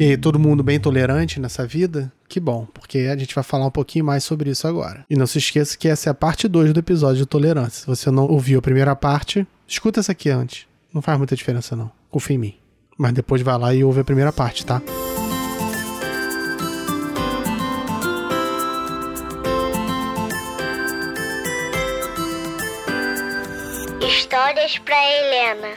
E 0.00 0.16
todo 0.16 0.38
mundo 0.38 0.62
bem 0.62 0.78
tolerante 0.78 1.40
nessa 1.40 1.66
vida? 1.66 2.12
Que 2.28 2.38
bom, 2.38 2.68
porque 2.72 2.98
a 3.12 3.16
gente 3.16 3.34
vai 3.34 3.42
falar 3.42 3.66
um 3.66 3.70
pouquinho 3.70 4.04
mais 4.04 4.22
sobre 4.22 4.48
isso 4.48 4.68
agora. 4.68 5.04
E 5.10 5.16
não 5.16 5.26
se 5.26 5.38
esqueça 5.38 5.76
que 5.76 5.88
essa 5.88 6.08
é 6.08 6.12
a 6.12 6.14
parte 6.14 6.46
2 6.46 6.72
do 6.72 6.78
episódio 6.78 7.16
de 7.16 7.26
tolerância. 7.26 7.80
Se 7.80 7.86
você 7.86 8.08
não 8.08 8.28
ouviu 8.28 8.60
a 8.60 8.62
primeira 8.62 8.94
parte, 8.94 9.44
escuta 9.66 9.98
essa 9.98 10.12
aqui 10.12 10.30
antes. 10.30 10.68
Não 10.94 11.02
faz 11.02 11.18
muita 11.18 11.34
diferença, 11.34 11.74
não. 11.74 11.90
Confia 12.08 12.36
em 12.36 12.38
mim. 12.38 12.54
Mas 12.96 13.12
depois 13.12 13.42
vai 13.42 13.58
lá 13.58 13.74
e 13.74 13.82
ouve 13.82 13.98
a 13.98 14.04
primeira 14.04 14.32
parte, 14.32 14.64
tá? 14.64 14.80
Histórias 24.00 24.78
para 24.78 24.94
Helena, 24.94 25.74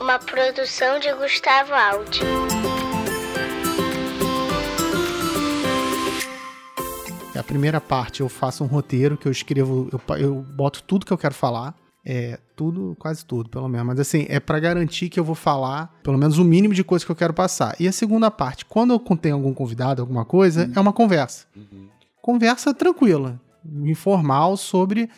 uma 0.00 0.18
produção 0.18 0.98
de 0.98 1.12
Gustavo 1.12 1.74
Aldi. 1.74 2.20
A 7.40 7.42
primeira 7.42 7.80
parte 7.80 8.20
eu 8.20 8.28
faço 8.28 8.62
um 8.62 8.66
roteiro 8.66 9.16
que 9.16 9.26
eu 9.26 9.32
escrevo, 9.32 9.88
eu, 9.90 10.16
eu 10.18 10.34
boto 10.42 10.82
tudo 10.82 11.06
que 11.06 11.12
eu 11.12 11.16
quero 11.16 11.32
falar. 11.32 11.74
É, 12.04 12.38
tudo, 12.54 12.94
quase 12.98 13.24
tudo, 13.24 13.48
pelo 13.48 13.66
menos. 13.66 13.86
Mas 13.86 14.00
assim, 14.00 14.26
é 14.28 14.38
para 14.38 14.60
garantir 14.60 15.08
que 15.08 15.18
eu 15.18 15.24
vou 15.24 15.34
falar 15.34 15.98
pelo 16.02 16.18
menos 16.18 16.36
o 16.36 16.44
mínimo 16.44 16.74
de 16.74 16.84
coisa 16.84 17.02
que 17.02 17.10
eu 17.10 17.16
quero 17.16 17.32
passar. 17.32 17.74
E 17.80 17.88
a 17.88 17.92
segunda 17.92 18.30
parte, 18.30 18.66
quando 18.66 18.92
eu 18.92 19.16
tenho 19.16 19.36
algum 19.36 19.54
convidado, 19.54 20.02
alguma 20.02 20.22
coisa, 20.22 20.66
uhum. 20.66 20.72
é 20.76 20.80
uma 20.80 20.92
conversa. 20.92 21.46
Uhum. 21.56 21.88
Conversa 22.20 22.74
tranquila, 22.74 23.40
informal 23.84 24.58
sobre. 24.58 25.08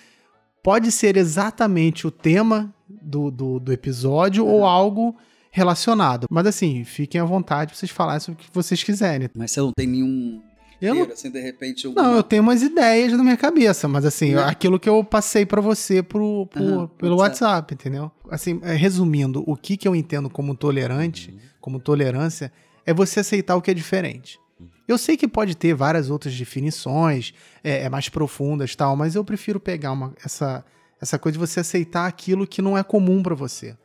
Pode 0.63 0.93
ser 0.93 1.17
exatamente 1.17 2.07
o 2.07 2.11
tema 2.13 2.73
do, 2.89 3.33
do, 3.33 3.59
do 3.59 3.73
episódio 3.73 4.45
uhum. 4.45 4.53
ou 4.53 4.65
algo 4.65 5.17
relacionado. 5.51 6.29
Mas 6.31 6.47
assim, 6.47 6.85
fiquem 6.85 7.21
à 7.21 7.25
vontade 7.25 7.73
pra 7.73 7.79
vocês 7.79 7.91
falarem 7.91 8.21
sobre 8.21 8.41
o 8.41 8.45
que 8.45 8.55
vocês 8.55 8.81
quiserem. 8.85 9.29
Mas 9.37 9.51
você 9.51 9.61
não 9.61 9.73
tem 9.73 9.89
nenhum 9.89 10.41
eu 10.87 10.95
não... 10.95 11.13
assim, 11.13 11.31
de 11.31 11.41
repente... 11.41 11.87
Alguma... 11.87 12.03
Não, 12.03 12.17
eu 12.17 12.23
tenho 12.23 12.43
umas 12.43 12.61
ideias 12.61 13.13
na 13.13 13.23
minha 13.23 13.37
cabeça, 13.37 13.87
mas 13.87 14.05
assim, 14.05 14.33
não. 14.35 14.47
aquilo 14.47 14.81
que 14.81 14.89
eu 14.89 15.05
passei 15.05 15.47
para 15.47 15.61
você 15.61 16.03
pro, 16.03 16.47
pro 16.47 16.63
uhum, 16.63 16.89
pelo 16.89 17.17
WhatsApp. 17.17 17.45
WhatsApp. 17.45 17.75
entendeu? 17.75 18.11
Assim, 18.29 18.61
é, 18.63 18.75
resumindo, 18.75 19.45
o 19.47 19.57
que, 19.57 19.77
que 19.77 19.87
eu 19.87 19.95
entendo 19.95 20.29
como 20.29 20.57
tolerante, 20.57 21.31
uhum. 21.31 21.39
como 21.61 21.81
tolerância, 21.81 22.53
é 22.85 22.93
você 22.93 23.21
aceitar 23.21 23.55
o 23.55 23.63
que 23.63 23.71
é 23.71 23.75
diferente. 23.75 24.41
Uhum. 24.59 24.67
Eu 24.89 24.99
sei 24.99 25.17
que 25.17 25.29
pode 25.29 25.57
ter 25.57 25.73
várias 25.73 26.11
outras 26.11 26.35
definições, 26.37 27.33
é, 27.63 27.85
é 27.85 27.89
mais 27.89 28.09
profundas 28.09 28.75
tal, 28.75 28.97
mas 28.97 29.15
eu 29.15 29.25
prefiro 29.25 29.61
pegar 29.61 29.93
uma, 29.93 30.13
essa, 30.25 30.65
essa 31.01 31.19
coisa 31.19 31.35
de 31.35 31.39
você 31.39 31.61
aceitar 31.61 32.07
aquilo 32.07 32.47
que 32.47 32.61
não 32.61 32.77
é 32.77 32.83
comum 32.83 33.23
para 33.23 33.35
você. 33.35 33.77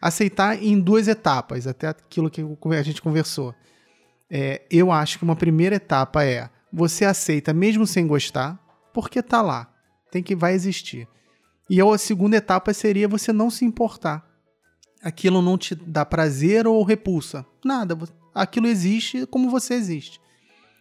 Aceitar 0.00 0.62
em 0.62 0.78
duas 0.78 1.08
etapas, 1.08 1.66
até 1.66 1.88
aquilo 1.88 2.28
que 2.28 2.42
a 2.76 2.82
gente 2.82 3.00
conversou 3.00 3.54
é, 4.34 4.62
eu 4.70 4.90
acho 4.90 5.18
que 5.18 5.24
uma 5.24 5.36
primeira 5.36 5.76
etapa 5.76 6.24
é 6.24 6.48
você 6.72 7.04
aceita 7.04 7.52
mesmo 7.52 7.86
sem 7.86 8.06
gostar, 8.06 8.58
porque 8.94 9.22
tá 9.22 9.42
lá, 9.42 9.70
tem 10.10 10.22
que 10.22 10.34
vai 10.34 10.54
existir. 10.54 11.06
E 11.68 11.82
a 11.82 11.98
segunda 11.98 12.38
etapa 12.38 12.72
seria 12.72 13.06
você 13.06 13.30
não 13.30 13.50
se 13.50 13.66
importar. 13.66 14.26
Aquilo 15.02 15.42
não 15.42 15.58
te 15.58 15.74
dá 15.74 16.06
prazer 16.06 16.66
ou 16.66 16.82
repulsa. 16.82 17.44
Nada. 17.62 17.98
Aquilo 18.34 18.68
existe 18.68 19.26
como 19.26 19.50
você 19.50 19.74
existe. 19.74 20.18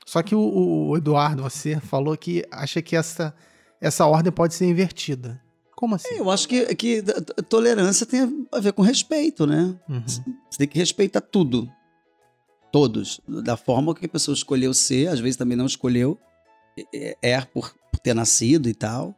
Só 0.05 0.23
que 0.23 0.33
o, 0.33 0.89
o 0.89 0.97
Eduardo, 0.97 1.43
você 1.43 1.77
falou 1.79 2.15
que 2.15 2.45
acha 2.51 2.81
que 2.81 2.95
essa, 2.95 3.35
essa 3.81 4.05
ordem 4.05 4.31
pode 4.31 4.53
ser 4.53 4.65
invertida. 4.65 5.41
Como 5.75 5.95
assim? 5.95 6.15
É, 6.15 6.19
eu 6.19 6.29
acho 6.29 6.47
que, 6.47 6.73
que 6.75 7.03
tolerância 7.49 8.05
tem 8.05 8.47
a 8.51 8.59
ver 8.59 8.71
com 8.71 8.81
respeito, 8.81 9.45
né? 9.45 9.77
Uhum. 9.89 10.05
Você 10.05 10.57
tem 10.57 10.67
que 10.67 10.79
respeitar 10.79 11.21
tudo. 11.21 11.69
Todos. 12.71 13.19
Da 13.27 13.57
forma 13.57 13.93
que 13.93 14.05
a 14.05 14.09
pessoa 14.09 14.33
escolheu 14.33 14.73
ser, 14.73 15.07
às 15.07 15.19
vezes 15.19 15.35
também 15.35 15.57
não 15.57 15.65
escolheu. 15.65 16.17
É, 16.93 17.17
é 17.21 17.41
por, 17.41 17.73
por 17.91 17.99
ter 17.99 18.13
nascido 18.13 18.69
e 18.69 18.73
tal. 18.73 19.15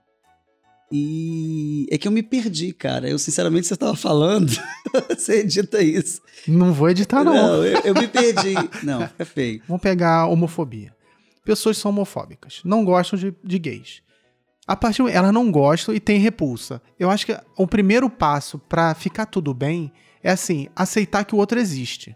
E 0.92 1.88
é 1.90 1.98
que 1.98 2.08
eu 2.08 2.12
me 2.12 2.22
perdi, 2.22 2.72
cara. 2.72 3.10
Eu, 3.10 3.18
sinceramente, 3.18 3.68
você 3.68 3.74
estava 3.74 3.96
falando, 3.96 4.52
você 5.10 5.40
edita 5.40 5.82
isso. 5.82 6.22
Não 6.48 6.72
vou 6.72 6.90
editar, 6.90 7.24
não. 7.24 7.34
Não, 7.34 7.66
eu, 7.66 7.80
eu 7.80 7.94
me 7.94 8.08
perdi. 8.08 8.54
não, 8.84 9.10
é 9.18 9.26
feio. 9.26 9.62
Vamos 9.68 9.82
pegar 9.82 10.20
a 10.20 10.28
homofobia. 10.28 10.96
Pessoas 11.44 11.78
são 11.78 11.90
homofóbicas, 11.92 12.62
não 12.64 12.86
gostam 12.86 13.18
de, 13.18 13.34
de 13.44 13.60
gays. 13.60 14.02
A 14.66 14.76
partir 14.76 15.02
elas 15.10 15.34
não 15.34 15.52
gostam 15.52 15.94
e 15.94 16.00
têm 16.00 16.20
repulsa. 16.20 16.82
Eu 16.98 17.10
acho 17.10 17.26
que 17.26 17.38
o 17.58 17.68
primeiro 17.68 18.10
passo 18.10 18.60
para 18.60 18.94
ficar 18.94 19.26
tudo 19.26 19.54
bem 19.54 19.92
é 20.22 20.32
assim, 20.32 20.70
aceitar 20.76 21.26
que 21.26 21.36
o 21.36 21.38
outro 21.38 21.60
existe 21.60 22.16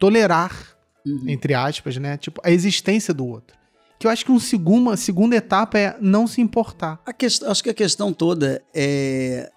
tolerar, 0.00 0.76
uhum. 1.06 1.28
entre 1.28 1.54
aspas, 1.54 1.96
né? 1.98 2.16
Tipo, 2.16 2.40
a 2.42 2.50
existência 2.50 3.14
do 3.14 3.24
outro. 3.24 3.56
Que 3.98 4.06
eu 4.06 4.10
acho 4.10 4.24
que 4.24 4.32
um 4.32 4.40
segundo, 4.40 4.80
uma 4.80 4.96
segunda 4.96 5.36
etapa 5.36 5.78
é 5.78 5.96
não 6.00 6.26
se 6.26 6.40
importar. 6.40 7.00
A 7.06 7.14
acho 7.50 7.62
que 7.62 7.68
a 7.68 7.74
questão 7.74 8.12
toda 8.12 8.64
é 8.74 9.52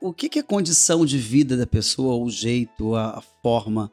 o 0.00 0.12
que, 0.12 0.28
que 0.28 0.40
é 0.40 0.42
a 0.42 0.44
condição 0.44 1.06
de 1.06 1.18
vida 1.18 1.56
da 1.56 1.66
pessoa, 1.66 2.16
o 2.16 2.28
jeito, 2.28 2.96
a, 2.96 3.18
a 3.18 3.20
forma, 3.20 3.90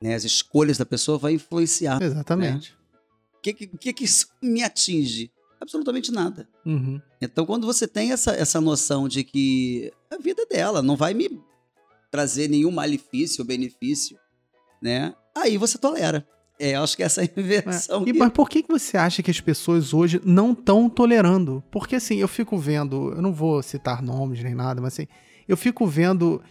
né, 0.00 0.14
as 0.14 0.22
escolhas 0.22 0.78
da 0.78 0.86
pessoa 0.86 1.18
vai 1.18 1.32
influenciar. 1.32 2.00
Exatamente. 2.00 2.70
Né? 2.70 2.78
O 3.38 3.40
que, 3.40 3.52
que, 3.52 3.92
que 3.92 4.04
isso 4.04 4.28
me 4.40 4.62
atinge? 4.62 5.32
Absolutamente 5.60 6.12
nada. 6.12 6.48
Uhum. 6.64 7.00
Então, 7.20 7.44
quando 7.44 7.66
você 7.66 7.88
tem 7.88 8.12
essa, 8.12 8.32
essa 8.32 8.60
noção 8.60 9.08
de 9.08 9.24
que 9.24 9.92
a 10.08 10.18
vida 10.18 10.42
é 10.42 10.46
dela 10.46 10.82
não 10.82 10.96
vai 10.96 11.14
me 11.14 11.40
trazer 12.10 12.48
nenhum 12.48 12.70
malefício 12.70 13.42
ou 13.42 13.46
benefício, 13.46 14.16
né? 14.82 15.14
Aí 15.36 15.56
você 15.56 15.78
tolera. 15.78 16.26
É, 16.60 16.74
acho 16.74 16.96
que 16.96 17.02
essa 17.02 17.22
é 17.22 17.24
a 17.24 17.30
inversão. 17.40 18.04
É. 18.04 18.10
E, 18.10 18.12
Mas 18.12 18.32
por 18.32 18.48
que 18.48 18.64
você 18.68 18.96
acha 18.96 19.22
que 19.22 19.30
as 19.30 19.40
pessoas 19.40 19.94
hoje 19.94 20.20
não 20.24 20.52
estão 20.52 20.88
tolerando? 20.88 21.62
Porque 21.70 21.96
assim, 21.96 22.16
eu 22.16 22.28
fico 22.28 22.58
vendo, 22.58 23.12
eu 23.14 23.22
não 23.22 23.32
vou 23.32 23.62
citar 23.62 24.02
nomes 24.02 24.42
nem 24.42 24.54
nada, 24.54 24.80
mas 24.80 24.94
assim, 24.94 25.06
eu 25.46 25.56
fico 25.56 25.86
vendo. 25.86 26.42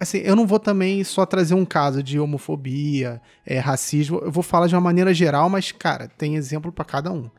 Assim, 0.00 0.18
eu 0.18 0.34
não 0.34 0.46
vou 0.46 0.58
também 0.58 1.04
só 1.04 1.24
trazer 1.24 1.54
um 1.54 1.64
caso 1.64 2.02
de 2.02 2.18
homofobia, 2.18 3.20
é, 3.46 3.60
racismo, 3.60 4.18
eu 4.18 4.32
vou 4.32 4.42
falar 4.42 4.66
de 4.66 4.74
uma 4.74 4.80
maneira 4.80 5.14
geral, 5.14 5.48
mas, 5.48 5.70
cara, 5.70 6.08
tem 6.08 6.34
exemplo 6.34 6.72
para 6.72 6.84
cada 6.84 7.12
um. 7.12 7.30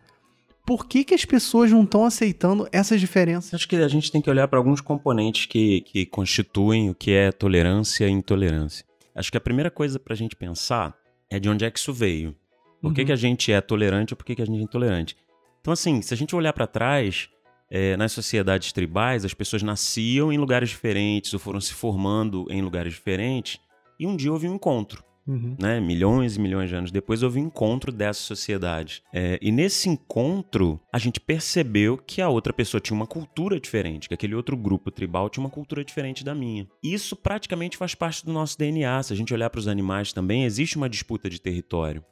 Por 0.65 0.85
que, 0.85 1.03
que 1.03 1.13
as 1.13 1.25
pessoas 1.25 1.69
não 1.71 1.83
estão 1.83 2.05
aceitando 2.05 2.65
essas 2.71 3.01
diferenças? 3.01 3.53
Acho 3.53 3.67
que 3.67 3.75
a 3.75 3.87
gente 3.89 4.09
tem 4.09 4.21
que 4.21 4.29
olhar 4.29 4.47
para 4.47 4.57
alguns 4.57 4.79
componentes 4.79 5.45
que, 5.45 5.81
que 5.81 6.05
constituem 6.05 6.89
o 6.89 6.95
que 6.95 7.11
é 7.11 7.33
tolerância 7.33 8.07
e 8.07 8.11
intolerância. 8.11 8.85
Acho 9.15 9.31
que 9.31 9.37
a 9.37 9.41
primeira 9.41 9.69
coisa 9.69 9.99
para 9.99 10.13
a 10.13 10.17
gente 10.17 10.35
pensar 10.35 10.95
é 11.29 11.39
de 11.39 11.49
onde 11.49 11.65
é 11.65 11.71
que 11.71 11.79
isso 11.79 11.93
veio. 11.93 12.35
Por 12.81 12.87
uhum. 12.89 12.93
que, 12.93 13.05
que 13.05 13.11
a 13.11 13.15
gente 13.15 13.51
é 13.51 13.61
tolerante 13.61 14.13
ou 14.13 14.17
por 14.17 14.25
que, 14.25 14.35
que 14.35 14.41
a 14.41 14.45
gente 14.45 14.59
é 14.59 14.63
intolerante? 14.63 15.15
Então, 15.61 15.71
assim, 15.71 16.01
se 16.01 16.13
a 16.13 16.17
gente 16.17 16.35
olhar 16.35 16.51
para 16.51 16.67
trás, 16.67 17.29
é, 17.69 17.95
nas 17.95 18.11
sociedades 18.11 18.71
tribais, 18.73 19.23
as 19.23 19.33
pessoas 19.33 19.63
nasciam 19.63 20.31
em 20.31 20.37
lugares 20.37 20.69
diferentes 20.69 21.33
ou 21.33 21.39
foram 21.39 21.61
se 21.61 21.73
formando 21.73 22.45
em 22.49 22.61
lugares 22.61 22.93
diferentes 22.93 23.59
e 23.99 24.05
um 24.05 24.15
dia 24.15 24.31
houve 24.31 24.47
um 24.47 24.55
encontro. 24.55 25.03
Uhum. 25.25 25.55
Né? 25.59 25.79
Milhões 25.79 26.35
e 26.35 26.39
milhões 26.39 26.69
de 26.69 26.75
anos 26.75 26.91
depois 26.91 27.23
houve 27.23 27.39
um 27.39 27.45
encontro 27.45 27.91
dessa 27.91 28.19
sociedade. 28.19 29.01
É, 29.13 29.39
e 29.41 29.51
nesse 29.51 29.89
encontro, 29.89 30.79
a 30.91 30.97
gente 30.97 31.19
percebeu 31.19 31.97
que 31.97 32.21
a 32.21 32.29
outra 32.29 32.51
pessoa 32.51 32.81
tinha 32.81 32.95
uma 32.95 33.07
cultura 33.07 33.59
diferente, 33.59 34.07
que 34.07 34.13
aquele 34.13 34.35
outro 34.35 34.57
grupo 34.57 34.91
tribal 34.91 35.29
tinha 35.29 35.43
uma 35.43 35.49
cultura 35.49 35.83
diferente 35.83 36.23
da 36.23 36.35
minha. 36.35 36.67
Isso 36.83 37.15
praticamente 37.15 37.77
faz 37.77 37.95
parte 37.95 38.25
do 38.25 38.33
nosso 38.33 38.57
DNA. 38.57 39.03
Se 39.03 39.13
a 39.13 39.15
gente 39.15 39.33
olhar 39.33 39.49
para 39.49 39.59
os 39.59 39.67
animais 39.67 40.11
também, 40.11 40.43
existe 40.43 40.77
uma 40.77 40.89
disputa 40.89 41.29
de 41.29 41.39
território. 41.39 42.03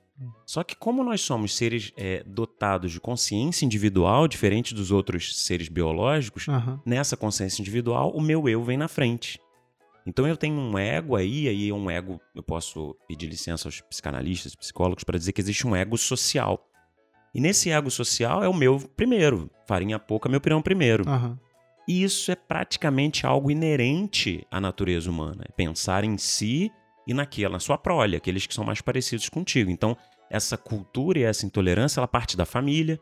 Só 0.46 0.64
que 0.64 0.76
como 0.76 1.04
nós 1.04 1.22
somos 1.22 1.56
seres 1.56 1.92
é, 1.98 2.24
dotados 2.26 2.92
de 2.92 3.00
consciência 3.00 3.66
individual, 3.66 4.28
diferente 4.28 4.74
dos 4.76 4.92
outros 4.92 5.44
seres 5.44 5.68
biológicos, 5.68 6.48
uhum. 6.48 6.80
nessa 6.86 7.18
consciência 7.18 7.62
individual, 7.62 8.12
o 8.12 8.22
meu 8.22 8.48
eu 8.48 8.64
vem 8.64 8.78
na 8.78 8.88
frente. 8.88 9.40
Então 10.06 10.28
eu 10.28 10.36
tenho 10.36 10.56
um 10.56 10.78
ego 10.78 11.16
aí, 11.16 11.48
aí 11.48 11.70
é 11.70 11.74
um 11.74 11.90
ego, 11.90 12.20
eu 12.36 12.42
posso 12.42 12.96
pedir 13.08 13.28
licença 13.28 13.68
aos 13.68 13.82
psicanalistas, 13.82 14.56
psicólogos, 14.56 15.04
para 15.04 15.18
dizer 15.18 15.32
que 15.32 15.42
existe 15.42 15.68
um 15.68 15.76
ego 15.76 15.98
social. 15.98 16.68
E 17.34 17.40
nesse 17.40 17.70
ego 17.70 17.90
social 17.90 18.44
é 18.44 18.50
o 18.50 18.54
meu 18.54 18.80
primeiro, 18.96 19.50
farinha 19.68 20.00
pouca, 20.00 20.28
meu 20.28 20.42
pirão 20.42 20.62
primeiro. 20.62 21.08
Uhum. 21.08 21.38
E 21.88 22.04
isso 22.04 22.32
é 22.32 22.36
praticamente 22.36 23.26
algo 23.26 23.50
inerente 23.50 24.46
à 24.52 24.60
natureza 24.60 25.10
humana, 25.10 25.46
é 25.48 25.52
pensar 25.52 26.04
em 26.04 26.18
si 26.18 26.72
e 27.08 27.14
naquela, 27.14 27.54
na 27.54 27.60
sua 27.60 27.78
prole, 27.78 28.16
aqueles 28.16 28.46
que 28.46 28.54
são 28.54 28.64
mais 28.64 28.82
parecidos 28.82 29.30
contigo. 29.30 29.72
Então, 29.72 29.98
essa 30.30 30.58
cultura 30.58 31.20
e 31.20 31.24
essa 31.24 31.46
intolerância, 31.46 32.00
ela 32.00 32.08
parte 32.08 32.38
da 32.38 32.46
família, 32.46 33.00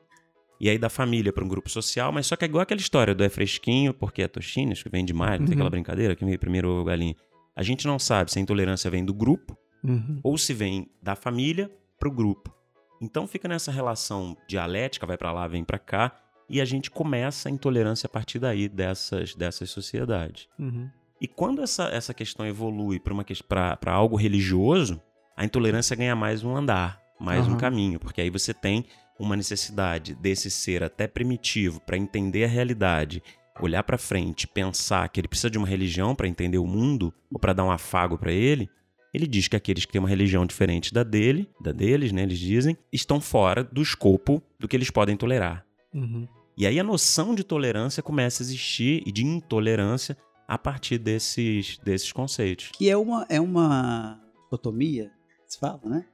e 0.59 0.69
aí 0.69 0.77
da 0.77 0.89
família 0.89 1.31
para 1.31 1.43
um 1.43 1.47
grupo 1.47 1.69
social, 1.69 2.11
mas 2.11 2.27
só 2.27 2.35
que 2.35 2.43
é 2.43 2.47
igual 2.47 2.61
aquela 2.61 2.81
história 2.81 3.15
do 3.15 3.23
é 3.23 3.29
fresquinho 3.29 3.93
porque 3.93 4.21
é 4.21 4.27
toxina, 4.27 4.73
acho 4.73 4.83
que 4.83 4.89
vem 4.89 5.05
demais, 5.05 5.39
não 5.39 5.47
tem 5.47 5.55
uhum. 5.55 5.61
aquela 5.61 5.69
brincadeira 5.69 6.15
que 6.15 6.25
veio 6.25 6.37
primeiro 6.37 6.69
o 6.69 6.83
galinha. 6.83 7.15
A 7.55 7.63
gente 7.63 7.87
não 7.87 7.97
sabe 7.97 8.31
se 8.31 8.39
a 8.39 8.41
intolerância 8.41 8.89
vem 8.89 9.03
do 9.03 9.13
grupo 9.13 9.57
uhum. 9.83 10.19
ou 10.23 10.37
se 10.37 10.53
vem 10.53 10.89
da 11.01 11.15
família 11.15 11.71
para 11.97 12.09
o 12.09 12.11
grupo. 12.11 12.53
Então 13.01 13.25
fica 13.25 13.47
nessa 13.47 13.71
relação 13.71 14.35
dialética, 14.47 15.05
vai 15.05 15.17
para 15.17 15.31
lá, 15.31 15.47
vem 15.47 15.63
para 15.63 15.79
cá, 15.79 16.13
e 16.49 16.59
a 16.59 16.65
gente 16.65 16.89
começa 16.89 17.47
a 17.47 17.51
intolerância 17.51 18.07
a 18.07 18.09
partir 18.09 18.39
daí 18.39 18.67
dessas, 18.67 19.35
dessas 19.35 19.69
sociedades. 19.69 20.47
Uhum. 20.57 20.89
E 21.21 21.27
quando 21.27 21.61
essa, 21.61 21.83
essa 21.89 22.13
questão 22.13 22.45
evolui 22.45 22.99
para 23.47 23.91
algo 23.91 24.15
religioso, 24.15 25.01
a 25.35 25.45
intolerância 25.45 25.95
ganha 25.95 26.15
mais 26.15 26.43
um 26.43 26.55
andar, 26.55 27.01
mais 27.19 27.45
Aham. 27.45 27.53
um 27.53 27.57
caminho, 27.57 27.99
porque 27.99 28.21
aí 28.21 28.29
você 28.29 28.53
tem 28.53 28.85
uma 29.19 29.35
necessidade 29.35 30.15
desse 30.15 30.49
ser 30.49 30.83
até 30.83 31.07
primitivo 31.07 31.79
para 31.81 31.97
entender 31.97 32.45
a 32.45 32.47
realidade, 32.47 33.21
olhar 33.59 33.83
para 33.83 33.97
frente, 33.97 34.47
pensar 34.47 35.07
que 35.09 35.19
ele 35.19 35.27
precisa 35.27 35.49
de 35.49 35.57
uma 35.57 35.67
religião 35.67 36.15
para 36.15 36.27
entender 36.27 36.57
o 36.57 36.65
mundo 36.65 37.13
ou 37.31 37.39
para 37.39 37.53
dar 37.53 37.65
um 37.65 37.71
afago 37.71 38.17
para 38.17 38.31
ele. 38.31 38.69
Ele 39.13 39.27
diz 39.27 39.47
que 39.47 39.55
aqueles 39.55 39.85
que 39.85 39.91
têm 39.91 39.99
uma 39.99 40.07
religião 40.07 40.45
diferente 40.45 40.93
da 40.93 41.03
dele, 41.03 41.49
da 41.59 41.71
deles, 41.71 42.11
né, 42.11 42.23
eles 42.23 42.39
dizem, 42.39 42.77
estão 42.91 43.19
fora 43.19 43.63
do 43.63 43.81
escopo 43.81 44.41
do 44.59 44.67
que 44.67 44.75
eles 44.75 44.89
podem 44.89 45.17
tolerar. 45.17 45.65
Uhum. 45.93 46.27
E 46.55 46.67
aí 46.67 46.79
a 46.79 46.83
noção 46.83 47.33
de 47.33 47.43
tolerância 47.43 48.03
começa 48.03 48.43
a 48.43 48.45
existir 48.45 49.01
e 49.05 49.11
de 49.11 49.25
intolerância 49.25 50.15
a 50.47 50.57
partir 50.57 50.97
desses, 50.97 51.77
desses 51.79 52.11
conceitos. 52.11 52.71
Que 52.73 52.89
é 52.89 52.97
uma, 52.97 53.25
é 53.29 53.39
uma 53.39 54.19
dicotomia, 54.43 55.11
se 55.47 55.59
fala, 55.59 55.79
né? 55.85 56.05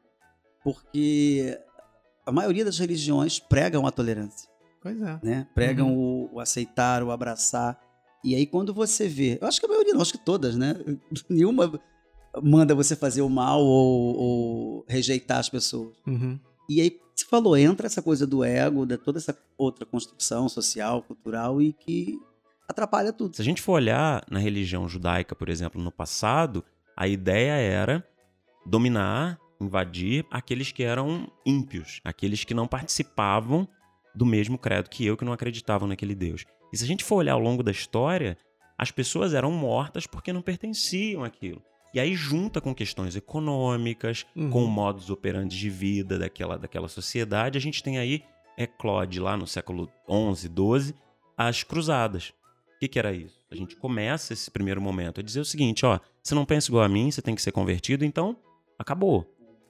Porque 0.63 1.57
a 2.25 2.31
maioria 2.31 2.65
das 2.65 2.79
religiões 2.79 3.39
pregam 3.39 3.85
a 3.85 3.91
tolerância, 3.91 4.49
Pois 4.81 5.01
é. 5.01 5.19
né? 5.23 5.47
Pregam 5.53 5.95
o, 5.95 6.29
o 6.33 6.39
aceitar, 6.39 7.03
o 7.03 7.11
abraçar. 7.11 7.79
E 8.23 8.35
aí 8.35 8.45
quando 8.45 8.73
você 8.73 9.07
vê, 9.07 9.37
eu 9.41 9.47
acho 9.47 9.59
que 9.59 9.65
a 9.65 9.69
maioria, 9.69 9.93
não, 9.93 10.01
acho 10.01 10.13
que 10.13 10.25
todas, 10.25 10.55
né? 10.55 10.75
Nenhuma 11.29 11.79
manda 12.41 12.75
você 12.75 12.95
fazer 12.95 13.21
o 13.21 13.29
mal 13.29 13.61
ou, 13.61 14.15
ou 14.15 14.85
rejeitar 14.87 15.39
as 15.39 15.49
pessoas. 15.49 15.95
Uhum. 16.05 16.39
E 16.69 16.81
aí, 16.81 16.99
você 17.15 17.25
falou, 17.25 17.55
entra 17.55 17.85
essa 17.85 18.01
coisa 18.01 18.27
do 18.27 18.43
ego, 18.43 18.85
de 18.85 18.97
toda 18.97 19.17
essa 19.17 19.37
outra 19.57 19.85
construção 19.85 20.49
social, 20.49 21.01
cultural 21.03 21.61
e 21.61 21.71
que 21.71 22.19
atrapalha 22.67 23.13
tudo. 23.13 23.35
Se 23.35 23.41
a 23.41 23.45
gente 23.45 23.61
for 23.61 23.73
olhar 23.73 24.25
na 24.29 24.39
religião 24.39 24.87
judaica, 24.87 25.35
por 25.35 25.47
exemplo, 25.47 25.81
no 25.81 25.91
passado, 25.91 26.63
a 26.97 27.07
ideia 27.07 27.53
era 27.53 28.05
dominar, 28.65 29.39
invadir 29.59 30.25
aqueles 30.31 30.71
que 30.71 30.83
eram 30.83 31.31
ímpios, 31.45 32.01
aqueles 32.03 32.43
que 32.43 32.53
não 32.53 32.67
participavam 32.67 33.67
do 34.13 34.25
mesmo 34.25 34.57
credo 34.57 34.89
que 34.89 35.05
eu, 35.05 35.17
que 35.17 35.25
não 35.25 35.33
acreditavam 35.33 35.87
naquele 35.87 36.15
Deus. 36.15 36.45
E 36.71 36.77
se 36.77 36.83
a 36.83 36.87
gente 36.87 37.03
for 37.03 37.15
olhar 37.15 37.33
ao 37.33 37.39
longo 37.39 37.61
da 37.63 37.71
história, 37.71 38.37
as 38.77 38.91
pessoas 38.91 39.33
eram 39.33 39.51
mortas 39.51 40.05
porque 40.07 40.33
não 40.33 40.41
pertenciam 40.41 41.23
àquilo. 41.23 41.61
E 41.93 41.99
aí 41.99 42.13
junta 42.13 42.59
com 42.59 42.75
questões 42.75 43.15
econômicas, 43.15 44.25
Uhum. 44.35 44.49
com 44.49 44.65
modos 44.65 45.09
operantes 45.09 45.57
de 45.57 45.69
vida 45.69 46.19
daquela, 46.19 46.57
daquela 46.57 46.87
sociedade, 46.89 47.57
a 47.57 47.61
gente 47.61 47.81
tem 47.81 47.97
aí, 47.97 48.23
eclode 48.57 49.19
lá 49.19 49.37
no 49.37 49.47
século 49.47 49.89
XI, 50.35 50.49
XII, 50.49 50.93
as 51.37 51.63
cruzadas. 51.63 52.33
O 52.75 52.79
que, 52.79 52.87
que 52.89 52.99
era 52.99 53.13
isso? 53.13 53.41
A 53.49 53.55
gente 53.55 53.75
começa 53.77 54.33
esse 54.33 54.51
primeiro 54.51 54.81
momento 54.81 55.21
a 55.21 55.23
dizer 55.23 55.39
o 55.39 55.45
seguinte, 55.45 55.85
ó, 55.85 55.99
você 56.21 56.35
não 56.35 56.45
pensa 56.45 56.69
igual 56.69 56.83
a 56.83 56.89
mim, 56.89 57.09
você 57.09 57.21
tem 57.21 57.33
que 57.35 57.41
ser 57.41 57.53
convertido, 57.53 58.03
então 58.03 58.35
acabou. 58.77 59.25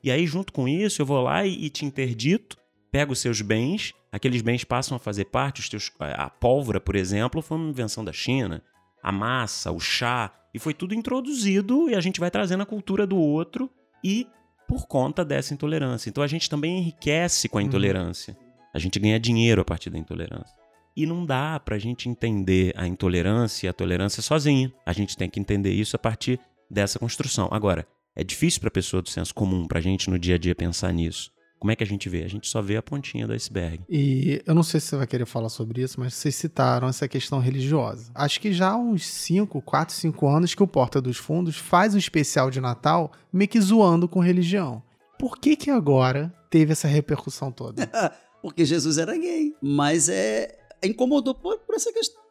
E 0.06 0.12
aí, 0.12 0.28
junto 0.28 0.54
com 0.54 0.68
isso, 0.68 1.02
eu 1.02 1.06
vou 1.06 1.20
lá 1.24 1.46
e, 1.48 1.66
e 1.66 1.70
te 1.70 1.84
interdito, 1.84 2.56
pego 2.92 3.14
os 3.14 3.20
seus 3.20 3.42
bens, 3.42 3.92
aqueles 4.12 4.44
bens 4.44 4.64
passam 4.64 4.96
a 4.96 5.00
fazer 5.00 5.26
parte, 5.26 5.62
os 5.62 5.68
teus, 5.68 5.92
a 6.00 6.30
pólvora, 6.30 6.80
por 6.80 6.96
exemplo, 6.96 7.42
foi 7.42 7.58
uma 7.58 7.70
invenção 7.72 8.06
da 8.06 8.14
China, 8.14 8.62
a 9.02 9.12
massa, 9.12 9.72
o 9.72 9.80
chá, 9.80 10.32
e 10.54 10.60
foi 10.60 10.76
tudo 10.76 10.94
introduzido 10.94 11.90
e 11.90 11.96
a 11.96 12.00
gente 12.02 12.20
vai 12.20 12.30
trazendo 12.30 12.62
a 12.62 12.66
cultura 12.68 13.08
do 13.08 13.18
outro 13.18 13.68
e 14.04 14.28
por 14.68 14.86
conta 14.88 15.26
dessa 15.26 15.56
intolerância. 15.56 16.08
Então 16.08 16.24
a 16.24 16.28
gente 16.28 16.48
também 16.50 16.78
enriquece 16.78 17.50
com 17.50 17.58
a 17.58 17.62
Uhum. 17.62 17.68
intolerância. 17.68 18.38
A 18.76 18.78
gente 18.80 19.00
ganha 19.00 19.20
dinheiro 19.20 19.62
a 19.62 19.66
partir 19.66 19.90
da 19.90 19.98
intolerância. 19.98 20.56
E 20.96 21.06
não 21.08 21.26
dá 21.26 21.60
pra 21.60 21.80
gente 21.80 22.08
entender 22.08 22.74
a 22.78 22.88
intolerância 22.88 23.66
e 23.66 23.70
a 23.70 23.74
tolerância 23.74 24.22
sozinha. 24.22 24.72
A 24.86 24.94
gente 24.94 25.18
tem 25.18 25.30
que 25.30 25.40
entender 25.40 25.74
isso 25.74 25.96
a 25.96 26.00
partir 26.00 26.40
dessa 26.70 27.00
construção. 27.00 27.50
Agora, 27.52 27.86
é 28.16 28.24
difícil 28.24 28.62
pra 28.62 28.72
pessoa 28.72 29.02
do 29.02 29.10
senso 29.10 29.34
comum, 29.34 29.68
pra 29.68 29.82
gente 29.82 30.10
no 30.10 30.18
dia 30.18 30.36
a 30.36 30.38
dia 30.38 30.56
pensar 30.56 30.92
nisso. 30.94 31.32
Como 31.60 31.72
é 31.72 31.76
que 31.76 31.84
a 31.84 31.88
gente 31.88 32.08
vê? 32.10 32.24
A 32.24 32.28
gente 32.28 32.48
só 32.48 32.62
vê 32.62 32.78
a 32.78 32.82
pontinha 32.82 33.26
do 33.26 33.34
iceberg. 33.34 33.84
E 33.90 34.42
eu 34.46 34.54
não 34.54 34.62
sei 34.62 34.80
se 34.80 34.88
você 34.88 34.98
vai 34.98 35.08
querer 35.08 35.26
falar 35.26 35.50
sobre 35.50 35.82
isso, 35.82 36.00
mas 36.00 36.14
vocês 36.14 36.36
citaram 36.36 36.88
essa 36.88 37.08
questão 37.08 37.40
religiosa. 37.40 38.12
Acho 38.14 38.40
que 38.40 38.54
já 38.54 38.72
há 38.72 38.78
uns 38.78 39.06
5, 39.08 39.62
4, 39.62 39.96
5 39.96 40.28
anos 40.28 40.54
que 40.54 40.62
o 40.62 40.68
Porta 40.68 41.02
dos 41.02 41.18
Fundos 41.18 41.58
faz 41.58 41.96
um 41.96 41.98
especial 41.98 42.52
de 42.52 42.62
Natal 42.62 43.12
meio 43.34 43.48
que 43.48 43.60
zoando 43.60 44.08
com 44.08 44.20
religião. 44.20 44.84
Por 45.18 45.40
que 45.40 45.56
que 45.56 45.72
agora 45.72 46.32
teve 46.50 46.74
essa 46.74 46.88
repercussão 46.88 47.52
toda? 47.52 47.90
Porque 48.44 48.64
Jesus 48.64 48.98
era 48.98 49.18
gay. 49.18 49.56
Mas 49.62 50.08
é 50.08 50.60
incomodou 50.84 51.34
por, 51.34 51.58
por 51.60 51.76
essa 51.76 51.92
questão. 51.92 52.22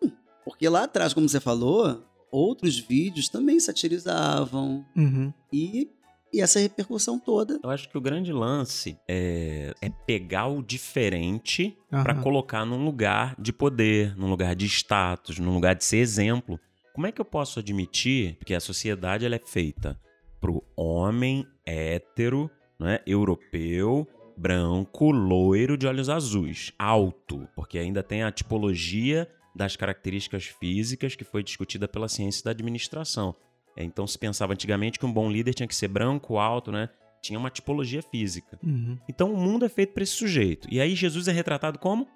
Porque 0.45 0.69
lá 0.69 0.85
atrás, 0.85 1.13
como 1.13 1.29
você 1.29 1.41
falou, 1.41 2.05
outros 2.35 2.79
vídeos 2.79 3.29
também 3.29 3.61
satirizavam. 3.61 4.85
Uhum. 4.97 5.33
E, 5.53 5.89
e 6.33 6.41
essa 6.41 6.59
repercussão 6.59 7.19
toda. 7.19 7.61
Eu 7.63 7.71
acho 7.71 7.89
que 7.89 7.97
o 7.97 8.01
grande 8.01 8.33
lance 8.33 8.99
é, 9.09 9.73
é 9.81 9.89
pegar 9.89 10.49
o 10.49 10.63
diferente 10.63 11.77
pra 11.89 12.13
Aham. 12.13 12.23
colocar 12.23 12.65
num 12.65 12.85
lugar 12.85 13.37
de 13.39 13.53
poder, 13.53 14.17
num 14.17 14.29
lugar 14.29 14.57
de 14.57 14.67
status, 14.67 15.39
num 15.39 15.55
lugar 15.55 15.75
de 15.75 15.85
ser 15.85 15.99
exemplo. 15.99 16.59
Como 16.93 17.07
é 17.07 17.13
que 17.13 17.21
eu 17.21 17.25
posso 17.25 17.61
admitir 17.61 18.37
que 18.45 18.55
a 18.55 18.61
sociedade 18.61 19.25
ela 19.25 19.37
é 19.37 19.43
feita 19.45 19.99
pro 20.41 20.63
homem 20.77 21.47
hétero, 21.65 22.51
né, 22.79 23.01
europeu, 23.07 24.07
branco, 24.37 25.11
loiro, 25.11 25.77
de 25.77 25.87
olhos 25.87 26.11
azuis, 26.11 26.73
alto, 26.79 27.49
porque 27.55 27.79
ainda 27.79 28.03
tem 28.03 28.23
a 28.23 28.33
tipologia 28.33 29.29
das 29.55 29.77
características 29.77 30.47
físicas 30.47 31.15
que 31.15 31.25
foi 31.25 31.43
discutida 31.43 31.87
pela 31.87 32.09
ciência 32.09 32.45
da 32.45 32.51
administração. 32.51 33.35
É, 33.77 33.85
Então 33.85 34.07
se 34.07 34.19
pensava 34.19 34.53
antigamente 34.53 34.99
que 34.99 35.07
um 35.07 35.13
bom 35.13 35.31
líder 35.31 35.55
tinha 35.55 35.67
que 35.67 35.75
ser 35.75 35.89
branco, 35.89 36.39
alto, 36.39 36.73
né? 36.73 36.89
Tinha 37.23 37.39
uma 37.39 37.51
tipologia 37.51 38.03
física. 38.03 38.59
Uhum. 38.63 38.99
Então 39.09 39.33
o 39.33 39.37
mundo 39.37 39.65
é 39.65 39.69
feito 39.69 39.95
para 39.95 40.03
esse 40.03 40.13
sujeito. 40.13 40.69
E 40.71 40.81
aí 40.81 40.95
Jesus 40.95 41.29
é 41.29 41.33
retratado 41.33 41.79
como 41.79 42.07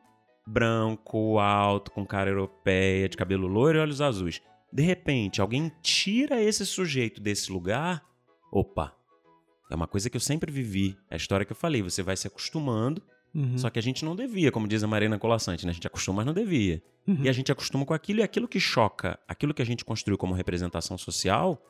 branco, 0.46 1.38
alto, 1.38 1.90
com 1.90 2.06
cara 2.06 2.30
europeia, 2.30 3.08
de 3.08 3.16
cabelo 3.16 3.46
loiro 3.46 3.78
e 3.78 3.80
olhos 3.80 4.00
azuis. 4.00 4.40
De 4.72 4.82
repente, 4.82 5.40
alguém 5.40 5.70
tira 5.82 6.42
esse 6.42 6.64
sujeito 6.64 7.20
desse 7.20 7.50
lugar. 7.52 8.02
Opa! 8.50 8.94
É 9.70 9.74
uma 9.74 9.86
coisa 9.86 10.08
que 10.08 10.16
eu 10.16 10.20
sempre 10.20 10.50
vivi. 10.50 10.96
É 11.10 11.14
a 11.14 11.16
história 11.16 11.44
que 11.44 11.52
eu 11.52 11.56
falei. 11.56 11.82
Você 11.82 12.02
vai 12.02 12.16
se 12.16 12.26
acostumando, 12.26 13.02
Uhum. 13.34 13.58
só 13.58 13.68
que 13.70 13.78
a 13.78 13.82
gente 13.82 14.04
não 14.04 14.16
devia, 14.16 14.50
como 14.50 14.66
diz 14.66 14.82
a 14.82 14.86
Marina 14.86 15.18
Colassante, 15.18 15.64
né? 15.66 15.70
A 15.70 15.74
gente 15.74 15.86
acostuma, 15.86 16.16
mas 16.16 16.26
não 16.26 16.32
devia. 16.34 16.82
Uhum. 17.06 17.18
E 17.22 17.28
a 17.28 17.32
gente 17.32 17.52
acostuma 17.52 17.84
com 17.84 17.92
aquilo, 17.94 18.20
e 18.20 18.22
aquilo 18.22 18.48
que 18.48 18.58
choca, 18.58 19.18
aquilo 19.28 19.52
que 19.54 19.62
a 19.62 19.66
gente 19.66 19.84
construiu 19.84 20.16
como 20.18 20.34
representação 20.34 20.96
social, 20.98 21.60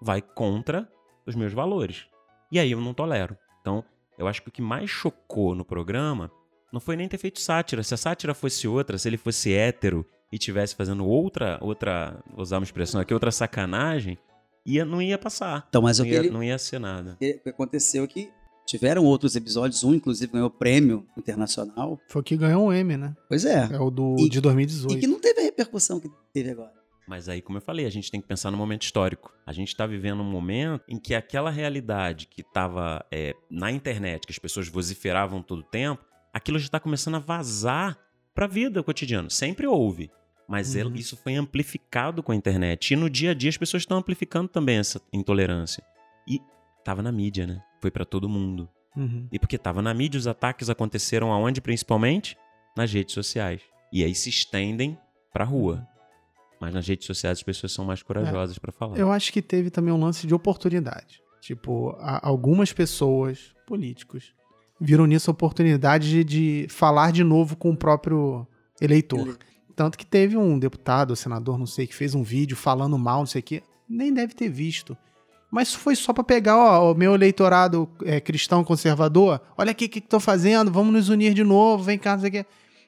vai 0.00 0.20
contra 0.22 0.88
os 1.26 1.34
meus 1.34 1.52
valores. 1.52 2.06
E 2.50 2.58
aí 2.58 2.70
eu 2.72 2.80
não 2.80 2.92
tolero. 2.94 3.36
Então, 3.60 3.84
eu 4.18 4.26
acho 4.26 4.42
que 4.42 4.48
o 4.48 4.52
que 4.52 4.62
mais 4.62 4.90
chocou 4.90 5.54
no 5.54 5.64
programa 5.64 6.30
não 6.72 6.80
foi 6.80 6.96
nem 6.96 7.06
ter 7.08 7.18
feito 7.18 7.40
sátira. 7.40 7.82
Se 7.82 7.94
a 7.94 7.96
sátira 7.96 8.34
fosse 8.34 8.66
outra, 8.66 8.96
se 8.98 9.08
ele 9.08 9.16
fosse 9.18 9.52
hétero 9.52 10.04
e 10.32 10.38
tivesse 10.38 10.74
fazendo 10.74 11.06
outra, 11.06 11.58
outra, 11.60 12.18
vou 12.30 12.40
usar 12.42 12.56
uma 12.58 12.64
expressão 12.64 13.00
aqui, 13.00 13.12
outra 13.14 13.30
sacanagem, 13.30 14.18
ia, 14.64 14.84
não 14.84 15.00
ia 15.02 15.18
passar. 15.18 15.66
Então, 15.68 15.82
mas 15.82 15.98
Não 15.98 16.06
ia, 16.06 16.18
ele- 16.18 16.30
não 16.30 16.42
ia 16.42 16.56
ser 16.58 16.78
nada. 16.78 17.12
o 17.12 17.16
que 17.18 17.40
aconteceu 17.48 18.04
é 18.04 18.06
que 18.06 18.30
tiveram 18.66 19.04
outros 19.04 19.34
episódios, 19.36 19.82
um 19.84 19.94
inclusive 19.94 20.32
ganhou 20.32 20.50
prêmio 20.50 21.06
internacional. 21.16 21.98
Foi 22.08 22.20
o 22.20 22.24
que 22.24 22.36
ganhou 22.36 22.66
um 22.68 22.72
M, 22.72 22.96
né? 22.96 23.14
Pois 23.28 23.44
é. 23.44 23.68
É 23.72 23.78
o 23.80 23.90
do, 23.90 24.16
E- 24.18 24.28
de 24.28 24.40
2018. 24.40 24.96
E 24.96 25.00
que 25.00 25.06
não 25.06 25.20
teve 25.20 25.40
a 25.40 25.44
repercussão 25.44 25.98
que 26.00 26.10
teve 26.32 26.50
agora. 26.50 26.72
Mas 27.08 27.28
aí, 27.28 27.42
como 27.42 27.58
eu 27.58 27.62
falei, 27.62 27.84
a 27.84 27.90
gente 27.90 28.10
tem 28.10 28.20
que 28.20 28.26
pensar 28.28 28.50
no 28.50 28.56
momento 28.56 28.82
histórico. 28.82 29.32
A 29.44 29.52
gente 29.52 29.68
está 29.68 29.86
vivendo 29.86 30.20
um 30.20 30.30
momento 30.30 30.84
em 30.88 30.98
que 30.98 31.14
aquela 31.14 31.50
realidade 31.50 32.26
que 32.28 32.42
estava 32.42 33.04
na 33.50 33.70
internet, 33.72 34.24
que 34.24 34.32
as 34.32 34.38
pessoas 34.38 34.68
vociferavam 34.68 35.42
todo 35.42 35.58
o 35.60 35.64
tempo, 35.64 36.02
aquilo 36.32 36.58
já 36.58 36.66
está 36.66 36.78
começando 36.78 37.16
a 37.16 37.18
vazar 37.18 37.98
para 38.34 38.44
a 38.46 38.48
vida 38.48 38.82
cotidiana. 38.82 39.28
Sempre 39.28 39.66
houve. 39.66 40.10
Mas 40.48 40.74
Uhum. 40.74 40.80
ele- 40.92 41.00
isso 41.00 41.16
foi 41.16 41.34
amplificado 41.34 42.22
com 42.22 42.30
a 42.32 42.36
internet. 42.36 42.92
E 42.92 42.96
no 42.96 43.10
dia 43.10 43.32
a 43.32 43.34
dia 43.34 43.50
as 43.50 43.56
pessoas 43.56 43.82
estão 43.82 43.98
amplificando 43.98 44.48
também 44.48 44.78
essa 44.78 45.00
intolerância. 45.12 45.82
E 46.26 46.40
tava 46.84 47.02
na 47.02 47.10
mídia, 47.12 47.46
né? 47.46 47.60
Foi 47.82 47.90
para 47.90 48.04
todo 48.06 48.28
mundo. 48.28 48.68
Uhum. 48.96 49.26
E 49.32 49.38
porque 49.38 49.58
tava 49.58 49.82
na 49.82 49.92
mídia, 49.92 50.16
os 50.18 50.26
ataques 50.28 50.70
aconteceram 50.70 51.32
aonde 51.32 51.60
principalmente? 51.60 52.36
Nas 52.76 52.90
redes 52.92 53.12
sociais. 53.12 53.60
E 53.92 54.02
aí 54.04 54.14
se 54.14 54.28
estendem 54.30 54.96
pra 55.32 55.44
rua. 55.44 55.86
Mas 56.60 56.72
nas 56.72 56.86
redes 56.86 57.06
sociais 57.06 57.38
as 57.38 57.42
pessoas 57.42 57.72
são 57.72 57.84
mais 57.84 58.02
corajosas 58.02 58.56
pra 58.58 58.70
falar. 58.70 58.96
Eu 58.96 59.10
acho 59.10 59.32
que 59.32 59.42
teve 59.42 59.68
também 59.68 59.92
um 59.92 59.98
lance 60.00 60.26
de 60.28 60.34
oportunidade. 60.34 61.20
Tipo, 61.40 61.96
algumas 61.98 62.72
pessoas, 62.72 63.52
políticos, 63.66 64.32
viram 64.80 65.04
nisso 65.06 65.28
a 65.28 65.32
oportunidade 65.32 66.08
de, 66.08 66.22
de 66.22 66.66
falar 66.70 67.10
de 67.10 67.24
novo 67.24 67.56
com 67.56 67.70
o 67.70 67.76
próprio 67.76 68.46
eleitor. 68.80 69.18
Ele- 69.26 69.36
Tanto 69.74 69.98
que 69.98 70.06
teve 70.06 70.36
um 70.36 70.56
deputado, 70.58 71.16
senador, 71.16 71.58
não 71.58 71.66
sei, 71.66 71.86
que 71.88 71.94
fez 71.96 72.14
um 72.14 72.22
vídeo 72.22 72.56
falando 72.56 72.96
mal, 72.96 73.20
não 73.20 73.26
sei 73.26 73.40
o 73.40 73.42
quê. 73.42 73.62
Nem 73.88 74.12
deve 74.14 74.34
ter 74.34 74.48
visto. 74.48 74.96
Mas 75.52 75.74
foi 75.74 75.94
só 75.94 76.14
pra 76.14 76.24
pegar, 76.24 76.56
ó, 76.56 76.92
o 76.92 76.94
meu 76.94 77.14
eleitorado 77.14 77.86
é, 78.06 78.18
cristão 78.18 78.64
conservador. 78.64 79.38
Olha 79.54 79.72
aqui 79.72 79.84
o 79.84 79.88
que 79.90 80.00
que 80.00 80.08
tô 80.08 80.18
fazendo, 80.18 80.72
vamos 80.72 80.94
nos 80.94 81.10
unir 81.10 81.34
de 81.34 81.44
novo, 81.44 81.84
vem 81.84 81.98
cá, 81.98 82.14
não 82.14 82.20
sei 82.20 82.30
o 82.30 82.32
quê. 82.32 82.46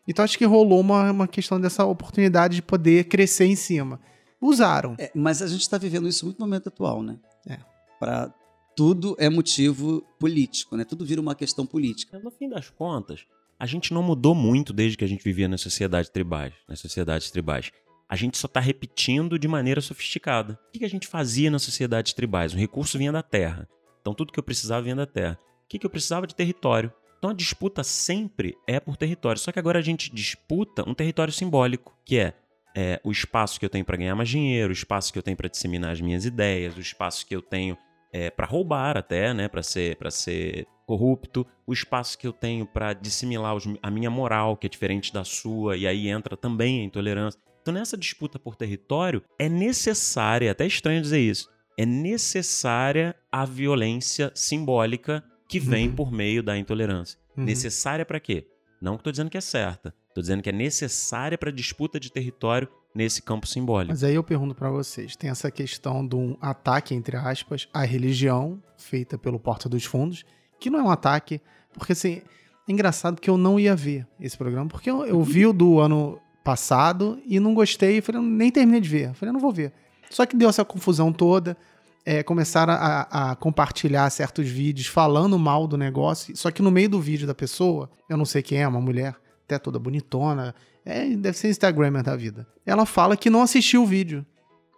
Então 0.09 0.25
acho 0.25 0.38
que 0.38 0.47
rolou 0.47 0.80
uma, 0.80 1.11
uma 1.11 1.28
questão 1.28 1.61
dessa 1.61 1.85
oportunidade 1.85 2.56
de 2.56 2.62
poder 2.62 3.04
crescer 3.04 3.44
em 3.44 3.54
cima. 3.54 4.00
Usaram. 4.40 4.97
É, 4.99 5.11
mas 5.14 5.42
a 5.42 5.47
gente 5.47 5.61
está 5.61 5.76
vivendo 5.76 6.09
isso 6.09 6.25
muito 6.25 6.40
no 6.40 6.47
momento 6.47 6.68
atual, 6.68 7.02
né? 7.02 7.18
É. 7.47 7.59
Para 8.00 8.33
tudo 8.75 9.14
é 9.18 9.28
motivo 9.28 10.00
político, 10.18 10.75
né? 10.75 10.85
Tudo 10.85 11.04
vira 11.04 11.21
uma 11.21 11.35
questão 11.35 11.66
política. 11.66 12.18
No 12.18 12.30
fim 12.30 12.49
das 12.49 12.71
contas, 12.71 13.26
a 13.59 13.66
gente 13.66 13.92
não 13.92 14.02
mudou 14.02 14.35
muito 14.35 14.73
desde 14.73 14.97
que 14.97 15.04
a 15.04 15.09
gente 15.09 15.23
vivia 15.23 15.49
nas 15.49 15.61
sociedades 15.61 16.09
tribais, 16.09 16.54
nas 16.66 16.80
sociedades 16.80 17.30
tribais. 17.30 17.71
A 18.08 18.16
gente 18.16 18.38
só 18.38 18.46
está 18.46 18.61
repetindo 18.61 19.38
de 19.38 19.49
maneira 19.49 19.80
sofisticada. 19.80 20.58
O 20.68 20.78
que 20.78 20.84
a 20.84 20.88
gente 20.88 21.06
fazia 21.06 21.50
nas 21.50 21.62
sociedades 21.62 22.12
tribais? 22.12 22.52
O 22.52 22.56
recurso 22.56 22.99
vinha 22.99 23.12
da 23.12 23.23
terra. 23.23 23.68
Então 24.00 24.14
tudo 24.14 24.32
que 24.32 24.38
eu 24.38 24.42
precisava 24.42 24.82
vinha 24.82 24.96
da 24.96 25.06
terra. 25.06 25.38
O 25.64 25.68
que 25.68 25.84
eu 25.84 25.90
precisava 25.90 26.26
de 26.26 26.34
território? 26.34 26.92
Então 27.18 27.30
a 27.30 27.34
disputa 27.34 27.82
sempre 27.82 28.54
é 28.66 28.78
por 28.78 28.96
território. 28.96 29.40
Só 29.40 29.50
que 29.50 29.58
agora 29.58 29.78
a 29.78 29.82
gente 29.82 30.14
disputa 30.14 30.88
um 30.88 30.92
território 30.92 31.32
simbólico, 31.32 31.96
que 32.04 32.18
é, 32.18 32.34
é 32.76 33.00
o 33.02 33.11
espaço 33.11 33.58
que 33.58 33.64
eu 33.64 33.70
tenho 33.70 33.84
para 33.84 33.96
ganhar 33.96 34.14
mais 34.14 34.28
dinheiro, 34.28 34.68
o 34.68 34.75
espaço 34.75 35.11
que 35.11 35.18
eu 35.18 35.23
tenho 35.23 35.37
para 35.37 35.49
disseminar 35.49 35.90
as 35.90 36.00
minhas 36.00 36.26
ideias, 36.26 36.76
o 36.76 36.80
espaço 36.80 37.26
que 37.26 37.34
eu 37.34 37.40
tenho 37.40 37.78
é, 38.12 38.30
para 38.30 38.46
roubar 38.46 38.96
até, 38.96 39.32
né, 39.32 39.49
para 39.49 39.62
ser, 39.62 39.96
para 39.96 40.11
ser 40.11 40.66
corrupto, 40.87 41.46
o 41.66 41.73
espaço 41.73 42.18
que 42.18 42.26
eu 42.26 42.32
tenho 42.32 42.66
para 42.66 42.92
dissimilar 42.92 43.56
os, 43.56 43.64
a 43.82 43.90
minha 43.90 44.11
moral, 44.11 44.56
que 44.56 44.66
é 44.66 44.70
diferente 44.70 45.12
da 45.12 45.25
sua, 45.25 45.76
e 45.76 45.87
aí 45.87 46.08
entra 46.08 46.37
também 46.37 46.82
a 46.82 46.84
intolerância. 46.84 47.40
Então, 47.64 47.73
nessa 47.73 47.97
disputa 47.97 48.38
por 48.38 48.56
território, 48.56 49.23
é 49.38 49.49
necessária, 49.49 50.52
até 50.52 50.66
estranho 50.66 51.00
dizer 51.00 51.21
isso, 51.21 51.49
é 51.78 51.87
necessária 51.87 53.16
a 53.33 53.47
violência 53.47 54.30
simbólica 54.35 55.25
que 55.49 55.59
vem 55.59 55.88
uhum. 55.88 55.94
por 55.94 56.12
meio 56.12 56.42
da 56.42 56.59
intolerância. 56.59 57.18
Uhum. 57.35 57.44
Necessária 57.44 58.04
para 58.04 58.21
quê? 58.21 58.47
Não 58.83 58.97
que 58.97 59.00
estou 59.00 59.11
dizendo 59.11 59.30
que 59.30 59.38
é 59.38 59.40
certa, 59.40 59.94
estou 60.09 60.21
dizendo 60.21 60.42
que 60.42 60.50
é 60.50 60.52
necessária 60.52 61.38
para 61.38 61.50
disputa 61.50 61.99
de 61.99 62.12
território 62.12 62.68
nesse 62.94 63.23
campo 63.23 63.47
simbólico. 63.47 63.92
Mas 63.92 64.04
aí 64.04 64.14
eu 64.14 64.23
pergunto 64.23 64.54
para 64.54 64.68
vocês, 64.68 65.16
tem 65.16 65.30
essa 65.30 65.50
questão 65.50 66.06
de 66.06 66.16
um 66.16 66.37
ataque 66.42 66.94
entre 66.94 67.16
aspas 67.16 67.66
à 67.73 67.83
religião 67.83 68.62
feita 68.76 69.16
pelo 69.16 69.40
Porta 69.40 69.71
dos 69.71 69.87
Fundos, 69.87 70.23
que 70.61 70.68
não 70.68 70.80
é 70.80 70.83
um 70.83 70.90
ataque, 70.90 71.40
porque 71.73 71.92
assim, 71.92 72.21
é 72.68 72.73
engraçado 72.73 73.23
que 73.23 73.30
eu 73.30 73.38
não 73.38 73.59
ia 73.59 73.75
ver 73.75 74.06
esse 74.21 74.37
programa, 74.37 74.68
porque 74.68 74.90
eu, 74.90 75.06
eu 75.06 75.23
vi 75.23 75.47
o 75.47 75.52
do 75.54 75.80
ano 75.80 76.21
passado 76.44 77.18
e 77.26 77.40
não 77.40 77.54
gostei, 77.54 78.02
falei, 78.02 78.20
nem 78.20 78.52
terminei 78.52 78.80
de 78.80 78.88
ver. 78.88 79.14
Falei, 79.14 79.32
não 79.32 79.40
vou 79.40 79.50
ver. 79.50 79.72
Só 80.10 80.26
que 80.26 80.36
deu 80.36 80.48
essa 80.48 80.64
confusão 80.64 81.10
toda, 81.10 81.56
é, 82.04 82.22
começaram 82.22 82.74
a, 82.74 83.30
a, 83.30 83.36
compartilhar 83.36 84.08
certos 84.10 84.46
vídeos 84.46 84.86
falando 84.86 85.38
mal 85.38 85.66
do 85.66 85.78
negócio, 85.78 86.36
só 86.36 86.50
que 86.50 86.60
no 86.60 86.70
meio 86.70 86.90
do 86.90 87.00
vídeo 87.00 87.26
da 87.26 87.34
pessoa, 87.34 87.90
eu 88.08 88.16
não 88.16 88.26
sei 88.26 88.42
quem 88.42 88.62
é, 88.62 88.68
uma 88.68 88.80
mulher, 88.80 89.16
até 89.44 89.58
toda 89.58 89.78
bonitona, 89.78 90.54
é, 90.84 91.08
deve 91.16 91.36
ser 91.38 91.48
Instagramer 91.48 92.02
da 92.02 92.14
vida. 92.14 92.46
Ela 92.66 92.84
fala 92.84 93.16
que 93.16 93.30
não 93.30 93.42
assistiu 93.42 93.82
o 93.82 93.86
vídeo. 93.86 94.24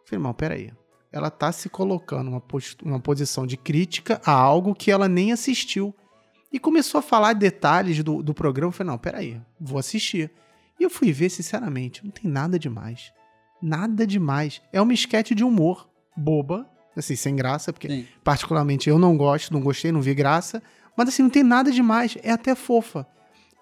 Falei, 0.05 0.21
irmão, 0.21 0.33
peraí. 0.33 0.73
Ela 1.11 1.31
tá 1.31 1.51
se 1.51 1.69
colocando 1.69 2.29
uma, 2.29 2.43
uma 2.85 3.01
posição 3.01 3.47
de 3.47 3.57
crítica 3.57 4.21
a 4.25 4.33
algo 4.33 4.75
que 4.75 4.91
ela 4.91 5.09
nem 5.09 5.33
assistiu. 5.33 5.95
E 6.53 6.61
começou 6.61 7.01
a 7.01 7.03
falar 7.03 7.33
detalhes 7.33 8.03
do, 8.05 8.23
do 8.23 8.33
programa. 8.33 8.71
Falei, 8.71 8.93
não, 8.93 8.99
peraí, 8.99 9.41
vou 9.61 9.79
assistir. 9.79 10.31
E 10.79 10.85
eu 10.85 10.91
fui 10.91 11.13
ver, 11.13 11.31
sinceramente, 11.31 12.05
não 12.05 12.11
tem 12.11 12.31
nada 12.31 12.59
demais. 12.59 13.13
Nada 13.63 14.07
demais. 14.07 14.61
É 14.73 14.81
uma 14.81 14.93
esquete 14.93 15.35
de 15.35 15.43
humor 15.43 15.89
boba, 16.17 16.69
assim, 16.95 17.17
sem 17.17 17.37
graça, 17.37 17.73
porque 17.73 17.89
Sim. 17.89 18.07
particularmente 18.23 18.89
eu 18.89 18.99
não 18.99 19.17
gosto, 19.17 19.53
não 19.53 19.61
gostei, 19.61 19.93
não 19.93 20.01
vi 20.01 20.15
graça. 20.15 20.63
Mas 20.97 21.09
assim, 21.09 21.23
não 21.23 21.31
tem 21.31 21.43
nada 21.43 21.71
demais, 21.71 22.17
é 22.23 22.31
até 22.31 22.55
fofa. 22.55 23.07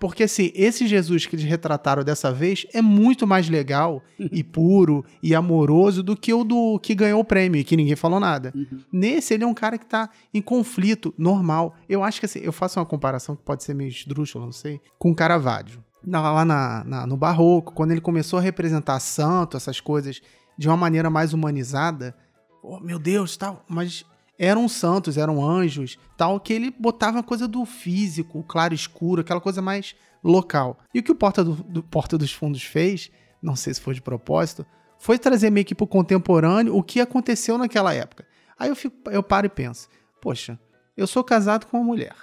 Porque 0.01 0.25
assim, 0.25 0.51
esse 0.55 0.87
Jesus 0.87 1.25
que 1.25 1.37
eles 1.37 1.47
retrataram 1.47 2.05
dessa 2.05 2.33
vez 2.33 2.67
é 2.73 2.83
muito 2.83 3.27
mais 3.27 3.49
legal 3.49 4.03
e 4.19 4.43
puro 4.45 5.05
e 5.23 5.35
amoroso 5.35 6.03
do 6.03 6.17
que 6.17 6.35
o 6.35 6.45
do 6.45 6.79
que 6.79 6.95
ganhou 6.95 7.21
o 7.21 7.25
prêmio 7.25 7.61
e 7.61 7.65
que 7.65 7.77
ninguém 7.77 7.97
falou 7.97 8.21
nada. 8.21 8.53
Uhum. 8.55 8.81
Nesse, 8.93 9.35
ele 9.35 9.45
é 9.45 9.47
um 9.47 9.55
cara 9.55 9.79
que 9.79 9.87
tá 9.87 10.11
em 10.33 10.43
conflito 10.43 11.15
normal. 11.17 11.77
Eu 11.89 12.03
acho 12.03 12.21
que 12.21 12.27
assim, 12.27 12.41
eu 12.41 12.53
faço 12.53 12.79
uma 12.79 12.87
comparação 12.87 13.37
que 13.37 13.43
pode 13.43 13.63
ser 13.63 13.75
meio 13.75 13.89
esdrúxula, 13.89 14.45
não 14.45 14.53
sei, 14.53 14.81
com 14.99 15.15
Caravaggio 15.15 15.84
lá 16.07 16.45
na, 16.45 16.85
na, 16.85 17.07
no 17.07 17.17
Barroco, 17.17 17.73
quando 17.73 17.93
ele 17.93 18.01
começou 18.01 18.39
a 18.39 18.43
representar 18.43 19.01
santo, 19.01 19.57
essas 19.57 19.81
coisas, 19.81 20.21
de 20.57 20.69
uma 20.69 20.77
maneira 20.77 21.11
mais 21.11 21.33
humanizada, 21.33 22.15
oh, 22.63 22.81
meu 22.81 22.99
Deus, 22.99 23.37
tal, 23.37 23.65
mas 23.69 24.05
eram 24.39 24.69
santos, 24.69 25.17
eram 25.17 25.45
anjos, 25.45 25.99
tal, 26.17 26.41
que 26.41 26.53
ele 26.53 26.75
botava 26.79 27.21
a 27.21 27.23
coisa 27.23 27.47
do 27.47 27.65
físico, 27.65 28.43
claro 28.43 28.75
escuro, 28.75 29.21
aquela 29.21 29.41
coisa 29.41 29.63
mais 29.63 29.95
local. 30.23 30.79
E 30.93 30.99
o 30.99 31.03
que 31.03 31.13
o 31.13 31.15
Porta, 31.15 31.45
do, 31.45 31.55
do 31.55 31.83
Porta 31.83 32.19
dos 32.19 32.33
Fundos 32.33 32.63
fez, 32.63 33.11
não 33.43 33.55
sei 33.55 33.75
se 33.75 33.81
foi 33.81 33.95
de 33.95 34.03
propósito, 34.03 34.67
foi 34.99 35.19
trazer 35.19 35.51
meio 35.51 35.67
que 35.67 35.75
pro 35.75 35.87
contemporâneo 35.87 36.75
o 36.75 36.83
que 36.83 37.01
aconteceu 37.01 37.59
naquela 37.59 37.93
época. 37.93 38.27
Aí 38.59 38.69
eu, 38.69 38.77
fico, 38.77 39.11
eu 39.11 39.23
paro 39.23 39.47
e 39.47 39.51
penso, 39.51 39.89
poxa, 40.21 40.59
eu 40.97 41.07
sou 41.07 41.23
casado 41.23 41.67
com 41.67 41.77
uma 41.77 41.85
mulher, 41.85 42.15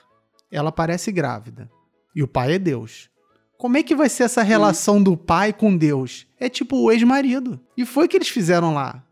ela 0.52 0.72
parece 0.72 1.12
grávida, 1.12 1.70
e 2.16 2.24
o 2.24 2.28
pai 2.28 2.54
é 2.54 2.60
Deus. 2.60 3.11
Como 3.62 3.78
é 3.78 3.84
que 3.84 3.96
vai 3.96 4.10
ser 4.10 4.24
essa 4.24 4.42
relação 4.42 5.04
do 5.04 5.16
pai 5.16 5.54
com 5.54 5.78
Deus? 5.78 6.26
É 6.40 6.50
tipo 6.50 6.78
o 6.78 6.92
ex-marido. 6.92 7.60
E 7.78 7.86
foi 7.86 8.08
o 8.08 8.10
que 8.10 8.18
eles 8.18 8.28
fizeram 8.28 8.74
lá. 8.74 9.04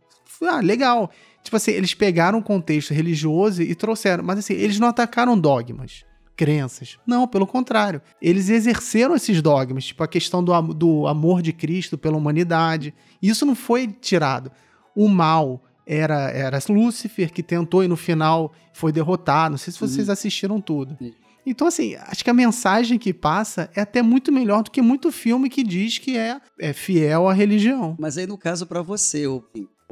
Ah, 0.42 0.60
legal. 0.60 1.12
Tipo 1.44 1.56
assim, 1.56 1.70
eles 1.70 1.94
pegaram 1.94 2.40
um 2.40 2.42
contexto 2.42 2.92
religioso 2.92 3.62
e 3.62 3.76
trouxeram. 3.76 4.24
Mas 4.24 4.40
assim, 4.40 4.54
eles 4.56 4.80
não 4.80 4.88
atacaram 4.88 5.40
dogmas, 5.40 6.04
crenças. 6.36 6.98
Não, 7.06 7.28
pelo 7.28 7.46
contrário. 7.46 8.02
Eles 8.20 8.50
exerceram 8.50 9.16
esses 9.16 9.40
dogmas, 9.40 9.86
tipo 9.86 10.04
a 10.04 10.08
questão 10.08 10.44
do, 10.44 10.60
do 10.74 11.06
amor 11.06 11.44
de 11.44 11.54
Cristo 11.54 11.96
pela 11.96 12.18
humanidade. 12.18 12.92
Isso 13.22 13.46
não 13.46 13.54
foi 13.54 13.86
tirado. 13.86 14.52
O 14.96 15.08
mal 15.08 15.64
era, 15.86 16.32
era 16.32 16.58
Lúcifer, 16.68 17.32
que 17.32 17.44
tentou 17.44 17.84
e 17.84 17.88
no 17.88 17.96
final 17.96 18.52
foi 18.74 18.92
derrotado. 18.92 19.52
Não 19.52 19.60
sei 19.60 19.72
se 19.72 19.80
vocês 19.80 20.08
uhum. 20.08 20.14
assistiram 20.14 20.60
tudo. 20.60 20.98
Então, 21.50 21.68
assim, 21.68 21.96
acho 21.96 22.24
que 22.24 22.30
a 22.30 22.34
mensagem 22.34 23.00
que 23.00 23.14
passa 23.14 23.70
é 23.76 23.82
até 23.82 24.02
muito 24.02 24.32
melhor 24.32 24.64
do 24.64 24.72
que 24.72 24.82
muito 24.82 25.12
filme 25.12 25.50
que 25.50 25.64
diz 25.64 25.98
que 25.98 26.18
é, 26.18 26.40
é 26.60 26.74
fiel 26.74 27.28
à 27.28 27.34
religião. 27.34 27.98
Mas 28.00 28.18
aí, 28.18 28.28
no 28.28 28.38
caso, 28.38 28.68
para 28.68 28.82
você, 28.82 29.26
ou 29.26 29.44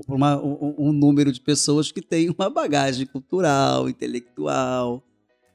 para 0.06 0.38
um, 0.38 0.76
um, 0.78 0.94
número 0.94 1.32
de 1.32 1.42
pessoas 1.42 1.92
que 1.92 2.02
tem 2.02 2.30
uma 2.30 2.50
bagagem 2.50 3.08
cultural, 3.08 3.90
intelectual, 3.90 5.04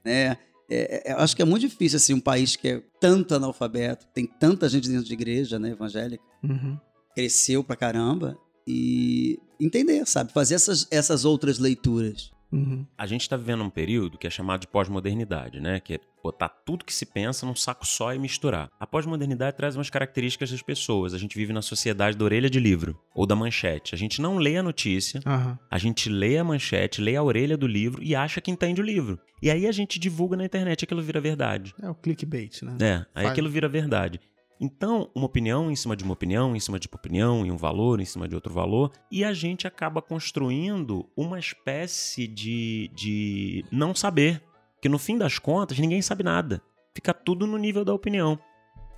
né? 0.05 0.37
É, 0.69 1.11
é, 1.11 1.13
acho 1.13 1.37
que 1.37 1.43
é 1.43 1.45
muito 1.45 1.69
difícil, 1.69 1.99
assim, 1.99 2.15
um 2.15 2.21
país 2.21 2.57
que 2.57 2.67
é 2.67 2.83
tanto 2.99 3.35
analfabeto, 3.35 4.07
tem 4.13 4.27
tanta 4.27 4.69
gente 4.69 4.89
dentro 4.89 5.05
de 5.05 5.13
igreja, 5.13 5.59
né, 5.59 5.71
evangélica, 5.71 6.25
uhum. 6.43 6.79
cresceu 7.15 7.63
pra 7.63 7.77
caramba, 7.77 8.39
e 8.67 9.39
entender, 9.61 10.07
sabe? 10.07 10.33
Fazer 10.33 10.55
essas, 10.55 10.87
essas 10.91 11.25
outras 11.25 11.59
leituras. 11.59 12.31
Uhum. 12.53 12.87
A 12.97 13.07
gente 13.07 13.23
está 13.23 13.37
vivendo 13.37 13.65
um 13.65 13.71
período 13.71 14.19
que 14.19 14.27
é 14.27 14.31
chamado 14.31 14.61
de 14.61 14.67
pós-modernidade, 14.67 15.59
né? 15.59 15.81
Que 15.81 15.95
é 15.95 16.01
botar 16.23 16.49
tudo 16.49 16.85
que 16.85 16.95
se 16.95 17.07
pensa 17.07 17.45
num 17.47 17.55
saco 17.55 17.87
só 17.87 18.15
e 18.15 18.19
misturar. 18.19 18.71
A 18.79 18.87
pós-modernidade 18.87 19.57
traz 19.57 19.75
umas 19.75 19.91
características 19.91 20.51
das 20.51 20.63
pessoas. 20.63 21.15
A 21.15 21.19
gente 21.19 21.37
vive 21.37 21.53
na 21.53 21.63
sociedade 21.63 22.17
da 22.17 22.25
orelha 22.25 22.49
de 22.49 22.61
livro 22.61 22.99
ou 23.15 23.27
da 23.27 23.35
manchete. 23.35 23.95
A 23.95 23.99
gente 23.99 24.21
não 24.21 24.37
lê 24.37 24.57
a 24.57 24.63
notícia, 24.63 25.21
uhum. 25.27 25.57
a 25.71 25.79
gente 25.79 26.09
lê 26.09 26.39
a 26.39 26.45
manchete, 26.45 27.01
lê 27.01 27.17
a 27.17 27.23
orelha 27.23 27.57
do 27.57 27.67
livro 27.67 28.03
e 28.03 28.15
acha 28.15 28.41
que 28.41 28.51
entende 28.51 28.81
o 28.81 28.85
livro. 28.85 29.19
E 29.43 29.51
aí 29.51 29.67
a 29.67 29.73
gente 29.73 29.99
divulga 29.99 30.37
na 30.37 30.45
internet 30.45 30.85
aquilo 30.85 31.03
vira 31.03 31.21
verdade. 31.21 31.75
É 31.83 31.91
o 31.91 31.95
clickbait, 31.95 32.63
né? 32.63 32.77
É, 32.81 32.95
aí 33.15 33.25
Faz. 33.25 33.31
aquilo 33.31 33.51
vira 33.51 33.69
verdade. 33.69 34.21
Então, 34.63 35.11
uma 35.13 35.27
opinião 35.27 35.73
em 35.73 35.75
cima 35.75 35.97
de 35.97 36.05
uma 36.05 36.13
opinião, 36.13 36.55
em 36.55 36.61
cima 36.61 36.79
de 36.79 36.87
uma 36.87 36.95
opinião, 36.95 37.45
e 37.45 37.51
um 37.51 37.57
valor 37.57 38.01
em 38.01 38.05
cima 38.05 38.29
de 38.29 38.37
outro 38.37 38.55
valor, 38.55 38.93
e 39.11 39.25
a 39.25 39.35
gente 39.35 39.67
acaba 39.67 40.01
construindo 40.01 41.05
uma 41.17 41.37
espécie 41.37 42.29
de, 42.29 42.89
de 42.95 43.65
não 43.73 43.93
saber, 43.93 44.41
que 44.81 44.89
no 44.89 45.01
fim 45.01 45.19
das 45.19 45.37
contas 45.37 45.81
ninguém 45.81 46.01
sabe 46.01 46.23
nada. 46.23 46.63
Fica 46.95 47.13
tudo 47.13 47.45
no 47.45 47.59
nível 47.59 47.85
da 47.85 47.93
opinião. 47.93 48.39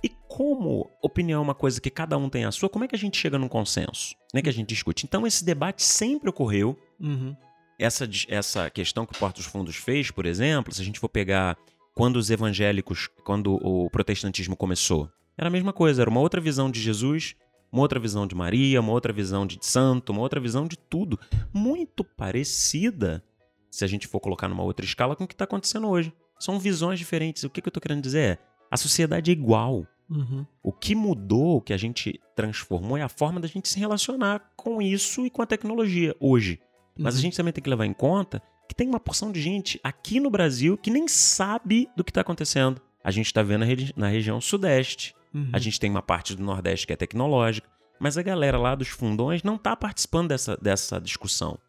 E 0.03 0.09
como 0.27 0.87
opinião 1.01 1.39
é 1.39 1.43
uma 1.43 1.55
coisa 1.55 1.81
que 1.81 1.89
cada 1.89 2.15
um 2.15 2.29
tem 2.29 2.45
a 2.45 2.51
sua, 2.51 2.69
como 2.69 2.85
é 2.85 2.87
que 2.87 2.95
a 2.95 2.99
gente 2.99 3.17
chega 3.17 3.39
num 3.39 3.47
consenso? 3.47 4.13
Como 4.29 4.39
é 4.39 4.43
que 4.43 4.49
a 4.49 4.53
gente 4.53 4.69
discute? 4.69 5.07
Então, 5.07 5.25
esse 5.25 5.43
debate 5.43 5.81
sempre 5.81 6.29
ocorreu. 6.29 6.77
Uhum. 6.99 7.35
Essa, 7.79 8.07
essa 8.27 8.69
questão 8.69 9.03
que 9.03 9.15
o 9.15 9.19
Porto 9.19 9.37
dos 9.37 9.47
Fundos 9.47 9.77
fez, 9.77 10.11
por 10.11 10.27
exemplo, 10.27 10.71
se 10.71 10.79
a 10.79 10.85
gente 10.85 10.99
for 10.99 11.09
pegar 11.09 11.57
quando 11.95 12.17
os 12.17 12.29
evangélicos, 12.29 13.09
quando 13.23 13.55
o 13.55 13.89
protestantismo 13.89 14.55
começou, 14.55 15.09
era 15.37 15.47
a 15.47 15.51
mesma 15.51 15.73
coisa, 15.73 16.01
era 16.01 16.09
uma 16.09 16.19
outra 16.19 16.39
visão 16.39 16.69
de 16.69 16.79
Jesus, 16.79 17.35
uma 17.71 17.81
outra 17.81 17.99
visão 17.99 18.25
de 18.25 18.33
Maria, 18.33 18.79
uma 18.79 18.91
outra 18.91 19.11
visão 19.11 19.45
de 19.45 19.57
santo, 19.61 20.11
uma 20.11 20.21
outra 20.21 20.39
visão 20.39 20.65
de 20.67 20.77
tudo. 20.77 21.19
Muito 21.53 22.03
parecida, 22.03 23.23
se 23.69 23.83
a 23.83 23.87
gente 23.87 24.07
for 24.07 24.19
colocar 24.19 24.47
numa 24.47 24.63
outra 24.63 24.85
escala, 24.85 25.15
com 25.15 25.25
o 25.25 25.27
que 25.27 25.33
está 25.33 25.43
acontecendo 25.43 25.89
hoje. 25.89 26.13
São 26.39 26.59
visões 26.59 26.99
diferentes. 26.99 27.43
O 27.43 27.49
que, 27.49 27.61
que 27.61 27.67
eu 27.67 27.69
estou 27.69 27.81
querendo 27.81 28.01
dizer 28.01 28.19
é: 28.19 28.37
a 28.71 28.77
sociedade 28.77 29.31
é 29.31 29.33
igual. 29.33 29.85
Uhum. 30.09 30.45
O 30.61 30.71
que 30.71 30.93
mudou, 30.93 31.57
o 31.57 31.61
que 31.61 31.73
a 31.73 31.77
gente 31.77 32.19
transformou 32.35 32.97
é 32.97 33.01
a 33.01 33.09
forma 33.09 33.39
da 33.39 33.47
gente 33.47 33.67
se 33.67 33.79
relacionar 33.79 34.51
com 34.55 34.81
isso 34.81 35.25
e 35.25 35.29
com 35.29 35.41
a 35.41 35.45
tecnologia 35.45 36.15
hoje. 36.19 36.59
Mas 36.97 37.15
uhum. 37.15 37.19
a 37.19 37.21
gente 37.23 37.37
também 37.37 37.51
tem 37.51 37.63
que 37.63 37.69
levar 37.69 37.85
em 37.85 37.93
conta 37.93 38.41
que 38.67 38.75
tem 38.75 38.87
uma 38.87 38.99
porção 38.99 39.31
de 39.31 39.41
gente 39.41 39.79
aqui 39.83 40.19
no 40.19 40.29
Brasil 40.29 40.77
que 40.77 40.89
nem 40.89 41.07
sabe 41.07 41.89
do 41.95 42.03
que 42.03 42.11
está 42.11 42.21
acontecendo. 42.21 42.81
A 43.03 43.11
gente 43.11 43.27
está 43.27 43.43
vendo 43.43 43.65
na 43.95 44.07
região 44.07 44.41
sudeste, 44.41 45.15
Uhum. 45.35 45.49
A 45.51 45.59
gente 45.59 45.79
tem 45.79 45.91
uma 45.91 46.01
parte 46.01 46.33
do 46.33 46.41
Nordeste 46.41 46.87
que 46.87 46.93
é 46.93 46.95
tecnológica, 46.95 47.67
mas 47.99 48.17
a 48.17 48.23
galera 48.23 48.57
lá 48.57 48.73
dos 48.73 48.87
fundões 48.87 49.43
não 49.43 49.55
está 49.55 49.75
participando 49.75 50.29
dessa, 50.29 50.55
dessa 50.55 50.99
discussão. 50.99 51.59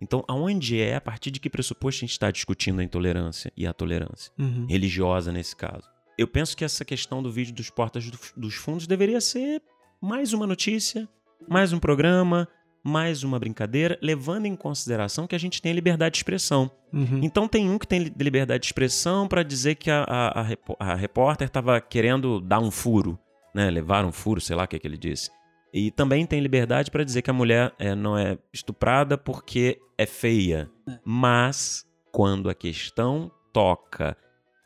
Então, 0.00 0.22
aonde 0.28 0.78
é, 0.78 0.96
a 0.96 1.00
partir 1.00 1.30
de 1.30 1.40
que 1.40 1.48
pressuposto 1.48 2.00
a 2.00 2.02
gente 2.02 2.12
está 2.12 2.30
discutindo 2.30 2.80
a 2.80 2.84
intolerância 2.84 3.50
e 3.56 3.66
a 3.66 3.72
tolerância? 3.72 4.30
Uhum. 4.38 4.66
Religiosa, 4.68 5.32
nesse 5.32 5.56
caso. 5.56 5.88
Eu 6.18 6.28
penso 6.28 6.54
que 6.54 6.64
essa 6.64 6.84
questão 6.84 7.22
do 7.22 7.32
vídeo 7.32 7.54
dos 7.54 7.70
portas 7.70 8.10
dos 8.36 8.54
fundos 8.54 8.86
deveria 8.86 9.20
ser 9.20 9.62
mais 10.00 10.34
uma 10.34 10.46
notícia, 10.46 11.08
mais 11.48 11.72
um 11.72 11.78
programa, 11.78 12.46
mais 12.84 13.24
uma 13.24 13.38
brincadeira, 13.38 13.98
levando 14.02 14.44
em 14.44 14.54
consideração 14.54 15.26
que 15.26 15.34
a 15.34 15.38
gente 15.38 15.62
tem 15.62 15.72
liberdade 15.72 16.12
de 16.12 16.18
expressão. 16.18 16.70
Uhum. 16.92 17.20
Então 17.22 17.48
tem 17.48 17.70
um 17.70 17.78
que 17.78 17.86
tem 17.86 17.98
liberdade 17.98 18.60
de 18.60 18.66
expressão 18.66 19.26
para 19.26 19.42
dizer 19.42 19.76
que 19.76 19.90
a, 19.90 20.04
a, 20.06 20.42
a, 20.42 20.92
a 20.92 20.94
repórter 20.94 21.46
estava 21.46 21.80
querendo 21.80 22.42
dar 22.42 22.60
um 22.60 22.70
furo, 22.70 23.18
né? 23.54 23.70
levar 23.70 24.04
um 24.04 24.12
furo, 24.12 24.38
sei 24.38 24.54
lá 24.54 24.64
o 24.64 24.68
que, 24.68 24.76
é 24.76 24.78
que 24.78 24.86
ele 24.86 24.98
disse. 24.98 25.30
E 25.72 25.90
também 25.90 26.26
tem 26.26 26.40
liberdade 26.40 26.90
para 26.90 27.02
dizer 27.02 27.22
que 27.22 27.30
a 27.30 27.32
mulher 27.32 27.72
é, 27.78 27.94
não 27.94 28.16
é 28.16 28.38
estuprada 28.52 29.16
porque 29.16 29.80
é 29.96 30.04
feia. 30.04 30.70
É. 30.86 30.98
Mas 31.04 31.86
quando 32.12 32.50
a 32.50 32.54
questão 32.54 33.32
toca 33.52 34.16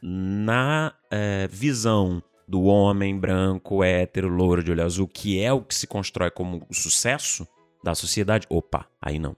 na 0.03 0.93
é, 1.11 1.49
visão 1.49 2.23
do 2.49 2.65
homem 2.65 3.17
branco, 3.17 3.85
hétero, 3.85 4.29
louro 4.29 4.63
de 4.63 4.73
olho 4.73 4.85
azul, 4.85 5.07
que 5.07 5.41
é 5.41 5.53
o 5.53 5.63
que 5.63 5.75
se 5.75 5.87
constrói 5.87 6.31
como 6.31 6.67
sucesso 6.73 7.47
da 7.83 7.95
sociedade, 7.95 8.47
opa, 8.51 8.87
aí 9.01 9.19
não. 9.19 9.37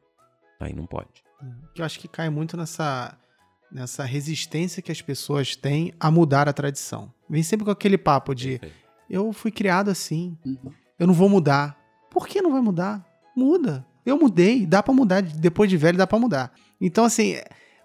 Aí 0.59 0.75
não 0.75 0.87
pode. 0.87 1.09
Eu 1.77 1.85
acho 1.85 1.99
que 1.99 2.07
cai 2.07 2.29
muito 2.29 2.57
nessa, 2.57 3.17
nessa 3.73 4.05
resistência 4.05 4.83
que 4.83 4.93
as 4.93 5.01
pessoas 5.01 5.57
têm 5.57 5.95
a 5.99 6.11
mudar 6.11 6.49
a 6.49 6.53
tradição. 6.53 7.13
Vem 7.29 7.43
sempre 7.43 7.65
com 7.65 7.71
aquele 7.71 7.97
papo 7.97 8.35
de 8.35 8.59
Perfeito. 8.59 8.77
eu 9.09 9.33
fui 9.33 9.51
criado 9.51 9.91
assim. 9.91 10.37
Uhum 10.45 10.73
eu 11.01 11.07
não 11.07 11.15
vou 11.15 11.31
mudar. 11.31 11.81
Por 12.11 12.29
que 12.29 12.43
não 12.43 12.53
vai 12.53 12.61
mudar? 12.61 13.03
Muda. 13.35 13.87
Eu 14.05 14.19
mudei, 14.19 14.67
dá 14.67 14.83
para 14.83 14.93
mudar. 14.93 15.23
Depois 15.23 15.71
de 15.71 15.79
velho, 15.79 15.97
dá 15.97 16.07
para 16.07 16.19
mudar. 16.19 16.53
Então, 16.79 17.05
assim, 17.05 17.37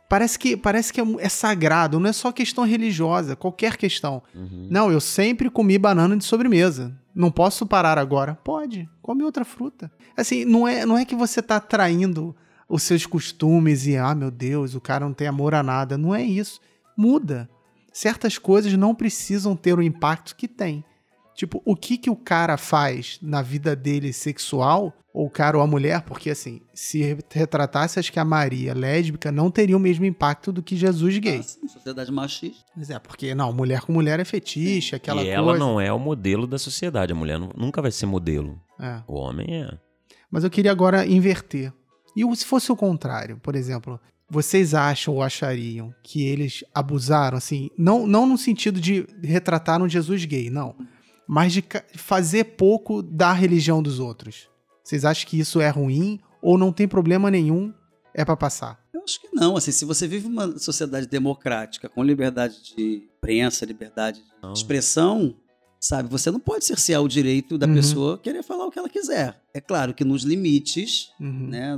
parece 0.10 0.38
que 0.38 0.58
parece 0.58 0.92
que 0.92 1.00
é, 1.00 1.06
é, 1.20 1.30
sagrado, 1.30 1.98
não 1.98 2.10
é 2.10 2.14
só 2.14 2.32
questão 2.34 2.66
religiosa, 2.66 3.36
qualquer 3.36 3.78
questão. 3.78 4.22
Uhum. 4.36 4.68
Não, 4.70 4.92
eu 4.92 5.00
sempre 5.00 5.50
comi 5.50 5.78
banana 5.78 6.18
de 6.18 6.26
sobremesa. 6.26 6.94
Não 7.16 7.32
posso 7.32 7.66
parar 7.66 7.98
agora. 7.98 8.36
Pode, 8.44 8.90
come 9.02 9.24
outra 9.24 9.46
fruta. 9.46 9.90
Assim, 10.18 10.44
não 10.44 10.68
é, 10.68 10.86
não 10.86 10.98
é 10.98 11.06
que 11.06 11.16
você 11.16 11.42
tá 11.42 11.62
traindo 11.62 12.36
os 12.68 12.84
seus 12.84 13.06
costumes 13.06 13.88
e, 13.88 13.96
ah, 13.96 14.14
meu 14.14 14.30
Deus, 14.30 14.76
o 14.76 14.82
cara 14.82 15.06
não 15.06 15.14
tem 15.14 15.28
amor 15.28 15.56
a 15.56 15.64
nada. 15.64 15.98
Não 15.98 16.14
é 16.14 16.22
isso. 16.22 16.60
Muda. 16.98 17.50
Certas 17.94 18.38
coisas 18.38 18.74
não 18.74 18.94
precisam 18.94 19.56
ter 19.56 19.80
o 19.80 19.82
impacto 19.82 20.36
que 20.36 20.48
tem. 20.48 20.84
Tipo, 21.36 21.62
o 21.66 21.76
que 21.76 21.98
que 21.98 22.10
o 22.10 22.16
cara 22.16 22.56
faz 22.56 23.20
na 23.22 23.42
vida 23.42 23.76
dele 23.76 24.14
sexual, 24.14 24.94
ou 25.14 25.28
o 25.28 25.30
cara 25.30 25.58
ou 25.58 25.64
a 25.64 25.68
mulher, 25.68 26.02
porque 26.02 26.30
assim, 26.30 26.62
se 26.74 27.18
retratasse, 27.30 28.00
acho 28.00 28.12
que 28.12 28.20
a 28.20 28.26
Maria 28.26 28.74
lésbica 28.74 29.34
não 29.34 29.52
teria 29.52 29.76
o 29.76 29.80
mesmo 29.80 30.06
impacto 30.06 30.52
do 30.52 30.64
que 30.64 30.78
Jesus 30.78 31.18
gay. 31.18 31.42
Ah, 31.42 31.68
sociedade 31.68 32.12
machista. 32.12 32.64
Mas 32.76 32.90
é, 32.90 32.98
porque 33.00 33.36
não, 33.36 33.52
mulher 33.52 33.82
com 33.82 33.92
mulher 33.92 34.18
é 34.20 34.26
fetiche, 34.26 34.96
aquela 34.96 35.22
e 35.22 35.26
coisa. 35.26 35.32
E 35.32 35.36
ela 35.36 35.58
não 35.58 35.80
é 35.80 35.92
o 35.92 36.00
modelo 36.00 36.48
da 36.48 36.58
sociedade, 36.58 37.12
a 37.12 37.16
mulher 37.16 37.38
nunca 37.38 37.82
vai 37.82 37.92
ser 37.92 38.06
modelo. 38.06 38.58
É. 38.80 39.02
O 39.06 39.16
homem 39.16 39.64
é. 39.64 39.78
Mas 40.32 40.46
eu 40.46 40.50
queria 40.50 40.72
agora 40.72 41.06
inverter. 41.06 41.74
E 42.16 42.36
se 42.36 42.46
fosse 42.46 42.72
o 42.72 42.78
contrário, 42.78 43.38
por 43.44 43.56
exemplo, 43.56 44.00
vocês 44.30 44.74
acham 44.74 45.14
ou 45.14 45.22
achariam 45.22 45.94
que 46.02 46.26
eles 46.26 46.64
abusaram, 46.74 47.38
assim, 47.38 47.70
não, 47.78 48.08
não 48.08 48.26
no 48.26 48.38
sentido 48.38 48.80
de 48.80 49.06
retratar 49.22 49.82
um 49.82 49.90
Jesus 49.90 50.24
gay, 50.24 50.50
não 50.50 50.76
mas 51.28 51.54
de 51.54 51.64
fazer 51.96 52.44
pouco 52.56 53.02
da 53.02 53.34
religião 53.34 53.82
dos 53.82 54.00
outros. 54.00 54.50
Vocês 54.84 55.04
acham 55.04 55.28
que 55.28 55.40
isso 55.40 55.60
é 55.60 55.70
ruim 55.70 56.20
ou 56.42 56.58
não 56.58 56.72
tem 56.72 56.88
problema 56.88 57.32
nenhum? 57.32 57.74
É 58.14 58.24
para 58.24 58.38
passar? 58.38 58.80
Eu 58.94 59.02
acho 59.04 59.20
que 59.20 59.30
não. 59.34 59.58
Assim, 59.58 59.72
se 59.72 59.84
você 59.84 60.08
vive 60.08 60.28
uma 60.28 60.58
sociedade 60.60 61.08
democrática 61.08 61.90
com 61.90 62.04
liberdade 62.04 62.76
de 62.76 63.08
imprensa, 63.18 63.66
liberdade 63.66 64.22
de 64.22 64.58
expressão, 64.58 65.36
sabe, 65.80 66.10
você 66.10 66.32
não 66.32 66.40
pode 66.40 66.64
cercear 66.66 67.02
o 67.02 67.08
direito 67.08 67.58
da 67.58 67.68
uhum. 67.68 67.74
pessoa 67.74 68.18
querer 68.18 68.44
falar 68.44 68.66
o 68.66 68.72
que 68.72 68.80
ela 68.80 68.90
quiser. 68.90 69.42
É 69.54 69.60
claro 69.60 69.94
que 69.94 70.04
nos 70.04 70.24
limites, 70.24 71.12
uhum. 71.20 71.48
né? 71.48 71.76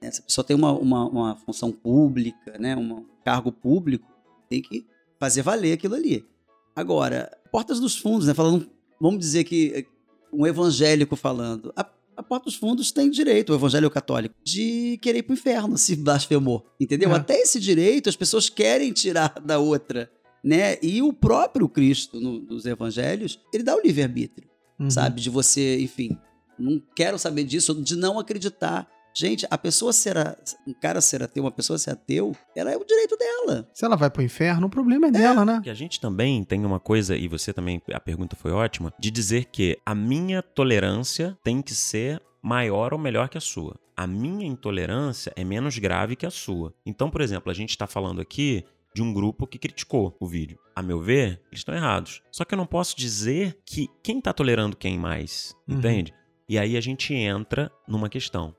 né 0.00 0.10
se 0.10 0.20
a 0.20 0.24
pessoa 0.24 0.44
tem 0.44 0.56
uma, 0.56 0.72
uma, 0.72 1.08
uma 1.08 1.36
função 1.36 1.70
pública, 1.70 2.58
né, 2.58 2.76
um 2.76 3.06
cargo 3.24 3.52
público, 3.52 4.06
tem 4.48 4.60
que 4.60 4.84
fazer 5.18 5.42
valer 5.42 5.72
aquilo 5.72 5.94
ali. 5.94 6.26
Agora, 6.74 7.30
portas 7.52 7.78
dos 7.78 7.98
fundos, 7.98 8.26
né? 8.26 8.32
Falando, 8.32 8.68
vamos 8.98 9.20
dizer 9.20 9.44
que 9.44 9.72
eh, 9.74 9.84
um 10.32 10.46
evangélico 10.46 11.14
falando. 11.14 11.72
A, 11.76 11.86
a 12.16 12.22
porta 12.22 12.46
dos 12.46 12.54
fundos 12.54 12.90
tem 12.90 13.10
direito, 13.10 13.52
o 13.52 13.54
evangelho 13.54 13.90
católico, 13.90 14.34
de 14.42 14.98
querer 15.02 15.18
ir 15.18 15.22
pro 15.22 15.34
inferno 15.34 15.76
se 15.78 15.94
blasfemou. 15.94 16.64
Entendeu? 16.80 17.12
É. 17.12 17.16
Até 17.16 17.38
esse 17.38 17.60
direito 17.60 18.08
as 18.08 18.16
pessoas 18.16 18.48
querem 18.48 18.90
tirar 18.92 19.34
da 19.44 19.58
outra. 19.58 20.10
Né? 20.42 20.76
E 20.82 21.00
o 21.02 21.12
próprio 21.12 21.68
Cristo, 21.68 22.18
no, 22.18 22.40
nos 22.40 22.64
evangelhos, 22.64 23.38
ele 23.52 23.62
dá 23.62 23.76
o 23.76 23.80
livre-arbítrio, 23.80 24.48
uhum. 24.80 24.90
sabe? 24.90 25.20
De 25.20 25.30
você, 25.30 25.78
enfim, 25.80 26.18
não 26.58 26.82
quero 26.96 27.16
saber 27.16 27.44
disso, 27.44 27.74
de 27.74 27.94
não 27.94 28.18
acreditar 28.18 28.90
Gente, 29.14 29.46
a 29.50 29.58
pessoa 29.58 29.92
ser 29.92 30.16
a, 30.16 30.36
um 30.66 30.72
cara 30.72 31.00
ser 31.00 31.22
ateu, 31.22 31.44
uma 31.44 31.50
pessoa 31.50 31.78
ser 31.78 31.90
ateu, 31.90 32.34
ela 32.56 32.70
é 32.70 32.76
o 32.76 32.84
direito 32.84 33.16
dela. 33.16 33.68
Se 33.74 33.84
ela 33.84 33.96
vai 33.96 34.10
pro 34.10 34.22
inferno, 34.22 34.66
o 34.66 34.70
problema 34.70 35.06
é, 35.06 35.08
é. 35.08 35.12
dela, 35.12 35.44
né? 35.44 35.62
E 35.64 35.70
a 35.70 35.74
gente 35.74 36.00
também 36.00 36.42
tem 36.44 36.64
uma 36.64 36.80
coisa, 36.80 37.16
e 37.16 37.28
você 37.28 37.52
também, 37.52 37.80
a 37.92 38.00
pergunta 38.00 38.36
foi 38.36 38.52
ótima, 38.52 38.92
de 38.98 39.10
dizer 39.10 39.46
que 39.46 39.78
a 39.84 39.94
minha 39.94 40.42
tolerância 40.42 41.36
tem 41.44 41.60
que 41.60 41.74
ser 41.74 42.22
maior 42.42 42.92
ou 42.92 42.98
melhor 42.98 43.28
que 43.28 43.38
a 43.38 43.40
sua. 43.40 43.78
A 43.96 44.06
minha 44.06 44.46
intolerância 44.46 45.32
é 45.36 45.44
menos 45.44 45.78
grave 45.78 46.16
que 46.16 46.26
a 46.26 46.30
sua. 46.30 46.74
Então, 46.84 47.10
por 47.10 47.20
exemplo, 47.20 47.50
a 47.50 47.54
gente 47.54 47.70
está 47.70 47.86
falando 47.86 48.20
aqui 48.20 48.64
de 48.94 49.02
um 49.02 49.12
grupo 49.12 49.46
que 49.46 49.58
criticou 49.58 50.16
o 50.18 50.26
vídeo. 50.26 50.58
A 50.74 50.82
meu 50.82 51.00
ver, 51.00 51.40
eles 51.50 51.60
estão 51.60 51.74
errados. 51.74 52.22
Só 52.30 52.44
que 52.44 52.54
eu 52.54 52.58
não 52.58 52.66
posso 52.66 52.96
dizer 52.96 53.58
que 53.64 53.88
quem 54.02 54.18
está 54.18 54.32
tolerando 54.32 54.76
quem 54.76 54.98
mais, 54.98 55.54
uhum. 55.68 55.76
entende? 55.76 56.12
E 56.48 56.58
aí 56.58 56.76
a 56.76 56.80
gente 56.80 57.14
entra 57.14 57.70
numa 57.86 58.08
questão 58.08 58.54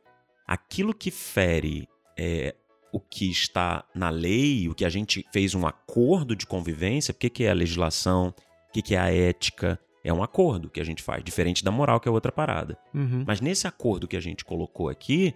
aquilo 0.47 0.93
que 0.93 1.11
fere 1.11 1.87
é, 2.17 2.55
o 2.91 2.99
que 2.99 3.29
está 3.29 3.83
na 3.95 4.09
lei, 4.09 4.69
o 4.69 4.75
que 4.75 4.85
a 4.85 4.89
gente 4.89 5.25
fez 5.33 5.55
um 5.55 5.65
acordo 5.65 6.35
de 6.35 6.45
convivência, 6.45 7.11
o 7.11 7.15
que 7.15 7.43
é 7.43 7.49
a 7.49 7.53
legislação, 7.53 8.33
o 8.69 8.81
que 8.81 8.95
é 8.95 8.99
a 8.99 9.11
ética, 9.11 9.79
é 10.03 10.13
um 10.13 10.21
acordo 10.21 10.69
que 10.69 10.81
a 10.81 10.83
gente 10.83 11.01
faz, 11.01 11.23
diferente 11.23 11.63
da 11.63 11.71
moral, 11.71 11.99
que 11.99 12.07
é 12.07 12.11
outra 12.11 12.31
parada. 12.31 12.77
Uhum. 12.93 13.23
Mas 13.25 13.39
nesse 13.39 13.67
acordo 13.67 14.07
que 14.07 14.17
a 14.17 14.19
gente 14.19 14.43
colocou 14.43 14.89
aqui, 14.89 15.33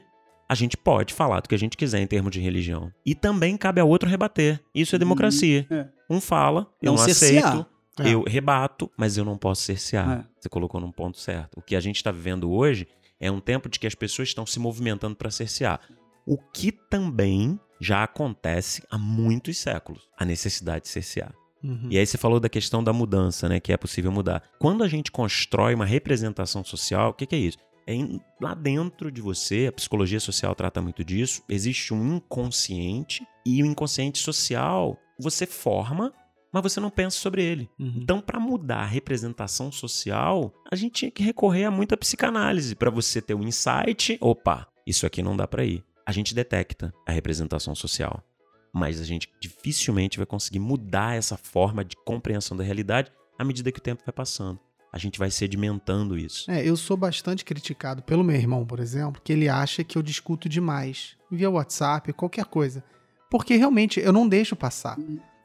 a 0.50 0.54
gente 0.56 0.78
pode 0.78 1.14
falar 1.14 1.40
do 1.40 1.50
que 1.50 1.56
a 1.56 1.60
gente 1.60 1.78
quiser 1.78 2.00
em 2.00 2.08
termos 2.08 2.32
de 2.32 2.40
religião. 2.40 2.92
E 3.06 3.16
também 3.16 3.58
cabe 3.58 3.82
ao 3.82 3.88
outro 3.88 4.10
rebater. 4.10 4.62
Isso 4.76 4.96
é 4.96 5.00
democracia. 5.00 5.66
Uhum. 5.70 5.78
É. 5.78 5.90
Um 6.10 6.22
fala, 6.22 6.70
eu 6.82 6.94
não, 6.94 6.96
não 6.96 7.04
aceito, 7.04 7.66
é. 8.00 8.14
eu 8.14 8.24
rebato, 8.24 8.90
mas 8.98 9.18
eu 9.18 9.26
não 9.26 9.38
posso 9.38 9.64
cercear. 9.64 10.20
É. 10.20 10.26
Você 10.40 10.50
colocou 10.50 10.80
num 10.80 10.92
ponto 10.92 11.18
certo. 11.20 11.58
O 11.58 11.62
que 11.62 11.76
a 11.76 11.80
gente 11.80 11.98
está 11.98 12.12
vivendo 12.12 12.52
hoje 12.52 12.88
é 13.20 13.32
um 13.32 13.40
tempo 13.40 13.70
de 13.70 13.80
que 13.80 13.88
as 13.88 13.96
pessoas 13.96 14.30
estão 14.30 14.46
se 14.46 14.60
movimentando 14.60 15.16
para 15.16 15.32
cercear. 15.32 15.82
O 16.26 16.38
que 16.38 16.72
também 16.72 17.60
já 17.80 18.04
acontece 18.04 18.84
há 18.90 18.98
muitos 18.98 19.58
séculos, 19.58 20.10
a 20.18 20.26
necessidade 20.26 20.84
de 20.84 20.90
cercear. 20.90 21.34
Uhum. 21.64 21.88
E 21.90 21.98
aí 21.98 22.06
você 22.06 22.18
falou 22.18 22.40
da 22.40 22.50
questão 22.50 22.84
da 22.84 22.94
mudança, 22.94 23.50
né? 23.50 23.60
Que 23.60 23.74
é 23.74 23.78
possível 23.78 24.12
mudar. 24.12 24.44
Quando 24.60 24.84
a 24.84 24.88
gente 24.88 25.12
constrói 25.12 25.74
uma 25.74 25.86
representação 25.86 26.64
social, 26.64 27.10
o 27.10 27.14
que, 27.14 27.26
que 27.26 27.36
é 27.36 27.40
isso? 27.40 27.58
É 27.86 27.94
in, 27.94 28.20
lá 28.42 28.54
dentro 28.54 29.12
de 29.12 29.22
você, 29.22 29.68
a 29.68 29.72
psicologia 29.72 30.20
social 30.20 30.54
trata 30.54 30.82
muito 30.82 31.04
disso, 31.04 31.42
existe 31.50 31.94
um 31.94 32.18
inconsciente 32.18 33.26
e 33.46 33.64
o 33.64 33.66
inconsciente 33.66 34.20
social 34.20 34.98
você 35.20 35.46
forma 35.46 36.14
mas 36.62 36.74
você 36.74 36.80
não 36.80 36.90
pensa 36.90 37.18
sobre 37.18 37.44
ele. 37.44 37.70
Uhum. 37.80 38.00
Então, 38.02 38.22
para 38.22 38.40
mudar 38.40 38.80
a 38.80 38.86
representação 38.86 39.72
social, 39.72 40.54
a 40.72 40.76
gente 40.76 40.94
tinha 40.94 41.12
que 41.12 41.24
recorrer 41.24 41.66
a 41.66 41.72
muita 41.72 41.98
psicanálise 41.98 42.76
para 42.76 42.90
você 42.90 43.22
ter 43.22 43.34
um 43.34 43.44
insight. 43.44 44.18
Opa, 44.22 44.68
isso 44.86 45.06
aqui 45.06 45.22
não 45.22 45.36
dá 45.36 45.48
para 45.48 45.66
ir. 45.66 45.84
A 46.06 46.12
gente 46.12 46.34
detecta 46.34 46.94
a 47.06 47.12
representação 47.12 47.76
social, 47.76 48.24
mas 48.74 49.02
a 49.02 49.04
gente 49.04 49.30
dificilmente 49.42 50.18
vai 50.18 50.26
conseguir 50.26 50.60
mudar 50.60 51.16
essa 51.16 51.36
forma 51.36 51.84
de 51.84 51.96
compreensão 52.06 52.56
da 52.56 52.64
realidade 52.64 53.12
à 53.38 53.44
medida 53.44 53.72
que 53.72 53.80
o 53.80 53.84
tempo 53.84 54.04
vai 54.06 54.14
passando. 54.14 54.60
A 54.92 54.98
gente 54.98 55.20
vai 55.20 55.30
sedimentando 55.30 56.18
isso. 56.18 56.50
É, 56.50 56.68
eu 56.68 56.78
sou 56.78 56.96
bastante 56.96 57.44
criticado 57.44 58.02
pelo 58.02 58.24
meu 58.24 58.36
irmão, 58.36 58.66
por 58.66 58.80
exemplo, 58.80 59.22
que 59.22 59.34
ele 59.34 59.50
acha 59.50 59.84
que 59.84 59.98
eu 59.98 60.02
discuto 60.02 60.48
demais 60.48 61.18
via 61.30 61.50
WhatsApp, 61.50 62.14
qualquer 62.14 62.46
coisa. 62.46 62.84
Porque 63.30 63.58
realmente 63.58 64.00
eu 64.00 64.14
não 64.14 64.28
deixo 64.28 64.56
passar. 64.56 64.98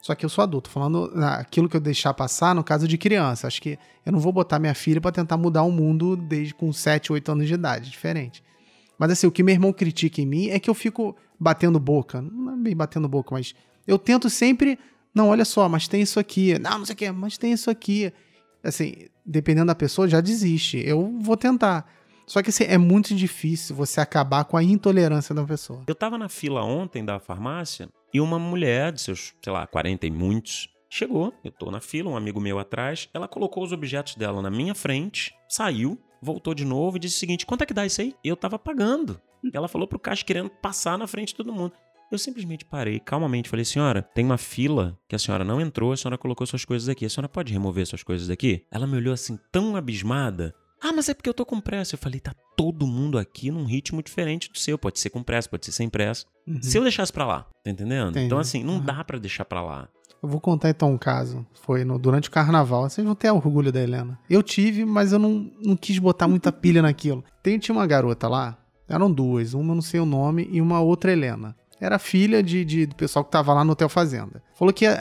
Só 0.02 0.16
que 0.16 0.26
eu 0.26 0.28
sou 0.28 0.42
adulto, 0.42 0.68
falando 0.68 1.12
aquilo 1.14 1.68
que 1.68 1.76
eu 1.76 1.80
deixar 1.80 2.12
passar 2.12 2.56
no 2.56 2.64
caso 2.64 2.88
de 2.88 2.98
criança. 2.98 3.46
Acho 3.46 3.62
que 3.62 3.78
eu 4.04 4.10
não 4.10 4.18
vou 4.18 4.32
botar 4.32 4.58
minha 4.58 4.74
filha 4.74 5.00
para 5.00 5.12
tentar 5.12 5.36
mudar 5.36 5.62
o 5.62 5.70
mundo 5.70 6.16
desde 6.16 6.52
com 6.52 6.72
7, 6.72 7.12
8 7.12 7.30
anos 7.30 7.46
de 7.46 7.54
idade, 7.54 7.88
diferente. 7.88 8.42
Mas 8.98 9.12
assim, 9.12 9.28
o 9.28 9.30
que 9.30 9.44
meu 9.44 9.54
irmão 9.54 9.72
critica 9.72 10.20
em 10.20 10.26
mim 10.26 10.48
é 10.48 10.58
que 10.58 10.68
eu 10.68 10.74
fico 10.74 11.16
batendo 11.38 11.78
boca. 11.78 12.20
Não 12.20 12.52
é 12.52 12.56
bem 12.56 12.74
batendo 12.74 13.08
boca, 13.08 13.32
mas 13.32 13.54
eu 13.86 13.96
tento 13.96 14.28
sempre. 14.28 14.76
Não, 15.14 15.28
olha 15.28 15.44
só, 15.44 15.68
mas 15.68 15.86
tem 15.86 16.02
isso 16.02 16.18
aqui. 16.18 16.58
Não, 16.58 16.78
não 16.78 16.84
sei 16.84 16.94
o 16.94 16.96
que, 16.96 17.10
mas 17.12 17.38
tem 17.38 17.52
isso 17.52 17.70
aqui. 17.70 18.12
Assim, 18.64 19.06
dependendo 19.24 19.68
da 19.68 19.74
pessoa, 19.74 20.08
já 20.08 20.20
desiste. 20.20 20.82
Eu 20.84 21.16
vou 21.20 21.36
tentar. 21.36 21.88
Só 22.26 22.42
que 22.42 22.50
assim, 22.50 22.64
é 22.64 22.76
muito 22.76 23.14
difícil 23.14 23.76
você 23.76 24.00
acabar 24.00 24.44
com 24.46 24.56
a 24.56 24.64
intolerância 24.64 25.32
da 25.32 25.44
pessoa. 25.44 25.84
Eu 25.86 25.94
tava 25.94 26.18
na 26.18 26.28
fila 26.28 26.64
ontem 26.64 27.04
da 27.04 27.20
farmácia 27.20 27.88
e 28.12 28.20
uma 28.20 28.38
mulher 28.38 28.92
de 28.92 29.00
seus, 29.00 29.34
sei 29.42 29.52
lá, 29.52 29.66
40 29.66 30.06
e 30.06 30.10
muitos, 30.10 30.68
chegou. 30.88 31.32
Eu 31.42 31.50
tô 31.50 31.70
na 31.70 31.80
fila, 31.80 32.10
um 32.10 32.16
amigo 32.16 32.40
meu 32.40 32.58
atrás. 32.58 33.08
Ela 33.14 33.26
colocou 33.26 33.64
os 33.64 33.72
objetos 33.72 34.14
dela 34.14 34.42
na 34.42 34.50
minha 34.50 34.74
frente, 34.74 35.34
saiu, 35.48 35.98
voltou 36.20 36.54
de 36.54 36.64
novo 36.64 36.96
e 36.96 37.00
disse 37.00 37.16
o 37.16 37.18
seguinte: 37.18 37.46
quanto 37.46 37.62
é 37.62 37.66
que 37.66 37.74
dá 37.74 37.86
isso 37.86 38.00
aí? 38.00 38.14
Eu 38.22 38.36
tava 38.36 38.58
pagando. 38.58 39.20
Ela 39.52 39.68
falou 39.68 39.88
pro 39.88 39.98
caixa 39.98 40.24
querendo 40.24 40.50
passar 40.50 40.98
na 40.98 41.06
frente 41.06 41.28
de 41.28 41.36
todo 41.36 41.52
mundo. 41.52 41.72
Eu 42.10 42.18
simplesmente 42.18 42.64
parei 42.64 43.00
calmamente 43.00 43.48
falei: 43.48 43.64
senhora, 43.64 44.02
tem 44.02 44.24
uma 44.24 44.36
fila 44.36 44.98
que 45.08 45.16
a 45.16 45.18
senhora 45.18 45.44
não 45.44 45.60
entrou, 45.60 45.92
a 45.92 45.96
senhora 45.96 46.18
colocou 46.18 46.46
suas 46.46 46.64
coisas 46.64 46.88
aqui. 46.88 47.06
A 47.06 47.10
senhora 47.10 47.28
pode 47.28 47.52
remover 47.52 47.86
suas 47.86 48.02
coisas 48.02 48.28
daqui? 48.28 48.66
Ela 48.70 48.86
me 48.86 48.96
olhou 48.98 49.14
assim, 49.14 49.38
tão 49.50 49.74
abismada. 49.74 50.54
Ah, 50.82 50.92
mas 50.92 51.08
é 51.08 51.14
porque 51.14 51.28
eu 51.28 51.34
tô 51.34 51.46
com 51.46 51.60
pressa. 51.60 51.94
Eu 51.94 51.98
falei: 51.98 52.18
tá 52.20 52.34
todo 52.56 52.86
mundo 52.86 53.18
aqui 53.18 53.50
num 53.50 53.64
ritmo 53.64 54.02
diferente 54.02 54.50
do 54.50 54.58
seu. 54.58 54.76
Pode 54.76 54.98
ser 54.98 55.10
com 55.10 55.22
pressa, 55.22 55.48
pode 55.48 55.64
ser 55.64 55.72
sem 55.72 55.88
pressa. 55.88 56.24
Uhum. 56.46 56.62
Se 56.62 56.76
eu 56.76 56.82
deixasse 56.82 57.12
pra 57.12 57.24
lá, 57.26 57.46
tá 57.64 57.70
entendendo? 57.70 58.10
Entendi. 58.10 58.26
Então, 58.26 58.38
assim, 58.38 58.64
não 58.64 58.74
Uhum. 58.74 58.80
dá 58.84 59.04
pra 59.04 59.18
deixar 59.18 59.44
pra 59.44 59.62
lá. 59.62 59.88
Eu 60.22 60.28
vou 60.28 60.40
contar 60.40 60.70
então 60.70 60.92
um 60.92 60.98
caso. 60.98 61.44
Foi 61.62 61.84
no, 61.84 61.98
durante 61.98 62.28
o 62.28 62.32
carnaval. 62.32 62.88
Vocês 62.88 63.04
vão 63.04 63.14
ter 63.14 63.30
orgulho 63.30 63.72
da 63.72 63.80
Helena. 63.80 64.18
Eu 64.30 64.42
tive, 64.42 64.84
mas 64.84 65.12
eu 65.12 65.18
não, 65.18 65.50
não 65.60 65.76
quis 65.76 65.98
botar 65.98 66.28
muita 66.28 66.50
pilha 66.52 66.80
naquilo. 66.82 67.24
Tem, 67.42 67.58
tinha 67.58 67.74
uma 67.74 67.86
garota 67.86 68.28
lá, 68.28 68.56
eram 68.88 69.10
duas, 69.10 69.52
uma 69.54 69.72
eu 69.72 69.74
não 69.74 69.82
sei 69.82 69.98
o 70.00 70.06
nome 70.06 70.48
e 70.52 70.60
uma 70.60 70.80
outra 70.80 71.10
Helena. 71.12 71.56
Era 71.84 71.98
filha 71.98 72.42
de, 72.44 72.64
de- 72.64 72.86
do 72.86 72.94
pessoal 72.94 73.24
que 73.24 73.30
tava 73.32 73.52
lá 73.52 73.64
no 73.64 73.72
Hotel 73.72 73.88
Fazenda. 73.88 74.40
Falou 74.54 74.72
que 74.72 74.86
a, 74.86 74.92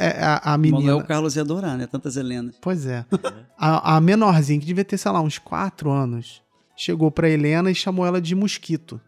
a, 0.44 0.54
a 0.54 0.58
menina. 0.58 0.80
Manuel 0.94 1.06
Carlos 1.06 1.36
ia 1.36 1.44
adorar, 1.44 1.78
né? 1.78 1.86
Tantas 1.86 2.17
Helenas. 2.17 2.56
Pois 2.60 2.88
é. 2.88 3.06
A, 3.56 3.98
a 3.98 4.02
menorzinha, 4.02 4.60
que 4.60 4.65
devia 4.65 4.84
ter, 4.84 4.98
sei 4.98 5.12
lá, 5.12 5.22
uns 5.22 5.38
quatro 5.38 5.91
anos, 5.91 6.41
chegou 6.76 7.12
pra 7.12 7.30
Helena 7.30 7.70
e 7.70 7.76
chamou 7.76 8.04
ela 8.08 8.20
de 8.20 8.34
mosquito. 8.34 9.00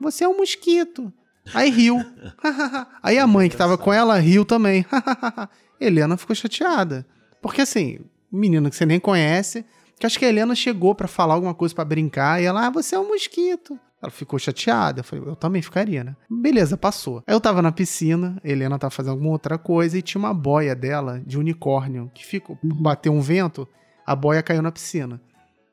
Você 0.00 0.24
é 0.24 0.28
um 0.28 0.36
mosquito. 0.36 1.12
Aí 1.54 1.70
riu. 1.70 2.04
Aí 3.00 3.16
a 3.20 3.26
mãe 3.28 3.48
que 3.48 3.56
tava 3.56 3.78
com 3.78 3.92
ela 3.92 4.18
riu 4.18 4.44
também. 4.44 4.84
Helena 5.80 6.16
ficou 6.16 6.34
chateada. 6.34 7.06
Porque 7.40 7.60
assim, 7.60 8.00
menino 8.30 8.68
que 8.68 8.74
você 8.74 8.84
nem 8.84 8.98
conhece, 8.98 9.64
que 9.98 10.04
acho 10.06 10.18
que 10.18 10.24
a 10.24 10.28
Helena 10.28 10.54
chegou 10.56 10.94
pra 10.96 11.06
falar 11.06 11.34
alguma 11.34 11.54
coisa 11.54 11.72
pra 11.72 11.84
brincar 11.84 12.42
e 12.42 12.44
ela, 12.44 12.66
ah, 12.66 12.70
você 12.70 12.96
é 12.96 12.98
um 12.98 13.06
mosquito. 13.08 13.78
Ela 14.02 14.10
ficou 14.10 14.38
chateada. 14.38 15.00
Eu 15.00 15.04
falei, 15.04 15.24
eu 15.24 15.36
também 15.36 15.62
ficaria, 15.62 16.02
né? 16.02 16.16
Beleza, 16.28 16.76
passou. 16.76 17.22
Aí 17.26 17.34
eu 17.34 17.40
tava 17.40 17.62
na 17.62 17.70
piscina, 17.70 18.36
Helena 18.42 18.78
tava 18.78 18.90
fazendo 18.90 19.12
alguma 19.12 19.30
outra 19.30 19.56
coisa 19.56 19.96
e 19.96 20.02
tinha 20.02 20.18
uma 20.18 20.34
boia 20.34 20.74
dela 20.74 21.22
de 21.24 21.38
unicórnio 21.38 22.10
que 22.12 22.26
ficou, 22.26 22.58
bateu 22.62 23.12
um 23.12 23.20
vento, 23.20 23.66
a 24.04 24.16
boia 24.16 24.42
caiu 24.42 24.60
na 24.60 24.72
piscina. 24.72 25.20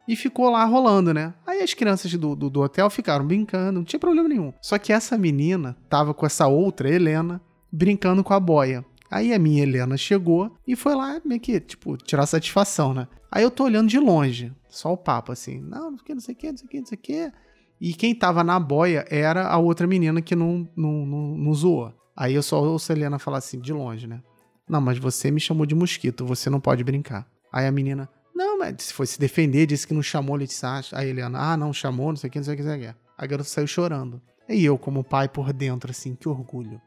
E 0.07 0.15
ficou 0.15 0.49
lá 0.49 0.63
rolando, 0.65 1.13
né? 1.13 1.33
Aí 1.45 1.61
as 1.61 1.73
crianças 1.73 2.11
do, 2.11 2.35
do, 2.35 2.49
do 2.49 2.61
hotel 2.61 2.89
ficaram 2.89 3.25
brincando, 3.25 3.73
não 3.79 3.83
tinha 3.83 3.99
problema 3.99 4.27
nenhum. 4.27 4.53
Só 4.61 4.77
que 4.79 4.91
essa 4.91 5.17
menina 5.17 5.77
tava 5.87 6.15
com 6.15 6.25
essa 6.25 6.47
outra, 6.47 6.89
Helena, 6.89 7.41
brincando 7.71 8.23
com 8.23 8.33
a 8.33 8.39
boia. 8.39 8.83
Aí 9.11 9.33
a 9.33 9.39
minha 9.39 9.63
Helena 9.63 9.97
chegou 9.97 10.55
e 10.67 10.75
foi 10.75 10.95
lá 10.95 11.21
meio 11.25 11.41
que, 11.41 11.59
tipo, 11.59 11.97
tirar 11.97 12.25
satisfação, 12.25 12.93
né? 12.93 13.07
Aí 13.31 13.43
eu 13.43 13.51
tô 13.51 13.63
olhando 13.63 13.87
de 13.87 13.99
longe, 13.99 14.51
só 14.67 14.91
o 14.91 14.97
papo 14.97 15.31
assim, 15.31 15.59
não, 15.59 15.91
não 15.91 15.97
sei 15.97 16.03
o 16.03 16.05
que, 16.05 16.13
não 16.13 16.21
sei 16.21 16.33
o 16.33 16.37
que, 16.37 16.49
não 16.49 16.57
sei 16.57 16.65
o 16.65 16.69
que, 16.69 16.79
não 16.79 16.85
sei 16.87 16.97
o 16.97 17.01
que. 17.01 17.31
E 17.79 17.93
quem 17.93 18.13
tava 18.13 18.43
na 18.43 18.59
boia 18.59 19.05
era 19.09 19.47
a 19.47 19.57
outra 19.57 19.87
menina 19.87 20.21
que 20.21 20.35
não, 20.35 20.67
não, 20.75 21.05
não, 21.05 21.37
não 21.37 21.53
zoou. 21.53 21.93
Aí 22.15 22.35
eu 22.35 22.43
só 22.43 22.61
ouço 22.61 22.91
a 22.91 22.95
Helena 22.95 23.17
falar 23.17 23.37
assim, 23.37 23.59
de 23.59 23.71
longe, 23.71 24.05
né? 24.05 24.21
Não, 24.67 24.81
mas 24.81 24.97
você 24.97 25.31
me 25.31 25.39
chamou 25.39 25.65
de 25.65 25.73
mosquito, 25.73 26.25
você 26.25 26.49
não 26.49 26.59
pode 26.59 26.83
brincar. 26.83 27.25
Aí 27.51 27.65
a 27.65 27.71
menina, 27.71 28.09
não, 28.35 28.59
mas 28.59 28.75
se 28.79 28.93
foi 28.93 29.07
se 29.07 29.19
defender, 29.19 29.65
disse 29.65 29.87
que 29.87 29.93
não 29.93 30.03
chamou, 30.03 30.35
ele 30.35 30.45
disse, 30.45 30.65
ah, 30.65 30.81
aí 30.91 31.07
a 31.07 31.09
Helena, 31.09 31.39
ah, 31.39 31.57
não 31.57 31.71
chamou, 31.71 32.09
não 32.09 32.17
sei 32.17 32.27
o 32.27 32.31
que, 32.31 32.39
não 32.39 32.45
sei 32.45 32.53
o 32.53 32.57
que, 32.57 32.63
não 32.63 32.71
sei 32.71 32.79
o 32.79 32.83
que. 32.89 32.95
A 33.17 33.25
garota 33.25 33.49
saiu 33.49 33.67
chorando. 33.67 34.21
E 34.47 34.63
eu, 34.63 34.77
como 34.77 35.03
pai, 35.03 35.29
por 35.29 35.53
dentro, 35.53 35.91
assim, 35.91 36.15
que 36.15 36.27
orgulho. 36.27 36.81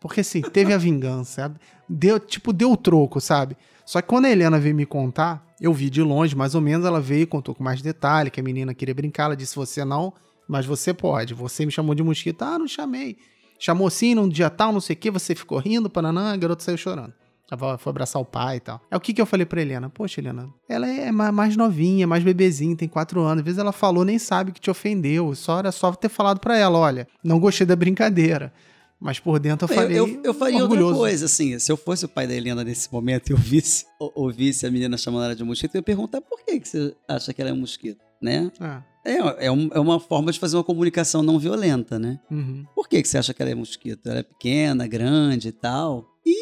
Porque 0.00 0.20
assim, 0.20 0.40
teve 0.40 0.72
a 0.72 0.78
vingança, 0.78 1.42
sabe? 1.42 1.60
Deu, 1.88 2.18
tipo, 2.18 2.52
deu 2.52 2.72
o 2.72 2.76
troco, 2.76 3.20
sabe? 3.20 3.56
Só 3.84 4.00
que 4.00 4.08
quando 4.08 4.24
a 4.24 4.30
Helena 4.30 4.58
veio 4.58 4.74
me 4.74 4.86
contar, 4.86 5.44
eu 5.60 5.74
vi 5.74 5.90
de 5.90 6.02
longe, 6.02 6.34
mais 6.34 6.54
ou 6.54 6.60
menos, 6.60 6.86
ela 6.86 7.00
veio 7.00 7.22
e 7.22 7.26
contou 7.26 7.54
com 7.54 7.62
mais 7.62 7.82
detalhe, 7.82 8.30
que 8.30 8.40
a 8.40 8.42
menina 8.42 8.72
queria 8.72 8.94
brincar, 8.94 9.24
ela 9.24 9.36
disse, 9.36 9.54
você 9.56 9.84
não, 9.84 10.12
mas 10.50 10.66
você 10.66 10.92
pode. 10.92 11.32
Você 11.34 11.64
me 11.64 11.72
chamou 11.72 11.94
de 11.94 12.02
mosquito, 12.02 12.42
ah, 12.42 12.58
não 12.58 12.66
chamei. 12.68 13.16
Chamou 13.58 13.88
sim 13.90 14.14
num 14.14 14.28
dia 14.28 14.50
tal, 14.50 14.72
não 14.72 14.80
sei 14.80 14.94
o 14.94 14.98
que, 14.98 15.10
você 15.10 15.34
ficou 15.34 15.58
rindo, 15.58 15.88
pananã, 15.88 16.32
a 16.32 16.36
garota 16.36 16.62
saiu 16.64 16.76
chorando. 16.76 17.12
Ela 17.50 17.76
foi 17.78 17.90
abraçar 17.90 18.22
o 18.22 18.24
pai 18.24 18.56
e 18.56 18.60
tal. 18.60 18.80
É 18.90 18.96
o 18.96 19.00
que, 19.00 19.12
que 19.12 19.20
eu 19.20 19.26
falei 19.26 19.44
pra 19.44 19.60
Helena? 19.60 19.90
Poxa, 19.90 20.20
Helena, 20.20 20.48
ela 20.68 20.86
é 20.88 21.10
ma- 21.10 21.32
mais 21.32 21.56
novinha, 21.56 22.06
mais 22.06 22.22
bebezinha, 22.22 22.76
tem 22.76 22.88
quatro 22.88 23.20
anos. 23.22 23.38
Às 23.40 23.44
vezes 23.44 23.58
ela 23.58 23.72
falou, 23.72 24.04
nem 24.04 24.18
sabe 24.20 24.52
que 24.52 24.60
te 24.60 24.70
ofendeu. 24.70 25.34
Só 25.34 25.58
era 25.58 25.72
só 25.72 25.92
ter 25.92 26.08
falado 26.08 26.38
pra 26.38 26.56
ela: 26.56 26.78
olha, 26.78 27.08
não 27.24 27.40
gostei 27.40 27.66
da 27.66 27.74
brincadeira. 27.74 28.52
Mas 29.00 29.18
por 29.18 29.38
dentro 29.40 29.66
eu 29.66 29.74
Eu, 29.74 29.82
falei. 29.82 29.98
eu, 29.98 30.20
eu 30.24 30.34
faria 30.34 30.62
orgulhoso. 30.62 30.86
outra 30.88 30.98
coisa, 31.00 31.24
assim. 31.26 31.58
Se 31.58 31.72
eu 31.72 31.76
fosse 31.76 32.04
o 32.04 32.08
pai 32.08 32.26
da 32.28 32.34
Helena 32.34 32.62
nesse 32.62 32.92
momento 32.92 33.30
e 33.30 33.32
eu 33.32 33.36
visse, 33.36 33.84
ou- 33.98 34.12
ouvisse 34.14 34.64
a 34.66 34.70
menina 34.70 34.96
chamando 34.96 35.24
ela 35.24 35.34
de 35.34 35.42
mosquito, 35.42 35.74
eu 35.74 35.78
ia 35.80 35.82
perguntar 35.82 36.20
por 36.20 36.38
que, 36.44 36.60
que 36.60 36.68
você 36.68 36.94
acha 37.08 37.34
que 37.34 37.40
ela 37.40 37.50
é 37.50 37.52
um 37.52 37.60
mosquito, 37.60 37.98
né? 38.22 38.52
Ah, 38.60 38.82
É, 39.04 39.46
é, 39.46 39.50
um- 39.50 39.70
é 39.72 39.80
uma 39.80 39.98
forma 39.98 40.30
de 40.30 40.38
fazer 40.38 40.56
uma 40.56 40.64
comunicação 40.64 41.22
não 41.22 41.38
violenta, 41.38 41.98
né? 41.98 42.18
uhum. 42.30 42.64
Por 42.74 42.88
que, 42.88 43.00
que 43.02 43.08
você 43.08 43.18
acha 43.18 43.32
que 43.32 43.40
ela 43.40 43.50
é 43.50 43.54
mosquito? 43.54 44.06
Ela 44.08 44.18
é 44.20 44.22
pequena, 44.22 44.86
grande 44.86 45.48
e 45.48 45.52
tal. 45.52 46.06
E, 46.26 46.34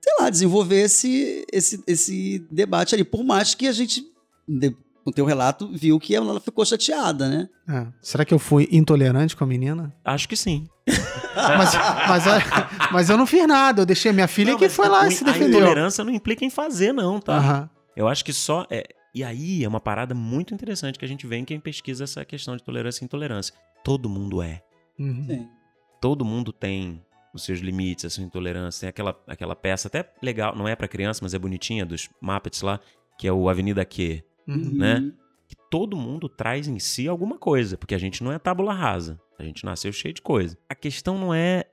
sei 0.00 0.12
lá, 0.20 0.28
desenvolver 0.28 0.82
esse, 0.82 1.44
esse, 1.52 1.82
esse 1.86 2.46
debate 2.50 2.94
ali. 2.94 3.04
Por 3.04 3.24
mais 3.24 3.54
que 3.54 3.66
a 3.66 3.72
gente, 3.72 4.02
de- 4.46 4.76
com 5.04 5.10
o 5.10 5.12
teu 5.12 5.24
relato, 5.24 5.68
viu 5.72 5.98
que 5.98 6.14
ela 6.14 6.38
ficou 6.38 6.64
chateada, 6.64 7.28
né? 7.28 7.48
É. 7.68 7.86
Será 8.00 8.24
que 8.24 8.32
eu 8.34 8.38
fui 8.38 8.68
intolerante 8.70 9.34
com 9.34 9.42
a 9.42 9.46
menina? 9.46 9.92
Acho 10.04 10.28
que 10.28 10.36
sim. 10.36 10.66
Mas, 11.34 11.70
mas, 12.08 12.24
mas 12.92 13.10
eu 13.10 13.16
não 13.16 13.26
fiz 13.26 13.46
nada. 13.48 13.80
Eu 13.82 13.86
deixei 13.86 14.10
a 14.10 14.14
minha 14.14 14.28
filha 14.28 14.52
Não, 14.52 14.58
que 14.58 14.68
foi 14.68 14.86
lá 14.86 15.04
a- 15.04 15.08
e 15.08 15.12
se 15.12 15.24
A 15.24 15.28
defendeu. 15.28 15.60
intolerância 15.60 16.04
não 16.04 16.12
implica 16.12 16.44
em 16.44 16.50
fazer, 16.50 16.92
não, 16.92 17.18
tá? 17.18 17.36
Aham. 17.38 17.70
Eu 17.96 18.06
acho 18.06 18.22
que 18.22 18.32
só. 18.34 18.66
É... 18.70 18.84
E 19.14 19.22
aí 19.22 19.62
é 19.62 19.68
uma 19.68 19.80
parada 19.80 20.14
muito 20.14 20.54
interessante 20.54 20.98
que 20.98 21.04
a 21.04 21.08
gente 21.08 21.26
vê 21.26 21.36
em 21.36 21.44
quem 21.44 21.60
pesquisa 21.60 22.04
essa 22.04 22.24
questão 22.24 22.56
de 22.56 22.62
tolerância 22.62 23.02
e 23.02 23.06
intolerância. 23.06 23.54
Todo 23.84 24.08
mundo 24.08 24.40
é. 24.40 24.62
Uhum. 24.98 25.26
Sim. 25.26 25.48
Todo 26.00 26.24
mundo 26.24 26.52
tem 26.52 27.04
os 27.34 27.44
seus 27.44 27.60
limites, 27.60 28.04
a 28.04 28.10
sua 28.10 28.24
intolerância. 28.24 28.80
Tem 28.80 28.88
aquela, 28.88 29.22
aquela 29.26 29.54
peça 29.54 29.88
até 29.88 30.10
legal, 30.22 30.56
não 30.56 30.66
é 30.66 30.74
pra 30.74 30.88
criança, 30.88 31.20
mas 31.22 31.34
é 31.34 31.38
bonitinha, 31.38 31.84
dos 31.84 32.08
Muppets 32.20 32.62
lá, 32.62 32.80
que 33.18 33.26
é 33.26 33.32
o 33.32 33.48
Avenida 33.48 33.84
Q. 33.84 34.24
Uhum. 34.48 34.76
Né? 34.76 35.12
Que 35.46 35.56
todo 35.70 35.96
mundo 35.96 36.28
traz 36.28 36.66
em 36.66 36.78
si 36.78 37.06
alguma 37.06 37.38
coisa, 37.38 37.76
porque 37.76 37.94
a 37.94 37.98
gente 37.98 38.24
não 38.24 38.32
é 38.32 38.38
tábula 38.38 38.72
rasa. 38.72 39.20
A 39.38 39.44
gente 39.44 39.64
nasceu 39.64 39.92
cheio 39.92 40.14
de 40.14 40.22
coisa. 40.22 40.56
A 40.68 40.74
questão 40.74 41.18
não 41.18 41.34
é 41.34 41.64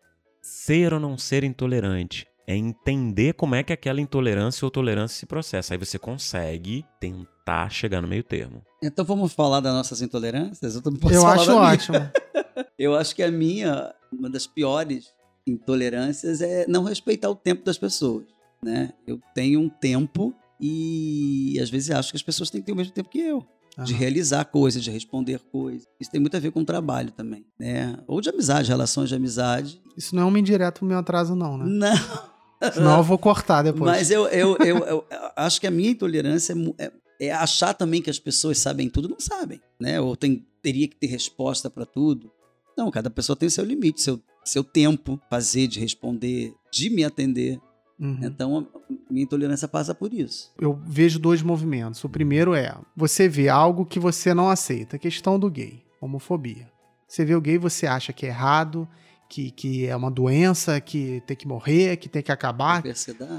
ser 0.42 0.94
ou 0.94 1.00
não 1.00 1.18
ser 1.18 1.44
intolerante. 1.44 2.28
É 2.50 2.56
entender 2.56 3.34
como 3.36 3.54
é 3.54 3.62
que 3.62 3.72
aquela 3.72 4.02
intolerância 4.02 4.66
ou 4.66 4.72
tolerância 4.72 5.20
se 5.20 5.28
processa. 5.28 5.76
Aí 5.76 5.78
você 5.78 6.00
consegue 6.00 6.84
tentar 7.00 7.70
chegar 7.70 8.02
no 8.02 8.08
meio 8.08 8.24
termo. 8.24 8.64
Então 8.82 9.06
vamos 9.06 9.34
falar 9.34 9.60
das 9.60 9.72
nossas 9.72 10.02
intolerâncias? 10.02 10.74
Eu, 10.74 10.82
também 10.82 11.00
posso 11.00 11.14
Eu 11.14 11.22
falar 11.22 11.36
acho 11.36 11.56
ótimo. 11.56 12.12
Eu 12.76 12.96
acho 12.96 13.16
que 13.16 13.22
a 13.22 13.30
minha, 13.30 13.94
uma 14.12 14.32
das 14.32 14.48
piores 14.48 15.14
intolerâncias 15.46 16.42
é 16.42 16.66
não 16.68 16.84
respeitar 16.84 17.30
o 17.30 17.36
tempo 17.36 17.64
das 17.64 17.78
pessoas, 17.78 18.26
né? 18.64 18.94
Eu 19.06 19.22
tenho 19.36 19.60
um 19.60 19.70
tempo 19.70 20.34
e 20.60 21.56
às 21.62 21.70
vezes 21.70 21.92
acho 21.92 22.10
que 22.10 22.18
as 22.18 22.24
pessoas 22.24 22.50
têm 22.50 22.62
que 22.62 22.66
ter 22.66 22.72
o 22.72 22.76
mesmo 22.76 22.94
tempo 22.94 23.10
que 23.10 23.20
eu. 23.20 23.46
De 23.78 23.94
Aham. 23.94 24.00
realizar 24.00 24.46
coisas, 24.46 24.84
de 24.84 24.90
responder 24.90 25.40
coisas. 25.52 25.88
Isso 26.00 26.10
tem 26.10 26.20
muito 26.20 26.36
a 26.36 26.40
ver 26.40 26.52
com 26.52 26.62
o 26.62 26.66
trabalho 26.66 27.12
também, 27.12 27.46
né? 27.60 27.96
Ou 28.08 28.20
de 28.20 28.30
amizade, 28.30 28.70
relações 28.70 29.08
de 29.08 29.14
amizade. 29.16 29.80
Isso 29.96 30.16
não 30.16 30.24
é 30.24 30.26
uma 30.26 30.40
indireta 30.40 30.80
pro 30.80 30.88
meu 30.88 30.98
atraso, 30.98 31.36
não, 31.36 31.56
né? 31.58 31.66
Não, 31.68 32.30
Senão 32.74 32.98
eu 32.98 33.04
vou 33.04 33.18
cortar 33.18 33.64
depois. 33.64 33.90
mas 33.90 34.12
eu, 34.12 34.28
eu, 34.28 34.58
eu, 34.58 34.78
eu 34.88 35.06
acho 35.36 35.62
que 35.62 35.68
a 35.68 35.72
minha 35.72 35.92
intolerância 35.92 36.54
é 36.78 36.86
é, 36.86 36.92
é 37.28 37.32
achar 37.32 37.74
também 37.74 38.02
que 38.02 38.10
as 38.10 38.20
pessoas 38.20 38.58
sabem 38.58 38.90
tudo, 38.90 39.08
não 39.08 39.20
sabem, 39.20 39.62
né? 39.80 40.00
Ou 40.00 40.16
tem, 40.16 40.46
teria 40.62 40.88
que 40.88 40.96
ter 40.96 41.08
resposta 41.08 41.70
para 41.70 41.86
tudo. 41.86 42.32
Não, 42.78 42.90
cada 42.90 43.10
pessoa 43.10 43.36
tem 43.36 43.48
o 43.48 43.52
seu 43.52 43.66
limite, 43.66 44.02
seu, 44.02 44.22
seu 44.44 44.64
tempo, 44.64 45.20
fazer, 45.30 45.68
de 45.68 45.80
responder, 45.80 46.54
de 46.72 46.90
me 46.90 47.04
atender. 47.04 47.60
Uhum. 48.00 48.20
Então, 48.24 48.68
minha 49.12 49.24
intolerância 49.24 49.68
passa 49.68 49.94
por 49.94 50.14
isso. 50.14 50.52
Eu 50.58 50.80
vejo 50.86 51.20
dois 51.20 51.42
movimentos. 51.42 52.02
O 52.04 52.10
primeiro 52.10 52.54
é 52.54 52.74
você 52.96 53.28
vê 53.28 53.50
algo 53.50 53.86
que 53.86 54.00
você 54.00 54.34
não 54.34 54.50
aceita, 54.50 54.96
a 54.96 55.00
questão 55.00 55.38
do 55.38 55.50
gay, 55.50 55.84
homofobia. 56.00 56.72
Você 57.06 57.26
vê 57.26 57.36
o 57.36 57.42
gay, 57.42 57.58
você 57.58 57.86
acha 57.86 58.14
que 58.14 58.26
é 58.26 58.30
errado, 58.30 58.88
que, 59.30 59.52
que 59.52 59.86
é 59.86 59.96
uma 59.96 60.10
doença, 60.10 60.82
que 60.82 61.22
tem 61.28 61.38
que 61.38 61.48
morrer, 61.48 61.98
que 61.98 62.10
tem 62.10 62.24
que 62.24 62.32
acabar. 62.32 62.82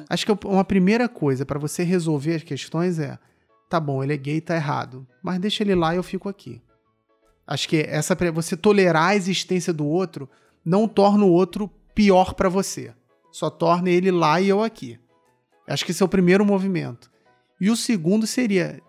Acho 0.09 0.25
que 0.25 0.47
uma 0.47 0.65
primeira 0.65 1.09
coisa 1.09 1.45
para 1.45 1.59
você 1.59 1.83
resolver 1.83 2.37
as 2.37 2.43
questões 2.45 3.01
é: 3.01 3.19
tá 3.69 3.81
bom, 3.81 4.03
ele 4.03 4.15
é 4.15 4.17
gay, 4.17 4.41
tá 4.41 4.55
errado, 4.55 5.07
mas 5.23 5.41
deixa 5.41 5.65
ele 5.65 5.75
lá 5.75 5.93
e 5.93 5.97
eu 5.97 6.03
fico 6.03 6.29
aqui. 6.29 6.63
Acho 7.47 7.69
que 7.69 7.79
essa 7.79 8.17
você 8.33 8.57
tolerar 8.57 9.09
a 9.09 9.17
existência 9.17 9.73
do 9.73 9.85
outro 9.85 10.31
não 10.65 10.87
torna 10.87 11.25
o 11.25 11.33
outro 11.33 11.69
pior 11.95 12.35
para 12.35 12.49
você. 12.49 12.95
Só 13.33 13.51
torna 13.51 13.91
ele 13.91 14.13
lá 14.13 14.41
e 14.41 14.49
eu 14.49 14.63
aqui. 14.63 14.99
Acho 15.69 15.85
que 15.85 15.91
esse 15.91 16.03
é 16.03 16.07
o 16.07 16.09
primeiro 16.09 16.45
movimento. 16.45 17.11
E 17.61 17.69
o 17.69 17.77
segundo 17.77 18.27
seria: 18.27 18.81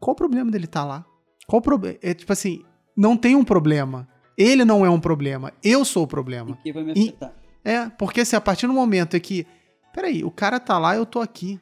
qual 0.00 0.12
o 0.12 0.16
problema 0.16 0.50
dele 0.50 0.64
estar 0.64 0.84
lá? 0.84 1.04
Qual 1.46 1.60
o 1.60 1.62
problema? 1.62 1.98
É 2.02 2.14
tipo 2.14 2.32
assim, 2.32 2.64
não 2.96 3.16
tem 3.16 3.36
um 3.36 3.44
problema. 3.44 4.08
Ele 4.38 4.64
não 4.64 4.86
é 4.86 4.88
um 4.90 5.00
problema. 5.00 5.52
Eu 5.62 5.84
sou 5.84 6.04
o 6.04 6.06
problema. 6.06 6.56
E 6.60 6.62
que 6.62 6.72
vai 6.72 6.84
me 6.84 6.92
E- 6.94 7.08
afetar. 7.08 7.34
É, 7.64 7.88
porque 7.90 8.20
assim, 8.20 8.36
a 8.36 8.40
partir 8.40 8.66
do 8.68 8.72
momento 8.72 9.14
é 9.16 9.20
que. 9.20 9.44
Peraí, 9.92 10.22
o 10.22 10.30
cara 10.30 10.60
tá 10.60 10.78
lá, 10.78 10.94
eu 10.94 11.04
tô 11.04 11.20
aqui. 11.20 11.58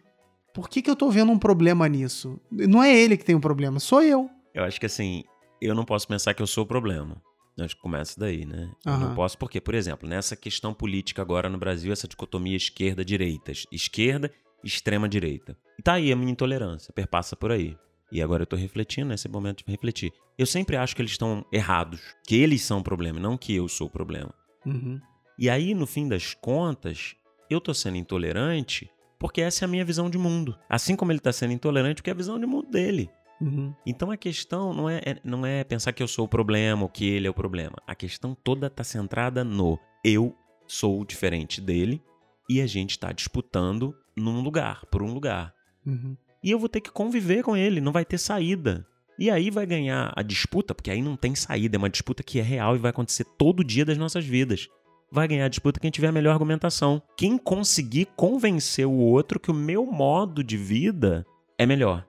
Por 0.52 0.68
que, 0.68 0.82
que 0.82 0.90
eu 0.90 0.96
tô 0.96 1.10
vendo 1.10 1.32
um 1.32 1.38
problema 1.38 1.88
nisso? 1.88 2.38
Não 2.50 2.82
é 2.82 2.94
ele 2.94 3.16
que 3.16 3.24
tem 3.24 3.34
um 3.34 3.40
problema, 3.40 3.80
sou 3.80 4.02
eu. 4.02 4.28
Eu 4.54 4.64
acho 4.64 4.78
que 4.78 4.86
assim, 4.86 5.24
eu 5.60 5.74
não 5.74 5.84
posso 5.84 6.06
pensar 6.06 6.34
que 6.34 6.42
eu 6.42 6.46
sou 6.46 6.64
o 6.64 6.66
problema. 6.66 7.20
Eu 7.56 7.64
Acho 7.64 7.74
que 7.76 7.80
começa 7.82 8.18
daí, 8.20 8.44
né? 8.44 8.70
Eu 8.84 8.92
Aham. 8.92 9.08
não 9.08 9.14
posso, 9.14 9.38
porque, 9.38 9.60
por 9.60 9.74
exemplo, 9.74 10.06
nessa 10.08 10.36
questão 10.36 10.74
política 10.74 11.22
agora 11.22 11.48
no 11.48 11.56
Brasil, 11.56 11.90
essa 11.92 12.06
dicotomia 12.06 12.56
esquerda-direita, 12.56 13.52
esquerda 13.72 14.30
e 14.62 14.66
extrema-direita. 14.66 15.56
E 15.78 15.82
tá 15.82 15.94
aí 15.94 16.12
a 16.12 16.16
minha 16.16 16.32
intolerância, 16.32 16.92
perpassa 16.92 17.34
por 17.34 17.50
aí. 17.50 17.76
E 18.10 18.22
agora 18.22 18.42
eu 18.42 18.46
tô 18.46 18.56
refletindo, 18.56 19.08
nesse 19.08 19.28
momento 19.28 19.64
de 19.64 19.70
refletir. 19.70 20.12
Eu 20.38 20.46
sempre 20.46 20.76
acho 20.76 20.94
que 20.94 21.02
eles 21.02 21.12
estão 21.12 21.44
errados, 21.52 22.00
que 22.26 22.36
eles 22.36 22.62
são 22.62 22.78
o 22.78 22.84
problema, 22.84 23.18
não 23.18 23.36
que 23.36 23.54
eu 23.54 23.68
sou 23.68 23.88
o 23.88 23.90
problema. 23.90 24.32
Uhum. 24.64 25.00
E 25.38 25.50
aí, 25.50 25.74
no 25.74 25.86
fim 25.86 26.08
das 26.08 26.34
contas, 26.34 27.16
eu 27.50 27.60
tô 27.60 27.74
sendo 27.74 27.96
intolerante 27.96 28.90
porque 29.18 29.40
essa 29.40 29.64
é 29.64 29.66
a 29.66 29.68
minha 29.68 29.84
visão 29.84 30.10
de 30.10 30.18
mundo. 30.18 30.56
Assim 30.68 30.94
como 30.94 31.10
ele 31.10 31.20
tá 31.20 31.32
sendo 31.32 31.52
intolerante 31.52 31.96
porque 31.96 32.10
é 32.10 32.12
a 32.12 32.16
visão 32.16 32.38
de 32.38 32.46
mundo 32.46 32.70
dele. 32.70 33.10
Uhum. 33.40 33.74
Então 33.84 34.10
a 34.10 34.16
questão 34.16 34.72
não 34.72 34.88
é, 34.88 34.98
é- 35.04 35.20
não 35.24 35.44
é 35.44 35.62
pensar 35.64 35.92
que 35.92 36.02
eu 36.02 36.08
sou 36.08 36.24
o 36.24 36.28
problema 36.28 36.82
ou 36.82 36.88
que 36.88 37.06
ele 37.06 37.26
é 37.26 37.30
o 37.30 37.34
problema. 37.34 37.76
A 37.86 37.94
questão 37.94 38.34
toda 38.34 38.66
está 38.66 38.82
centrada 38.84 39.44
no 39.44 39.78
eu 40.04 40.34
sou 40.66 41.04
diferente 41.04 41.60
dele 41.60 42.02
e 42.48 42.60
a 42.60 42.66
gente 42.66 42.92
está 42.92 43.12
disputando 43.12 43.94
num 44.16 44.40
lugar, 44.40 44.86
por 44.86 45.02
um 45.02 45.12
lugar. 45.12 45.54
Uhum. 45.84 46.16
E 46.46 46.50
eu 46.52 46.60
vou 46.60 46.68
ter 46.68 46.80
que 46.80 46.92
conviver 46.92 47.42
com 47.42 47.56
ele, 47.56 47.80
não 47.80 47.90
vai 47.90 48.04
ter 48.04 48.18
saída. 48.18 48.86
E 49.18 49.28
aí 49.28 49.50
vai 49.50 49.66
ganhar 49.66 50.12
a 50.14 50.22
disputa, 50.22 50.72
porque 50.72 50.92
aí 50.92 51.02
não 51.02 51.16
tem 51.16 51.34
saída, 51.34 51.76
é 51.76 51.78
uma 51.78 51.90
disputa 51.90 52.22
que 52.22 52.38
é 52.38 52.42
real 52.42 52.76
e 52.76 52.78
vai 52.78 52.90
acontecer 52.90 53.24
todo 53.36 53.64
dia 53.64 53.84
das 53.84 53.98
nossas 53.98 54.24
vidas. 54.24 54.68
Vai 55.10 55.26
ganhar 55.26 55.46
a 55.46 55.48
disputa 55.48 55.80
quem 55.80 55.90
tiver 55.90 56.06
a 56.06 56.12
melhor 56.12 56.30
argumentação. 56.30 57.02
Quem 57.16 57.36
conseguir 57.36 58.06
convencer 58.14 58.86
o 58.86 58.92
outro 58.92 59.40
que 59.40 59.50
o 59.50 59.54
meu 59.54 59.86
modo 59.86 60.44
de 60.44 60.56
vida 60.56 61.26
é 61.58 61.66
melhor. 61.66 62.06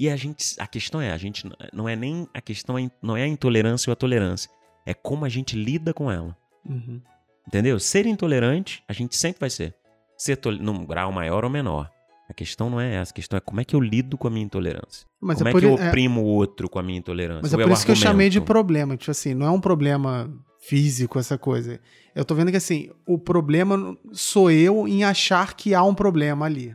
E 0.00 0.10
a 0.10 0.16
gente, 0.16 0.56
a 0.58 0.66
questão 0.66 1.00
é, 1.00 1.12
a 1.12 1.16
gente 1.16 1.48
não 1.72 1.88
é 1.88 1.94
nem 1.94 2.26
a 2.34 2.40
questão 2.40 2.76
é- 2.76 2.90
não 3.00 3.16
é 3.16 3.22
a 3.22 3.28
intolerância 3.28 3.88
ou 3.88 3.92
a 3.92 3.96
tolerância, 3.96 4.50
é 4.84 4.94
como 4.94 5.24
a 5.24 5.28
gente 5.28 5.54
lida 5.54 5.94
com 5.94 6.10
ela. 6.10 6.36
Uhum. 6.68 7.00
Entendeu? 7.46 7.78
Ser 7.78 8.04
intolerante, 8.04 8.82
a 8.88 8.92
gente 8.92 9.14
sempre 9.14 9.38
vai 9.38 9.50
ser. 9.50 9.76
Ser 10.18 10.40
num 10.58 10.84
grau 10.84 11.12
maior 11.12 11.44
ou 11.44 11.50
menor. 11.50 11.88
A 12.28 12.34
questão 12.34 12.68
não 12.68 12.80
é 12.80 12.94
essa, 12.96 13.12
a 13.12 13.14
questão 13.14 13.36
é 13.36 13.40
como 13.40 13.60
é 13.60 13.64
que 13.64 13.74
eu 13.76 13.80
lido 13.80 14.18
com 14.18 14.26
a 14.26 14.30
minha 14.30 14.44
intolerância. 14.44 15.06
Mas 15.20 15.38
como 15.38 15.48
é 15.48 15.52
é, 15.52 15.58
que 15.60 15.64
eu 15.64 15.78
é- 15.78 15.88
oprimo 15.88 16.22
o 16.22 16.24
outro 16.26 16.68
com 16.68 16.78
a 16.78 16.82
minha 16.82 16.98
intolerância? 16.98 17.40
mas 17.42 17.52
é 17.54 17.56
por 17.62 17.70
isso 17.72 17.84
que 17.86 17.92
eu 17.92 17.96
chamei 17.96 18.28
de 18.28 18.38
argumento? 18.38 18.46
problema. 18.52 18.96
Tipo 18.96 19.10
assim, 19.12 19.32
não 19.34 19.46
é 19.46 19.50
um 19.50 19.60
problema 19.60 20.28
físico, 20.60 21.18
essa 21.18 21.38
coisa. 21.38 21.78
Eu 22.14 22.24
tô 22.24 22.34
vendo 22.34 22.50
que 22.50 22.56
assim, 22.56 22.90
o 23.06 23.18
problema 23.18 23.96
sou 24.12 24.50
eu 24.50 24.88
em 24.88 25.04
achar 25.04 25.54
que 25.54 25.72
há 25.74 25.82
um 25.84 25.94
problema 25.94 26.46
ali. 26.46 26.74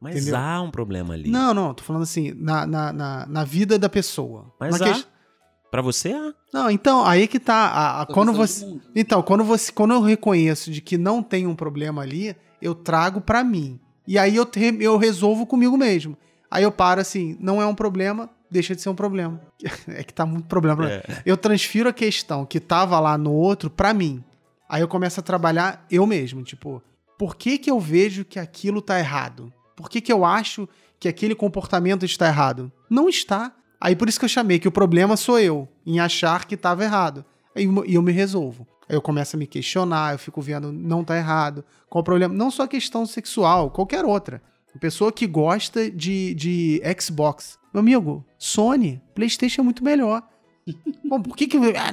Mas 0.00 0.16
entendeu? 0.16 0.36
há 0.36 0.60
um 0.60 0.70
problema 0.70 1.14
ali. 1.14 1.30
Não, 1.30 1.52
não, 1.54 1.74
tô 1.74 1.82
falando 1.84 2.02
assim, 2.02 2.32
na, 2.36 2.66
na, 2.66 2.92
na, 2.92 3.26
na 3.26 3.44
vida 3.44 3.78
da 3.78 3.88
pessoa. 3.88 4.52
Mas 4.60 4.78
Na 4.78 4.86
há. 4.86 4.92
ques- 4.92 5.06
Pra 5.70 5.80
você 5.80 6.12
há. 6.12 6.34
Não, 6.52 6.70
então, 6.70 7.04
aí 7.04 7.26
que 7.26 7.40
tá. 7.40 7.54
a- 7.54 8.02
a- 8.02 8.06
quando 8.06 8.32
você. 8.32 8.66
Então, 8.94 9.22
quando 9.22 9.42
você, 9.42 9.72
quando 9.72 9.94
eu 9.94 10.02
reconheço 10.02 10.70
de 10.70 10.80
que 10.82 10.98
não 10.98 11.22
tem 11.22 11.46
um 11.46 11.54
problema 11.56 12.02
ali, 12.02 12.36
eu 12.60 12.74
trago 12.74 13.20
pra 13.22 13.42
mim. 13.42 13.80
E 14.06 14.18
aí 14.18 14.36
eu, 14.36 14.44
te- 14.46 14.76
eu 14.80 14.96
resolvo 14.96 15.46
comigo 15.46 15.76
mesmo. 15.76 16.16
Aí 16.50 16.62
eu 16.64 16.72
paro 16.72 17.00
assim, 17.00 17.36
não 17.40 17.62
é 17.62 17.66
um 17.66 17.74
problema, 17.74 18.28
deixa 18.50 18.74
de 18.74 18.82
ser 18.82 18.88
um 18.90 18.94
problema. 18.94 19.40
É 19.88 20.02
que 20.02 20.12
tá 20.12 20.26
muito 20.26 20.46
problema. 20.46 20.88
É. 20.90 21.02
Eu 21.24 21.36
transfiro 21.36 21.88
a 21.88 21.92
questão 21.92 22.44
que 22.44 22.60
tava 22.60 22.98
lá 23.00 23.16
no 23.16 23.32
outro 23.32 23.70
pra 23.70 23.94
mim. 23.94 24.22
Aí 24.68 24.80
eu 24.82 24.88
começo 24.88 25.20
a 25.20 25.22
trabalhar 25.22 25.84
eu 25.90 26.06
mesmo, 26.06 26.42
tipo, 26.42 26.82
por 27.18 27.36
que 27.36 27.58
que 27.58 27.70
eu 27.70 27.78
vejo 27.78 28.24
que 28.24 28.38
aquilo 28.38 28.80
tá 28.82 28.98
errado? 28.98 29.52
Por 29.76 29.88
que 29.88 30.00
que 30.00 30.12
eu 30.12 30.24
acho 30.24 30.68
que 30.98 31.08
aquele 31.08 31.34
comportamento 31.34 32.04
está 32.04 32.26
errado? 32.26 32.70
Não 32.88 33.08
está. 33.08 33.52
Aí 33.80 33.94
por 33.96 34.08
isso 34.08 34.18
que 34.18 34.24
eu 34.24 34.28
chamei 34.28 34.58
que 34.58 34.68
o 34.68 34.72
problema 34.72 35.16
sou 35.16 35.38
eu, 35.38 35.68
em 35.86 35.98
achar 36.00 36.44
que 36.46 36.54
estava 36.54 36.84
errado. 36.84 37.24
E 37.56 37.64
eu 37.94 38.00
me 38.02 38.12
resolvo. 38.12 38.66
Eu 38.88 39.00
começo 39.00 39.36
a 39.36 39.38
me 39.38 39.46
questionar, 39.46 40.12
eu 40.12 40.18
fico 40.18 40.40
vendo, 40.40 40.72
não 40.72 41.04
tá 41.04 41.16
errado. 41.16 41.64
Qual 41.88 42.00
o 42.00 42.04
problema? 42.04 42.34
Não 42.34 42.50
só 42.50 42.66
questão 42.66 43.06
sexual, 43.06 43.70
qualquer 43.70 44.04
outra. 44.04 44.42
Pessoa 44.80 45.12
que 45.12 45.26
gosta 45.26 45.90
de, 45.90 46.34
de 46.34 46.82
Xbox. 46.98 47.58
Meu 47.72 47.80
amigo, 47.80 48.24
Sony, 48.38 49.00
PlayStation 49.14 49.60
é 49.60 49.64
muito 49.64 49.84
melhor. 49.84 50.22
Bom, 51.04 51.20
por 51.20 51.36
que 51.36 51.46
que. 51.46 51.56
Ah, 51.56 51.92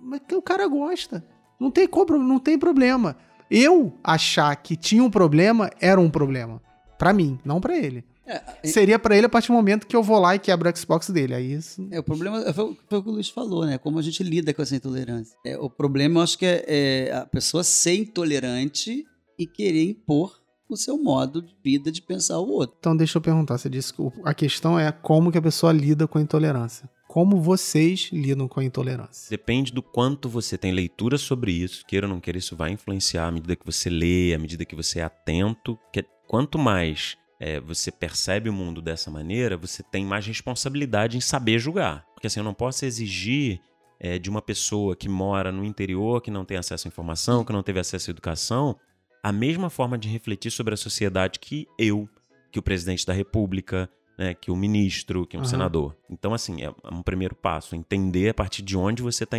mas 0.00 0.20
o 0.32 0.42
cara 0.42 0.66
gosta. 0.68 1.24
Não 1.58 1.70
tem, 1.70 1.88
não 2.18 2.38
tem 2.38 2.58
problema. 2.58 3.16
Eu 3.50 3.92
achar 4.02 4.54
que 4.56 4.76
tinha 4.76 5.02
um 5.02 5.10
problema 5.10 5.70
era 5.80 6.00
um 6.00 6.10
problema. 6.10 6.60
Pra 6.98 7.12
mim, 7.12 7.38
não 7.44 7.60
pra 7.60 7.76
ele. 7.76 8.04
É, 8.26 8.66
Seria 8.68 8.98
pra 8.98 9.16
ele 9.16 9.26
a 9.26 9.28
partir 9.28 9.48
do 9.48 9.54
momento 9.54 9.86
que 9.86 9.96
eu 9.96 10.02
vou 10.02 10.18
lá 10.18 10.34
e 10.34 10.38
quebro 10.38 10.70
o 10.70 10.76
Xbox 10.76 11.10
dele. 11.10 11.34
Aí 11.34 11.52
isso. 11.54 11.86
É, 11.90 11.98
o 11.98 12.02
problema 12.02 12.40
foi, 12.52 12.64
o- 12.64 12.76
foi 12.88 12.98
o 12.98 13.02
que 13.02 13.08
o 13.08 13.12
Luiz 13.12 13.28
falou, 13.28 13.66
né? 13.66 13.78
Como 13.78 13.98
a 13.98 14.02
gente 14.02 14.22
lida 14.22 14.54
com 14.54 14.62
essa 14.62 14.76
intolerância. 14.76 15.36
É, 15.44 15.58
o 15.58 15.68
problema, 15.68 16.20
eu 16.20 16.22
acho 16.22 16.38
que 16.38 16.46
é, 16.46 16.64
é 17.08 17.14
a 17.14 17.26
pessoa 17.26 17.64
ser 17.64 17.94
intolerante 17.96 19.04
e 19.38 19.46
querer 19.46 19.82
impor 19.90 20.40
o 20.68 20.76
seu 20.76 20.96
modo 20.96 21.42
de 21.42 21.54
vida, 21.62 21.90
de 21.92 22.00
pensar 22.00 22.38
o 22.38 22.48
outro. 22.48 22.76
Então 22.78 22.96
deixa 22.96 23.18
eu 23.18 23.22
perguntar. 23.22 23.58
Você 23.58 23.68
disse 23.68 23.92
que 23.92 24.02
a 24.24 24.32
questão 24.32 24.78
é 24.78 24.90
como 24.90 25.30
que 25.30 25.36
a 25.38 25.42
pessoa 25.42 25.72
lida 25.72 26.06
com 26.06 26.16
a 26.18 26.22
intolerância. 26.22 26.88
Como 27.08 27.42
vocês 27.42 28.08
lidam 28.10 28.48
com 28.48 28.58
a 28.60 28.64
intolerância? 28.64 29.28
Depende 29.28 29.70
do 29.70 29.82
quanto 29.82 30.30
você 30.30 30.56
tem 30.56 30.72
leitura 30.72 31.18
sobre 31.18 31.52
isso, 31.52 31.84
queira 31.86 32.06
ou 32.06 32.12
não 32.12 32.20
queira, 32.20 32.38
isso 32.38 32.56
vai 32.56 32.70
influenciar 32.70 33.26
à 33.26 33.30
medida 33.30 33.54
que 33.54 33.66
você 33.66 33.90
lê, 33.90 34.32
à 34.32 34.38
medida 34.38 34.64
que 34.64 34.74
você 34.74 35.00
é 35.00 35.02
atento. 35.02 35.78
Que 35.92 36.06
quanto 36.26 36.58
mais 36.58 37.16
é, 37.42 37.58
você 37.58 37.90
percebe 37.90 38.48
o 38.48 38.52
mundo 38.52 38.80
dessa 38.80 39.10
maneira, 39.10 39.56
você 39.56 39.82
tem 39.82 40.06
mais 40.06 40.24
responsabilidade 40.24 41.16
em 41.16 41.20
saber 41.20 41.58
julgar. 41.58 42.06
Porque 42.14 42.28
assim, 42.28 42.38
eu 42.38 42.44
não 42.44 42.54
posso 42.54 42.84
exigir 42.84 43.60
é, 43.98 44.16
de 44.16 44.30
uma 44.30 44.40
pessoa 44.40 44.94
que 44.94 45.08
mora 45.08 45.50
no 45.50 45.64
interior, 45.64 46.22
que 46.22 46.30
não 46.30 46.44
tem 46.44 46.56
acesso 46.56 46.86
à 46.86 46.88
informação, 46.88 47.44
que 47.44 47.52
não 47.52 47.64
teve 47.64 47.80
acesso 47.80 48.10
à 48.10 48.12
educação, 48.12 48.78
a 49.24 49.32
mesma 49.32 49.68
forma 49.68 49.98
de 49.98 50.08
refletir 50.08 50.52
sobre 50.52 50.72
a 50.72 50.76
sociedade 50.76 51.40
que 51.40 51.66
eu, 51.76 52.08
que 52.52 52.60
o 52.60 52.62
presidente 52.62 53.04
da 53.04 53.12
república, 53.12 53.90
né, 54.16 54.34
que 54.34 54.52
o 54.52 54.56
ministro, 54.56 55.26
que 55.26 55.36
um 55.36 55.40
Aham. 55.40 55.48
senador. 55.48 55.96
Então, 56.08 56.32
assim, 56.32 56.62
é 56.62 56.72
um 56.92 57.02
primeiro 57.02 57.34
passo, 57.34 57.74
entender 57.74 58.28
a 58.28 58.34
partir 58.34 58.62
de 58.62 58.76
onde 58.76 59.02
você 59.02 59.24
está 59.24 59.36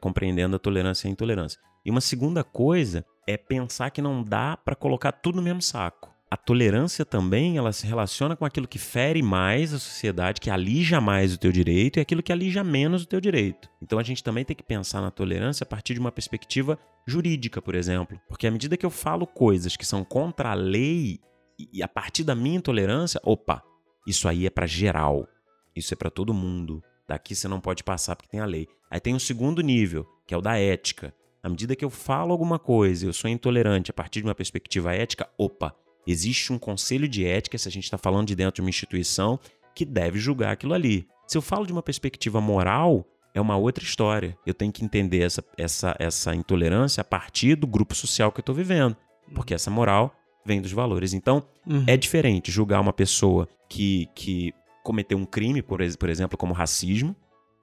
compreendendo 0.00 0.56
a 0.56 0.58
tolerância 0.58 1.06
e 1.06 1.08
a 1.08 1.12
intolerância. 1.12 1.60
E 1.84 1.90
uma 1.90 2.00
segunda 2.00 2.42
coisa 2.42 3.06
é 3.28 3.36
pensar 3.36 3.90
que 3.90 4.02
não 4.02 4.24
dá 4.24 4.56
para 4.56 4.74
colocar 4.74 5.12
tudo 5.12 5.36
no 5.36 5.42
mesmo 5.42 5.62
saco. 5.62 6.17
A 6.30 6.36
tolerância 6.36 7.06
também, 7.06 7.56
ela 7.56 7.72
se 7.72 7.86
relaciona 7.86 8.36
com 8.36 8.44
aquilo 8.44 8.68
que 8.68 8.78
fere 8.78 9.22
mais 9.22 9.72
a 9.72 9.78
sociedade, 9.78 10.42
que 10.42 10.50
alija 10.50 11.00
mais 11.00 11.32
o 11.32 11.38
teu 11.38 11.50
direito 11.50 11.98
e 11.98 12.00
aquilo 12.00 12.22
que 12.22 12.30
alija 12.30 12.62
menos 12.62 13.02
o 13.02 13.06
teu 13.06 13.18
direito. 13.18 13.70
Então 13.80 13.98
a 13.98 14.02
gente 14.02 14.22
também 14.22 14.44
tem 14.44 14.54
que 14.54 14.62
pensar 14.62 15.00
na 15.00 15.10
tolerância 15.10 15.64
a 15.64 15.66
partir 15.66 15.94
de 15.94 16.00
uma 16.00 16.12
perspectiva 16.12 16.78
jurídica, 17.06 17.62
por 17.62 17.74
exemplo. 17.74 18.20
Porque 18.28 18.46
à 18.46 18.50
medida 18.50 18.76
que 18.76 18.84
eu 18.84 18.90
falo 18.90 19.26
coisas 19.26 19.74
que 19.74 19.86
são 19.86 20.04
contra 20.04 20.50
a 20.50 20.54
lei 20.54 21.18
e- 21.58 21.82
a 21.82 21.88
partir 21.88 22.24
da 22.24 22.34
minha 22.34 22.58
intolerância, 22.58 23.18
opa, 23.24 23.62
isso 24.06 24.28
aí 24.28 24.44
é 24.44 24.50
para 24.50 24.66
geral. 24.66 25.26
Isso 25.74 25.94
é 25.94 25.96
para 25.96 26.10
todo 26.10 26.34
mundo. 26.34 26.82
Daqui 27.08 27.34
você 27.34 27.48
não 27.48 27.58
pode 27.60 27.82
passar 27.82 28.14
porque 28.14 28.28
tem 28.30 28.40
a 28.40 28.44
lei. 28.46 28.68
Aí 28.90 29.00
tem 29.00 29.14
um 29.14 29.18
segundo 29.18 29.62
nível, 29.62 30.06
que 30.26 30.34
é 30.34 30.36
o 30.36 30.42
da 30.42 30.58
ética. 30.58 31.14
À 31.42 31.48
medida 31.48 31.74
que 31.74 31.84
eu 31.84 31.90
falo 31.90 32.32
alguma 32.32 32.58
coisa, 32.58 33.06
eu 33.06 33.14
sou 33.14 33.30
intolerante 33.30 33.90
a 33.90 33.94
partir 33.94 34.20
de 34.20 34.26
uma 34.26 34.34
perspectiva 34.34 34.94
ética, 34.94 35.26
opa, 35.38 35.74
existe 36.10 36.52
um 36.52 36.58
conselho 36.58 37.08
de 37.08 37.24
ética, 37.26 37.58
se 37.58 37.68
a 37.68 37.70
gente 37.70 37.84
está 37.84 37.98
falando 37.98 38.28
de 38.28 38.34
dentro 38.36 38.54
de 38.56 38.60
uma 38.60 38.70
instituição, 38.70 39.38
que 39.74 39.84
deve 39.84 40.18
julgar 40.18 40.52
aquilo 40.52 40.74
ali. 40.74 41.06
Se 41.26 41.36
eu 41.36 41.42
falo 41.42 41.66
de 41.66 41.72
uma 41.72 41.82
perspectiva 41.82 42.40
moral, 42.40 43.06
é 43.34 43.40
uma 43.40 43.56
outra 43.56 43.84
história. 43.84 44.36
Eu 44.46 44.54
tenho 44.54 44.72
que 44.72 44.84
entender 44.84 45.20
essa, 45.20 45.44
essa, 45.56 45.94
essa 45.98 46.34
intolerância 46.34 47.00
a 47.00 47.04
partir 47.04 47.54
do 47.54 47.66
grupo 47.66 47.94
social 47.94 48.32
que 48.32 48.40
eu 48.40 48.42
estou 48.42 48.54
vivendo. 48.54 48.96
Porque 49.34 49.54
essa 49.54 49.70
moral 49.70 50.12
vem 50.44 50.60
dos 50.60 50.72
valores. 50.72 51.12
Então, 51.12 51.44
Uhum. 51.66 51.84
é 51.86 51.96
diferente 51.96 52.50
julgar 52.50 52.80
uma 52.80 52.92
pessoa 52.94 53.46
que, 53.68 54.08
que 54.14 54.52
cometeu 54.82 55.18
um 55.18 55.26
crime, 55.26 55.60
por, 55.60 55.80
por 55.98 56.08
exemplo, 56.08 56.38
como 56.38 56.54
racismo. 56.54 57.14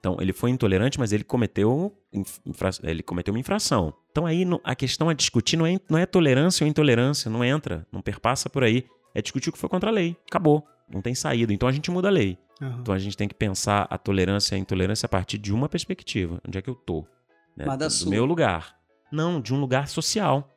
Então, 0.08 0.16
ele 0.20 0.32
foi 0.32 0.50
intolerante, 0.50 1.00
mas 1.00 1.12
ele 1.12 1.24
cometeu, 1.24 1.92
inf- 2.12 2.38
infra- 2.46 2.70
ele 2.84 3.02
cometeu 3.02 3.34
uma 3.34 3.40
infração. 3.40 3.92
Então, 4.12 4.24
aí 4.24 4.44
no- 4.44 4.60
a 4.62 4.72
questão 4.76 5.08
a 5.08 5.12
discutir 5.12 5.56
não 5.56 5.66
é, 5.66 5.80
não 5.90 5.98
é 5.98 6.06
tolerância 6.06 6.64
ou 6.64 6.68
intolerância, 6.70 7.28
não 7.28 7.44
entra, 7.44 7.84
não 7.90 8.00
perpassa 8.00 8.48
por 8.48 8.62
aí. 8.62 8.84
É 9.12 9.20
discutir 9.20 9.48
o 9.48 9.52
que 9.52 9.58
foi 9.58 9.68
contra 9.68 9.90
a 9.90 9.92
lei. 9.92 10.16
Acabou. 10.28 10.64
Não 10.88 11.02
tem 11.02 11.12
saída. 11.12 11.52
Então, 11.52 11.68
a 11.68 11.72
gente 11.72 11.90
muda 11.90 12.06
a 12.06 12.10
lei. 12.12 12.38
Aham. 12.62 12.78
Então, 12.82 12.94
a 12.94 12.98
gente 13.00 13.16
tem 13.16 13.26
que 13.26 13.34
pensar 13.34 13.88
a 13.90 13.98
tolerância 13.98 14.54
e 14.54 14.56
a 14.56 14.60
intolerância 14.60 15.06
a 15.06 15.08
partir 15.08 15.38
de 15.38 15.52
uma 15.52 15.68
perspectiva. 15.68 16.40
Onde 16.46 16.56
é 16.56 16.62
que 16.62 16.70
eu 16.70 16.76
tô? 16.76 17.00
Né? 17.56 17.64
Mas 17.66 17.78
da 17.78 17.86
do 17.88 17.92
sua. 17.92 18.10
meu 18.10 18.24
lugar. 18.24 18.76
Não, 19.10 19.40
de 19.40 19.52
um 19.52 19.58
lugar 19.58 19.88
social. 19.88 20.48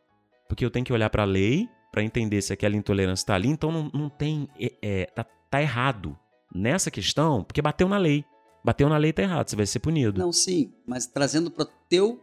Porque 0.47 0.63
eu 0.63 0.69
tenho 0.69 0.85
que 0.85 0.93
olhar 0.93 1.09
para 1.09 1.23
a 1.23 1.25
lei 1.25 1.67
para 1.91 2.03
entender 2.03 2.39
se 2.43 2.53
aquela 2.53 2.75
intolerância 2.75 3.23
está 3.23 3.33
ali. 3.33 3.47
Então 3.47 3.71
não, 3.71 3.89
não 3.91 4.09
tem. 4.09 4.47
É, 4.59 4.73
é, 4.81 5.05
tá, 5.07 5.23
tá 5.49 5.59
errado 5.59 6.15
nessa 6.53 6.91
questão, 6.91 7.43
porque 7.43 7.63
bateu 7.63 7.89
na 7.89 7.97
lei. 7.97 8.23
Bateu 8.69 8.87
na 8.87 8.97
lei 8.97 9.11
tá 9.11 9.23
errado, 9.23 9.49
você 9.49 9.55
vai 9.55 9.65
ser 9.65 9.79
punido. 9.79 10.19
Não, 10.19 10.31
sim, 10.31 10.71
mas 10.85 11.07
trazendo 11.07 11.49
para 11.49 11.65
teu, 11.89 12.21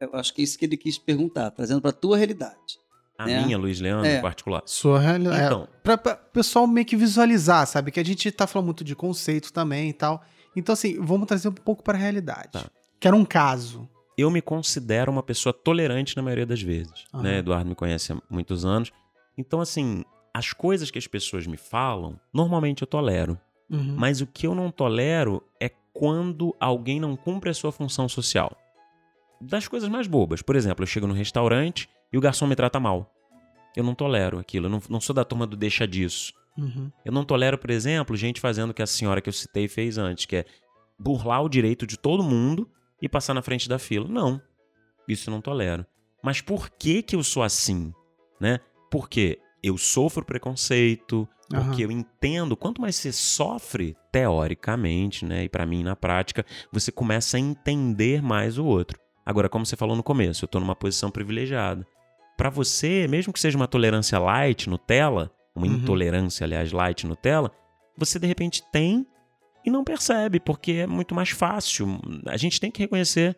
eu 0.00 0.14
acho 0.14 0.32
que 0.32 0.40
é 0.40 0.44
isso 0.44 0.58
que 0.58 0.64
ele 0.64 0.78
quis 0.78 0.96
perguntar, 0.96 1.50
trazendo 1.50 1.82
para 1.82 1.92
tua 1.92 2.16
realidade. 2.16 2.78
A 3.18 3.26
né? 3.26 3.44
minha, 3.44 3.58
Luiz 3.58 3.78
Leandro, 3.78 4.06
É. 4.06 4.16
em 4.16 4.22
particular. 4.22 4.62
Sua 4.64 4.98
realidade. 4.98 5.44
Então. 5.44 5.64
É, 5.64 5.80
pra, 5.82 5.98
pra 5.98 6.16
pessoal 6.16 6.66
meio 6.66 6.86
que 6.86 6.96
visualizar, 6.96 7.66
sabe? 7.66 7.90
Que 7.90 8.00
a 8.00 8.04
gente 8.04 8.32
tá 8.32 8.46
falando 8.46 8.64
muito 8.68 8.82
de 8.82 8.96
conceito 8.96 9.52
também 9.52 9.90
e 9.90 9.92
tal. 9.92 10.22
Então, 10.56 10.72
assim, 10.72 10.98
vamos 10.98 11.26
trazer 11.26 11.48
um 11.48 11.52
pouco 11.52 11.82
pra 11.82 11.98
realidade. 11.98 12.52
Tá. 12.52 12.64
Que 12.98 13.06
era 13.06 13.14
um 13.14 13.24
caso. 13.26 13.86
Eu 14.16 14.30
me 14.30 14.40
considero 14.40 15.12
uma 15.12 15.22
pessoa 15.22 15.52
tolerante 15.52 16.16
na 16.16 16.22
maioria 16.22 16.46
das 16.46 16.62
vezes. 16.62 17.04
Aham. 17.12 17.22
Né? 17.22 17.38
Eduardo 17.40 17.68
me 17.68 17.74
conhece 17.74 18.14
há 18.14 18.22
muitos 18.30 18.64
anos. 18.64 18.90
Então, 19.36 19.60
assim, 19.60 20.06
as 20.32 20.54
coisas 20.54 20.90
que 20.90 20.98
as 20.98 21.06
pessoas 21.06 21.46
me 21.46 21.58
falam, 21.58 22.18
normalmente 22.32 22.80
eu 22.80 22.86
tolero. 22.86 23.38
Uhum. 23.70 23.94
Mas 23.96 24.20
o 24.20 24.26
que 24.26 24.46
eu 24.46 24.54
não 24.54 24.70
tolero 24.70 25.42
é 25.58 25.70
quando 25.92 26.54
alguém 26.58 26.98
não 26.98 27.16
cumpre 27.16 27.50
a 27.50 27.54
sua 27.54 27.72
função 27.72 28.08
social. 28.08 28.56
Das 29.40 29.68
coisas 29.68 29.88
mais 29.88 30.06
bobas. 30.06 30.42
Por 30.42 30.56
exemplo, 30.56 30.82
eu 30.82 30.86
chego 30.86 31.06
no 31.06 31.14
restaurante 31.14 31.88
e 32.12 32.18
o 32.18 32.20
garçom 32.20 32.46
me 32.46 32.56
trata 32.56 32.80
mal. 32.80 33.12
Eu 33.76 33.84
não 33.84 33.94
tolero 33.94 34.38
aquilo. 34.38 34.66
Eu 34.66 34.70
não, 34.70 34.82
não 34.88 35.00
sou 35.00 35.14
da 35.14 35.24
turma 35.24 35.46
do 35.46 35.56
deixa 35.56 35.86
disso. 35.86 36.32
Uhum. 36.56 36.90
Eu 37.04 37.12
não 37.12 37.24
tolero, 37.24 37.58
por 37.58 37.70
exemplo, 37.70 38.16
gente 38.16 38.40
fazendo 38.40 38.70
o 38.70 38.74
que 38.74 38.82
a 38.82 38.86
senhora 38.86 39.20
que 39.20 39.28
eu 39.28 39.32
citei 39.32 39.68
fez 39.68 39.98
antes, 39.98 40.26
que 40.26 40.36
é 40.36 40.44
burlar 40.98 41.42
o 41.42 41.48
direito 41.48 41.86
de 41.86 41.98
todo 41.98 42.22
mundo 42.22 42.70
e 43.00 43.08
passar 43.08 43.34
na 43.34 43.42
frente 43.42 43.68
da 43.68 43.78
fila. 43.78 44.06
Não. 44.08 44.40
Isso 45.08 45.28
eu 45.28 45.32
não 45.32 45.40
tolero. 45.40 45.84
Mas 46.22 46.40
por 46.40 46.70
que 46.70 47.02
que 47.02 47.16
eu 47.16 47.24
sou 47.24 47.42
assim, 47.42 47.92
né? 48.40 48.60
Porque 48.90 49.40
eu 49.62 49.76
sofro 49.76 50.24
preconceito, 50.24 51.28
Porque 51.60 51.84
eu 51.84 51.90
entendo, 51.90 52.56
quanto 52.56 52.80
mais 52.80 52.96
você 52.96 53.12
sofre 53.12 53.96
teoricamente, 54.10 55.24
né, 55.24 55.44
e 55.44 55.48
pra 55.48 55.66
mim 55.66 55.82
na 55.82 55.94
prática, 55.96 56.44
você 56.72 56.90
começa 56.90 57.36
a 57.36 57.40
entender 57.40 58.22
mais 58.22 58.58
o 58.58 58.64
outro. 58.64 58.98
Agora, 59.24 59.48
como 59.48 59.64
você 59.64 59.76
falou 59.76 59.96
no 59.96 60.02
começo, 60.02 60.44
eu 60.44 60.48
tô 60.48 60.58
numa 60.58 60.74
posição 60.74 61.10
privilegiada. 61.10 61.86
Pra 62.36 62.50
você, 62.50 63.06
mesmo 63.08 63.32
que 63.32 63.38
seja 63.40 63.56
uma 63.56 63.68
tolerância 63.68 64.18
light 64.18 64.68
Nutella, 64.68 65.30
uma 65.54 65.66
Uhum. 65.66 65.74
intolerância, 65.74 66.44
aliás, 66.44 66.72
light 66.72 67.06
Nutella, 67.06 67.50
você 67.96 68.18
de 68.18 68.26
repente 68.26 68.62
tem 68.72 69.06
e 69.64 69.70
não 69.70 69.84
percebe, 69.84 70.40
porque 70.40 70.72
é 70.72 70.86
muito 70.86 71.14
mais 71.14 71.30
fácil. 71.30 72.00
A 72.26 72.36
gente 72.36 72.58
tem 72.60 72.70
que 72.70 72.80
reconhecer 72.82 73.36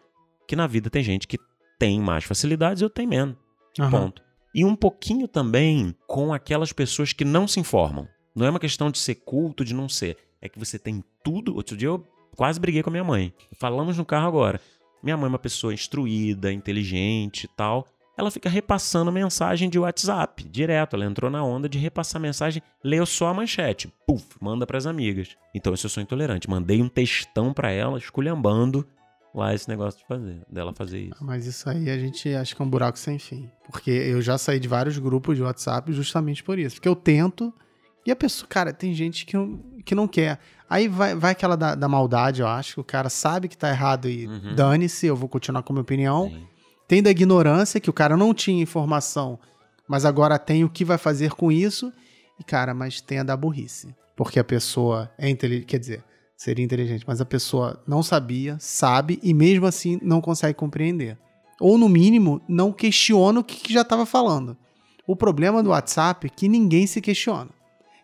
que 0.48 0.57
na 0.57 0.66
vida 0.66 0.88
tem 0.88 1.03
gente 1.03 1.27
que 1.29 1.38
tem 1.79 2.00
mais 2.00 2.24
facilidades 2.24 2.81
e 2.81 2.85
eu 2.85 2.88
tenho 2.90 3.09
menos. 3.11 3.37
Aham. 3.79 3.90
Ponto. 3.90 4.22
E 4.54 4.64
um 4.64 4.76
pouquinho 4.76 5.26
também 5.26 5.92
com 6.06 6.32
aquelas 6.32 6.72
pessoas 6.72 7.12
que 7.12 7.24
não 7.24 7.48
se 7.48 7.58
informam. 7.58 8.06
Não 8.36 8.46
é 8.46 8.50
uma 8.50 8.60
questão 8.60 8.88
de 8.88 8.98
ser 8.98 9.16
culto, 9.16 9.64
de 9.64 9.74
não 9.74 9.88
ser. 9.88 10.16
É 10.40 10.48
que 10.48 10.60
você 10.60 10.78
tem 10.78 11.02
tudo. 11.24 11.56
Outro 11.56 11.76
dia 11.76 11.88
eu 11.88 12.06
quase 12.36 12.60
briguei 12.60 12.80
com 12.80 12.90
a 12.90 12.92
minha 12.92 13.02
mãe. 13.02 13.34
Falamos 13.58 13.98
no 13.98 14.04
carro 14.04 14.28
agora. 14.28 14.60
Minha 15.02 15.16
mãe 15.16 15.26
é 15.26 15.28
uma 15.28 15.38
pessoa 15.40 15.74
instruída, 15.74 16.52
inteligente 16.52 17.44
e 17.44 17.48
tal. 17.48 17.86
Ela 18.16 18.30
fica 18.30 18.48
repassando 18.48 19.10
mensagem 19.10 19.68
de 19.68 19.76
WhatsApp 19.76 20.44
direto. 20.44 20.94
Ela 20.94 21.06
entrou 21.06 21.28
na 21.28 21.42
onda 21.42 21.68
de 21.68 21.78
repassar 21.78 22.22
mensagem, 22.22 22.62
leu 22.82 23.04
só 23.04 23.26
a 23.26 23.34
manchete. 23.34 23.92
Puf, 24.06 24.36
manda 24.40 24.64
pras 24.64 24.86
amigas. 24.86 25.36
Então 25.52 25.74
isso 25.74 25.86
eu 25.86 25.90
sou 25.90 26.02
intolerante. 26.02 26.48
Mandei 26.48 26.80
um 26.80 26.88
textão 26.88 27.52
pra 27.52 27.72
ela, 27.72 27.98
esculhambando 27.98 28.86
lá 29.35 29.55
esse 29.55 29.68
negócio 29.68 29.99
de 30.01 30.07
fazer, 30.07 30.40
dela 30.49 30.73
fazer 30.73 31.01
isso. 31.01 31.16
Mas 31.25 31.47
isso 31.47 31.68
aí 31.68 31.90
a 31.90 31.99
gente 31.99 32.29
acha 32.35 32.55
que 32.55 32.62
é 32.62 32.64
um 32.64 32.68
buraco 32.70 32.99
sem 32.99 33.18
fim. 33.18 33.51
Porque 33.70 33.90
eu 33.90 34.23
já 34.23 34.38
saí 34.38 34.61
de 34.61 34.68
vários 34.68 34.99
grupos 34.99 35.37
de 35.37 35.42
WhatsApp 35.42 35.92
justamente 35.92 36.42
por 36.44 36.59
isso. 36.59 36.77
Porque 36.77 36.88
eu 36.88 36.97
tento 36.97 37.53
e 38.07 38.11
a 38.11 38.16
pessoa, 38.16 38.47
cara, 38.49 38.73
tem 38.73 38.92
gente 38.92 39.25
que 39.25 39.35
não, 39.37 39.59
que 39.85 39.94
não 39.94 40.07
quer. 40.07 40.38
Aí 40.68 40.88
vai, 40.88 41.14
vai 41.14 41.33
aquela 41.33 41.57
da, 41.57 41.75
da 41.75 41.88
maldade, 41.88 42.42
eu 42.42 42.47
acho, 42.47 42.75
que 42.75 42.81
o 42.81 42.85
cara 42.85 43.09
sabe 43.09 43.49
que 43.49 43.57
tá 43.57 43.70
errado 43.70 44.09
e 44.09 44.27
Uhum. 44.27 44.55
dane-se, 44.55 45.07
eu 45.07 45.16
vou 45.16 45.29
continuar 45.29 45.62
com 45.62 45.73
a 45.73 45.75
minha 45.75 45.83
opinião. 45.83 46.29
Sim. 46.29 46.47
Tem 46.87 47.03
da 47.03 47.11
ignorância, 47.11 47.81
que 47.81 47.88
o 47.88 47.94
cara 47.94 48.16
não 48.16 48.35
tinha 48.35 48.62
informação, 48.62 49.38
mas 49.88 50.05
agora 50.05 50.38
tem 50.38 50.64
o 50.64 50.68
que 50.68 50.85
vai 50.85 50.99
fazer 50.99 51.31
com 51.33 51.51
isso. 51.51 51.90
E, 52.38 52.44
cara, 52.44 52.75
mas 52.75 53.01
tem 53.01 53.20
a 53.20 53.23
da 53.23 53.37
burrice. 53.37 53.94
Porque 54.14 54.38
a 54.38 54.44
pessoa 54.44 55.11
é 55.16 55.29
inteligente, 55.29 55.66
quer 55.66 55.79
dizer, 55.79 56.05
seria 56.37 56.64
inteligente, 56.64 57.05
mas 57.07 57.20
a 57.20 57.25
pessoa 57.25 57.83
não 57.87 58.03
sabia, 58.03 58.57
sabe 58.59 59.18
e 59.23 59.33
mesmo 59.33 59.66
assim 59.66 59.99
não 60.03 60.20
consegue 60.20 60.55
compreender. 60.55 61.18
Ou, 61.61 61.79
no 61.79 61.88
mínimo, 61.88 62.40
não 62.49 62.73
questiona 62.73 63.40
o 63.40 63.44
que, 63.44 63.57
que 63.57 63.73
já 63.73 63.83
estava 63.83 64.05
falando. 64.05 64.57
O 65.07 65.14
problema 65.14 65.62
do 65.62 65.70
WhatsApp 65.70 66.27
é 66.27 66.31
que 66.31 66.49
ninguém 66.49 66.87
se 66.87 67.01
questiona. 67.01 67.51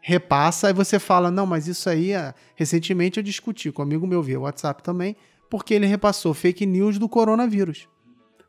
Repassa, 0.03 0.69
aí 0.69 0.73
você 0.73 0.99
fala, 0.99 1.31
não, 1.31 1.45
mas 1.45 1.67
isso 1.67 1.89
aí, 1.91 2.15
ah, 2.15 2.35
recentemente 2.55 3.19
eu 3.19 3.23
discuti 3.23 3.71
com 3.71 3.83
um 3.83 3.85
amigo 3.85 4.07
meu 4.07 4.23
via 4.23 4.41
WhatsApp 4.41 4.83
também, 4.83 5.17
porque 5.51 5.75
ele 5.75 5.87
repassou 5.87 6.33
fake 6.33 6.65
news 6.65 6.99
do 6.99 7.09
coronavírus. 7.09 7.89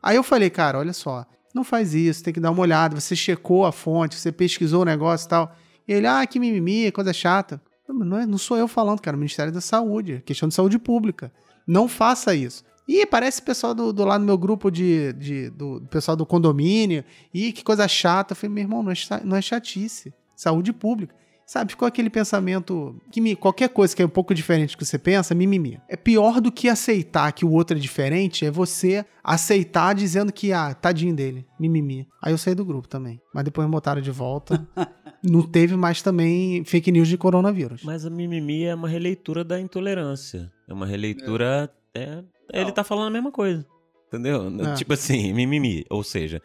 Aí 0.02 0.16
eu 0.16 0.22
falei, 0.22 0.48
cara, 0.48 0.78
olha 0.78 0.92
só, 0.92 1.26
não 1.54 1.62
faz 1.62 1.94
isso, 1.94 2.24
tem 2.24 2.32
que 2.32 2.40
dar 2.40 2.50
uma 2.50 2.62
olhada. 2.62 2.98
Você 2.98 3.14
checou 3.14 3.66
a 3.66 3.72
fonte, 3.72 4.16
você 4.16 4.32
pesquisou 4.32 4.82
o 4.82 4.84
negócio 4.86 5.26
e 5.26 5.28
tal. 5.28 5.54
E 5.86 5.92
ele, 5.92 6.06
ah, 6.06 6.26
que 6.26 6.38
mimimi, 6.38 6.90
coisa 6.90 7.12
chata. 7.12 7.60
Não, 7.88 8.18
é- 8.18 8.26
não 8.26 8.38
sou 8.38 8.56
eu 8.56 8.68
falando, 8.68 9.00
cara, 9.00 9.16
Ministério 9.16 9.52
da 9.52 9.60
Saúde, 9.60 10.22
questão 10.24 10.48
de 10.48 10.54
saúde 10.54 10.78
pública. 10.78 11.32
Não 11.66 11.88
faça 11.88 12.34
isso. 12.34 12.64
Ih, 12.88 13.06
parece 13.06 13.40
pessoal 13.40 13.74
do, 13.74 13.92
do 13.92 14.04
lá 14.04 14.18
no 14.18 14.24
meu 14.24 14.36
grupo 14.36 14.70
de, 14.70 15.12
de- 15.14 15.50
do, 15.50 15.78
do 15.80 15.86
pessoal 15.88 16.16
do 16.16 16.26
condomínio. 16.26 17.04
Ih, 17.32 17.52
que 17.52 17.62
coisa 17.62 17.86
chata. 17.86 18.32
Eu 18.32 18.36
falei, 18.36 18.54
meu 18.54 18.62
irmão, 18.64 18.82
não 18.82 18.90
é, 18.90 18.94
não 19.24 19.36
é 19.36 19.42
chatice. 19.42 20.12
Saúde 20.34 20.72
pública. 20.72 21.14
Sabe, 21.46 21.72
ficou 21.72 21.86
aquele 21.86 22.08
pensamento 22.08 22.96
que 23.10 23.20
me- 23.20 23.36
qualquer 23.36 23.68
coisa 23.68 23.94
que 23.94 24.00
é 24.02 24.06
um 24.06 24.08
pouco 24.08 24.32
diferente 24.34 24.74
do 24.74 24.78
que 24.78 24.84
você 24.84 24.98
pensa, 24.98 25.34
mimimi. 25.34 25.78
É 25.88 25.96
pior 25.96 26.40
do 26.40 26.50
que 26.50 26.68
aceitar 26.68 27.30
que 27.32 27.44
o 27.44 27.50
outro 27.50 27.76
é 27.76 27.80
diferente, 27.80 28.46
é 28.46 28.50
você 28.50 29.04
aceitar 29.22 29.94
dizendo 29.94 30.32
que, 30.32 30.52
ah, 30.52 30.72
tadinho 30.72 31.14
dele, 31.14 31.44
mimimi. 31.60 32.08
Aí 32.22 32.32
eu 32.32 32.38
saí 32.38 32.54
do 32.54 32.64
grupo 32.64 32.88
também. 32.88 33.20
Mas 33.34 33.44
depois 33.44 33.66
me 33.66 33.72
botaram 33.72 34.00
de 34.00 34.10
volta. 34.10 34.66
Não 35.22 35.42
teve 35.42 35.76
mais 35.76 36.00
também 36.02 36.64
fake 36.64 36.90
news 36.90 37.06
de 37.08 37.16
coronavírus. 37.18 37.82
Mas 37.84 38.04
a 38.06 38.10
mimimi 38.10 38.64
é 38.64 38.74
uma 38.74 38.88
releitura 38.88 39.44
da 39.44 39.60
intolerância. 39.60 40.50
É 40.68 40.72
uma 40.72 40.86
releitura. 40.86 41.70
É, 41.94 42.22
ele 42.52 42.72
tá 42.72 42.82
falando 42.82 43.06
a 43.08 43.10
mesma 43.10 43.30
coisa. 43.30 43.64
Entendeu? 44.08 44.48
É. 44.66 44.74
Tipo 44.74 44.92
assim, 44.94 45.32
mimimi. 45.32 45.84
Ou 45.88 46.02
seja, 46.02 46.42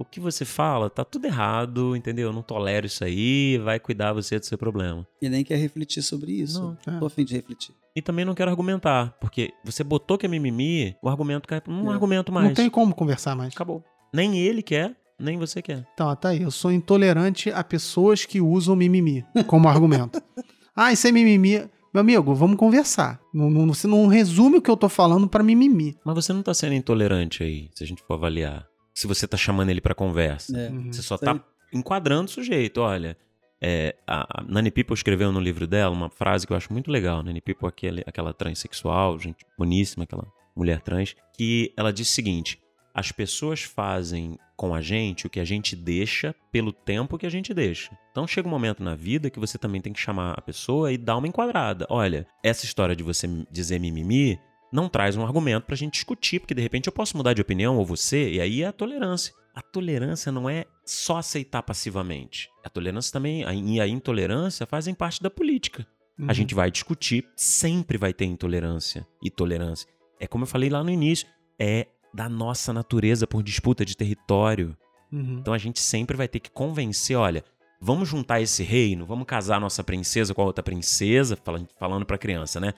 o 0.00 0.04
que 0.04 0.18
você 0.20 0.44
fala 0.44 0.88
tá 0.88 1.04
tudo 1.04 1.26
errado, 1.26 1.94
entendeu? 1.94 2.28
Eu 2.28 2.32
não 2.32 2.42
tolero 2.42 2.86
isso 2.86 3.04
aí, 3.04 3.58
vai 3.58 3.78
cuidar 3.78 4.12
você 4.12 4.38
do 4.38 4.46
seu 4.46 4.56
problema. 4.56 5.06
E 5.20 5.28
nem 5.28 5.44
quer 5.44 5.56
refletir 5.56 6.02
sobre 6.02 6.32
isso. 6.32 6.60
Não, 6.86 6.94
é. 6.96 6.98
Tô 6.98 7.06
a 7.06 7.10
fim 7.10 7.24
de 7.24 7.34
refletir. 7.34 7.74
E 7.94 8.00
também 8.00 8.24
não 8.24 8.34
quero 8.34 8.50
argumentar, 8.50 9.16
porque 9.20 9.52
você 9.64 9.82
botou 9.84 10.16
que 10.16 10.24
é 10.26 10.28
mimimi, 10.28 10.96
o 11.02 11.08
argumento 11.08 11.46
cai. 11.48 11.60
Não 11.66 11.90
É. 11.90 11.94
argumento 11.94 12.32
mais. 12.32 12.46
Não 12.48 12.54
tem 12.54 12.70
como 12.70 12.94
conversar 12.94 13.34
mais. 13.36 13.52
Acabou. 13.52 13.84
Nem 14.12 14.38
ele 14.38 14.62
quer, 14.62 14.96
nem 15.18 15.36
você 15.36 15.60
quer. 15.60 15.86
Então, 15.94 16.14
tá 16.16 16.30
aí. 16.30 16.40
Eu 16.42 16.50
sou 16.50 16.72
intolerante 16.72 17.50
a 17.50 17.62
pessoas 17.62 18.24
que 18.24 18.40
usam 18.40 18.74
mimimi 18.76 19.24
como 19.46 19.68
argumento. 19.68 20.20
ah, 20.74 20.92
isso 20.92 21.06
é 21.06 21.12
mimimi. 21.12 21.58
Meu 21.92 22.00
amigo, 22.02 22.32
vamos 22.34 22.56
conversar. 22.56 23.20
Não, 23.34 23.50
não- 23.50 23.66
você 23.66 23.88
não 23.88 24.06
resume 24.06 24.58
o 24.58 24.62
que 24.62 24.70
eu 24.70 24.76
tô 24.76 24.88
falando 24.88 25.28
pra 25.28 25.42
mimimi. 25.42 25.96
Mas 26.04 26.14
você 26.14 26.32
não 26.32 26.40
tá 26.42 26.54
sendo 26.54 26.74
intolerante 26.74 27.42
aí, 27.42 27.68
se 27.74 27.82
a 27.82 27.86
gente 27.86 28.00
for 28.04 28.14
avaliar. 28.14 28.64
Se 28.94 29.06
você 29.06 29.26
tá 29.26 29.36
chamando 29.36 29.70
ele 29.70 29.80
pra 29.80 29.94
conversa. 29.94 30.58
É. 30.58 30.70
Uhum. 30.70 30.92
Você 30.92 31.02
só 31.02 31.16
tá 31.16 31.42
enquadrando 31.72 32.26
o 32.26 32.32
sujeito. 32.32 32.80
Olha, 32.80 33.16
é, 33.60 33.94
a, 34.06 34.40
a 34.40 34.44
Nani 34.44 34.70
People 34.70 34.94
escreveu 34.94 35.30
no 35.30 35.40
livro 35.40 35.66
dela 35.66 35.94
uma 35.94 36.08
frase 36.08 36.46
que 36.46 36.52
eu 36.52 36.56
acho 36.56 36.72
muito 36.72 36.90
legal. 36.90 37.22
Nani 37.22 37.40
People, 37.40 37.68
aquele, 37.68 38.02
aquela 38.06 38.32
transexual, 38.32 39.18
gente 39.18 39.44
boníssima, 39.58 40.04
aquela 40.04 40.26
mulher 40.56 40.80
trans, 40.80 41.14
que 41.36 41.72
ela 41.76 41.92
disse 41.92 42.12
o 42.12 42.14
seguinte: 42.14 42.58
as 42.94 43.12
pessoas 43.12 43.62
fazem 43.62 44.38
com 44.56 44.74
a 44.74 44.82
gente 44.82 45.26
o 45.26 45.30
que 45.30 45.40
a 45.40 45.44
gente 45.44 45.74
deixa 45.74 46.34
pelo 46.52 46.72
tempo 46.72 47.16
que 47.16 47.26
a 47.26 47.30
gente 47.30 47.54
deixa. 47.54 47.96
Então 48.10 48.26
chega 48.26 48.46
um 48.46 48.50
momento 48.50 48.82
na 48.82 48.94
vida 48.94 49.30
que 49.30 49.40
você 49.40 49.56
também 49.56 49.80
tem 49.80 49.92
que 49.92 50.00
chamar 50.00 50.32
a 50.32 50.42
pessoa 50.42 50.92
e 50.92 50.98
dar 50.98 51.16
uma 51.16 51.28
enquadrada. 51.28 51.86
Olha, 51.88 52.26
essa 52.42 52.64
história 52.64 52.94
de 52.94 53.02
você 53.02 53.26
dizer 53.50 53.78
mimimi 53.78 54.38
não 54.72 54.88
traz 54.88 55.16
um 55.16 55.22
argumento 55.24 55.64
pra 55.66 55.76
gente 55.76 55.94
discutir, 55.94 56.40
porque 56.40 56.54
de 56.54 56.62
repente 56.62 56.86
eu 56.86 56.92
posso 56.92 57.16
mudar 57.16 57.32
de 57.34 57.40
opinião 57.42 57.76
ou 57.76 57.84
você, 57.84 58.30
e 58.30 58.40
aí 58.40 58.62
é 58.62 58.66
a 58.66 58.72
tolerância. 58.72 59.34
A 59.54 59.60
tolerância 59.62 60.30
não 60.30 60.48
é 60.48 60.64
só 60.84 61.16
aceitar 61.18 61.62
passivamente. 61.62 62.48
A 62.64 62.68
tolerância 62.68 63.12
também 63.12 63.44
a- 63.44 63.52
e 63.52 63.80
a 63.80 63.86
intolerância 63.86 64.64
fazem 64.66 64.94
parte 64.94 65.22
da 65.22 65.28
política. 65.30 65.86
Uhum. 66.18 66.26
A 66.28 66.32
gente 66.32 66.54
vai 66.54 66.70
discutir, 66.70 67.26
sempre 67.34 67.98
vai 67.98 68.12
ter 68.12 68.26
intolerância 68.26 69.06
e 69.22 69.30
tolerância. 69.30 69.88
É 70.20 70.26
como 70.26 70.44
eu 70.44 70.48
falei 70.48 70.70
lá 70.70 70.84
no 70.84 70.90
início, 70.90 71.26
é 71.58 71.88
da 72.14 72.28
nossa 72.28 72.72
natureza 72.72 73.26
por 73.26 73.42
disputa 73.42 73.84
de 73.84 73.96
território. 73.96 74.76
Uhum. 75.12 75.38
Então 75.40 75.52
a 75.52 75.58
gente 75.58 75.80
sempre 75.80 76.16
vai 76.16 76.28
ter 76.28 76.38
que 76.40 76.50
convencer, 76.50 77.16
olha, 77.16 77.44
vamos 77.80 78.08
juntar 78.08 78.40
esse 78.40 78.62
reino, 78.62 79.04
vamos 79.06 79.26
casar 79.26 79.56
a 79.56 79.60
nossa 79.60 79.82
princesa 79.82 80.32
com 80.34 80.42
a 80.42 80.44
outra 80.44 80.62
princesa, 80.62 81.36
falando, 81.36 81.68
falando 81.78 82.06
pra 82.06 82.18
criança, 82.18 82.60
né? 82.60 82.74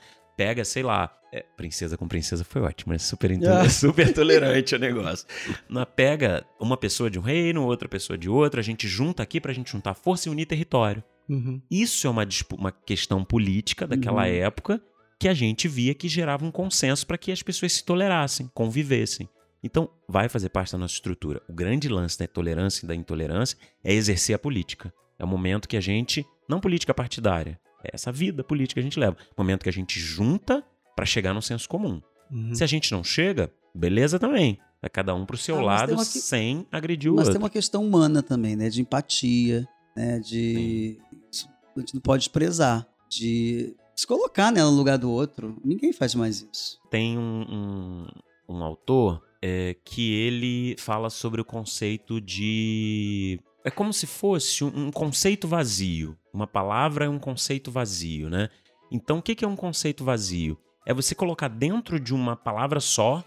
Pega, 0.46 0.64
sei 0.64 0.82
lá, 0.82 1.14
é, 1.32 1.44
princesa 1.56 1.96
com 1.96 2.08
princesa 2.08 2.44
foi 2.44 2.60
ótimo, 2.62 2.92
é 2.92 2.98
super, 2.98 3.30
into- 3.30 3.48
Ah. 3.48 3.64
é 3.64 3.68
super 3.70 4.12
tolerante 4.12 4.74
o 4.74 4.78
negócio. 4.78 5.26
Mas 5.68 5.86
pega 5.96 6.44
uma 6.60 6.76
pessoa 6.76 7.08
de 7.10 7.18
um 7.18 7.22
reino, 7.22 7.64
outra 7.64 7.88
pessoa 7.88 8.18
de 8.18 8.28
outro, 8.28 8.58
a 8.60 8.62
gente 8.62 8.88
junta 8.88 9.22
aqui 9.22 9.40
pra 9.40 9.52
gente 9.52 9.70
juntar 9.70 9.94
força 9.94 10.28
e 10.28 10.32
unir 10.32 10.46
território. 10.46 11.02
Uhum. 11.28 11.60
Isso 11.70 12.06
é 12.06 12.10
uma, 12.10 12.26
uma 12.58 12.72
questão 12.72 13.24
política 13.24 13.86
daquela 13.86 14.22
Uhum. 14.22 14.34
época 14.34 14.82
que 15.18 15.28
a 15.28 15.34
gente 15.34 15.68
via 15.68 15.94
que 15.94 16.08
gerava 16.08 16.44
um 16.44 16.50
consenso 16.50 17.06
para 17.06 17.16
que 17.16 17.30
as 17.30 17.42
pessoas 17.42 17.72
se 17.74 17.84
tolerassem, 17.84 18.50
convivessem. 18.52 19.28
Então, 19.62 19.88
vai 20.08 20.28
fazer 20.28 20.48
parte 20.48 20.72
da 20.72 20.78
nossa 20.78 20.94
estrutura. 20.94 21.40
O 21.48 21.52
grande 21.52 21.88
lance 21.88 22.18
da 22.18 22.26
tolerância 22.26 22.84
e 22.84 22.88
da 22.88 22.96
intolerância 22.96 23.56
é 23.84 23.94
exercer 23.94 24.34
a 24.34 24.38
política. 24.38 24.92
É 25.16 25.24
o 25.24 25.28
momento 25.28 25.68
que 25.68 25.76
a 25.76 25.80
gente, 25.80 26.26
não 26.48 26.58
política 26.58 26.92
partidária, 26.92 27.60
é 27.84 27.90
essa 27.92 28.12
vida 28.12 28.42
política 28.44 28.80
que 28.80 28.80
a 28.80 28.88
gente 28.88 28.98
leva. 28.98 29.16
É 29.20 29.32
o 29.36 29.42
momento 29.42 29.62
que 29.62 29.68
a 29.68 29.72
gente 29.72 29.98
junta 29.98 30.64
para 30.94 31.06
chegar 31.06 31.32
no 31.34 31.42
senso 31.42 31.68
comum. 31.68 32.00
Uhum. 32.30 32.54
Se 32.54 32.64
a 32.64 32.66
gente 32.66 32.92
não 32.92 33.02
chega, 33.02 33.52
beleza 33.74 34.18
também. 34.18 34.58
Vai 34.80 34.90
cada 34.90 35.14
um 35.14 35.24
pro 35.24 35.36
seu 35.36 35.58
ah, 35.58 35.62
lado 35.62 35.96
que... 35.96 36.04
sem 36.04 36.66
agredir 36.72 37.10
o 37.10 37.14
mas 37.14 37.28
outro. 37.28 37.32
Mas 37.32 37.38
tem 37.38 37.44
uma 37.44 37.50
questão 37.50 37.86
humana 37.86 38.22
também, 38.22 38.56
né? 38.56 38.68
De 38.68 38.80
empatia, 38.80 39.66
né? 39.96 40.18
De. 40.18 40.98
Isso 41.30 41.48
a 41.76 41.80
gente 41.80 41.94
não 41.94 42.00
pode 42.00 42.22
desprezar. 42.22 42.86
De 43.08 43.74
se 43.94 44.06
colocar 44.06 44.50
né, 44.50 44.62
no 44.62 44.70
lugar 44.70 44.98
do 44.98 45.10
outro. 45.10 45.56
Ninguém 45.64 45.92
faz 45.92 46.14
mais 46.14 46.46
isso. 46.52 46.80
Tem 46.90 47.16
um, 47.16 48.06
um, 48.48 48.56
um 48.56 48.62
autor 48.64 49.22
é, 49.40 49.76
que 49.84 50.14
ele 50.14 50.76
fala 50.78 51.10
sobre 51.10 51.40
o 51.40 51.44
conceito 51.44 52.20
de. 52.20 53.38
É 53.64 53.70
como 53.70 53.92
se 53.92 54.06
fosse 54.06 54.64
um, 54.64 54.86
um 54.86 54.90
conceito 54.90 55.46
vazio. 55.46 56.16
Uma 56.32 56.46
palavra 56.46 57.04
é 57.04 57.08
um 57.08 57.18
conceito 57.18 57.70
vazio, 57.70 58.30
né? 58.30 58.48
Então, 58.90 59.18
o 59.18 59.22
que 59.22 59.44
é 59.44 59.48
um 59.48 59.56
conceito 59.56 60.04
vazio? 60.04 60.58
É 60.86 60.92
você 60.92 61.14
colocar 61.14 61.48
dentro 61.48 62.00
de 62.00 62.14
uma 62.14 62.36
palavra 62.36 62.80
só 62.80 63.24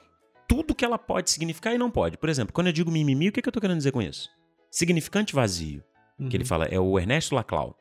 tudo 0.48 0.76
que 0.76 0.86
ela 0.86 0.98
pode 0.98 1.30
significar 1.30 1.74
e 1.74 1.78
não 1.78 1.90
pode. 1.90 2.18
Por 2.18 2.30
exemplo, 2.30 2.54
quando 2.54 2.68
eu 2.68 2.74
digo 2.74 2.92
mimimi, 2.92 3.30
o 3.30 3.32
que, 3.32 3.40
eu 3.40 3.50
estou 3.50 3.62
querendo 3.62 3.78
dizer 3.78 3.92
com 3.92 4.02
isso? 4.02 4.30
Significante 4.70 5.34
vazio. 5.34 5.84
Uhum. 6.20 6.30
Que 6.30 6.38
ele 6.38 6.44
uhum. 6.44 6.48
fala, 6.48 6.66
é 6.66 6.80
o 6.80 7.00
Ernesto 7.00 7.36
Laclau. 7.36 7.78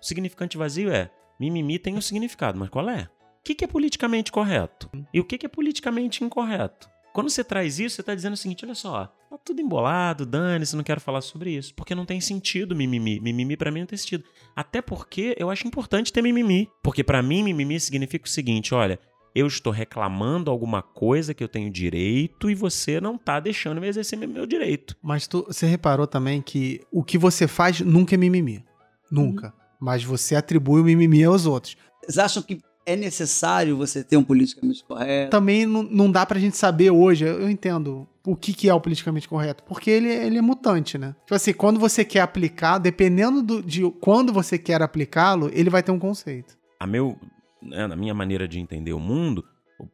O 0.00 0.04
significante 0.04 0.56
vazio 0.56 0.90
é 0.90 1.10
mimimi 1.38 1.78
tem 1.78 1.96
um 1.96 2.00
significado, 2.00 2.58
mas 2.58 2.68
qual 2.68 2.88
é? 2.88 3.08
O 3.40 3.42
que, 3.42 3.64
é 3.64 3.66
politicamente 3.66 4.30
correto? 4.30 4.90
E 5.14 5.20
o 5.20 5.24
que, 5.24 5.46
é 5.46 5.48
politicamente 5.48 6.22
incorreto? 6.22 6.90
Quando 7.20 7.30
você 7.30 7.44
traz 7.44 7.78
isso, 7.78 7.96
você 7.96 8.00
está 8.00 8.14
dizendo 8.14 8.32
o 8.32 8.36
seguinte: 8.36 8.64
olha 8.64 8.74
só, 8.74 9.06
tá 9.28 9.36
tudo 9.44 9.60
embolado, 9.60 10.24
dane-se, 10.24 10.74
não 10.74 10.82
quero 10.82 11.00
falar 11.00 11.20
sobre 11.20 11.50
isso. 11.50 11.74
Porque 11.74 11.94
não 11.94 12.06
tem 12.06 12.18
sentido 12.18 12.74
mimimi. 12.74 13.20
Mimimi 13.20 13.58
para 13.58 13.70
mim 13.70 13.80
não 13.80 13.86
tem 13.86 13.98
sentido. 13.98 14.24
Até 14.56 14.80
porque 14.80 15.34
eu 15.38 15.50
acho 15.50 15.66
importante 15.68 16.12
ter 16.12 16.22
mimimi. 16.22 16.66
Porque 16.82 17.04
para 17.04 17.22
mim, 17.22 17.42
mimimi 17.42 17.78
significa 17.78 18.24
o 18.24 18.28
seguinte: 18.28 18.74
olha, 18.74 18.98
eu 19.34 19.46
estou 19.46 19.70
reclamando 19.70 20.50
alguma 20.50 20.82
coisa 20.82 21.34
que 21.34 21.44
eu 21.44 21.48
tenho 21.48 21.70
direito 21.70 22.48
e 22.48 22.54
você 22.54 23.02
não 23.02 23.16
está 23.16 23.38
deixando 23.38 23.80
me 23.82 23.86
exercer 23.86 24.18
meu 24.18 24.46
direito. 24.46 24.96
Mas 25.02 25.26
tu, 25.26 25.44
você 25.46 25.66
reparou 25.66 26.06
também 26.06 26.40
que 26.40 26.80
o 26.90 27.04
que 27.04 27.18
você 27.18 27.46
faz 27.46 27.80
nunca 27.80 28.14
é 28.14 28.18
mimimi. 28.18 28.64
Nunca. 29.10 29.48
Uhum. 29.48 29.52
Mas 29.78 30.02
você 30.02 30.36
atribui 30.36 30.80
o 30.80 30.84
mimimi 30.84 31.22
aos 31.22 31.44
outros. 31.44 31.76
Vocês 32.02 32.16
acham 32.16 32.42
que 32.42 32.60
é 32.86 32.96
necessário 32.96 33.76
você 33.76 34.02
ter 34.02 34.16
um 34.16 34.24
politicamente 34.24 34.84
correto? 34.84 35.30
Também 35.30 35.66
não, 35.66 35.82
não 35.82 36.10
dá 36.10 36.24
pra 36.24 36.40
gente 36.40 36.56
saber 36.56 36.90
hoje, 36.90 37.24
eu 37.24 37.48
entendo 37.48 38.08
o 38.24 38.36
que, 38.36 38.52
que 38.52 38.68
é 38.68 38.74
o 38.74 38.80
politicamente 38.80 39.28
correto, 39.28 39.62
porque 39.64 39.90
ele, 39.90 40.08
ele 40.08 40.38
é 40.38 40.42
mutante, 40.42 40.98
né? 40.98 41.14
Tipo 41.20 41.34
assim, 41.34 41.52
quando 41.52 41.78
você 41.78 42.04
quer 42.04 42.20
aplicar, 42.20 42.78
dependendo 42.78 43.42
do, 43.42 43.62
de 43.62 43.88
quando 44.00 44.32
você 44.32 44.58
quer 44.58 44.82
aplicá-lo, 44.82 45.50
ele 45.52 45.70
vai 45.70 45.82
ter 45.82 45.92
um 45.92 45.98
conceito. 45.98 46.58
A 46.78 46.86
meu, 46.86 47.18
né, 47.62 47.86
na 47.86 47.96
minha 47.96 48.14
maneira 48.14 48.46
de 48.46 48.58
entender 48.58 48.92
o 48.92 49.00
mundo, 49.00 49.44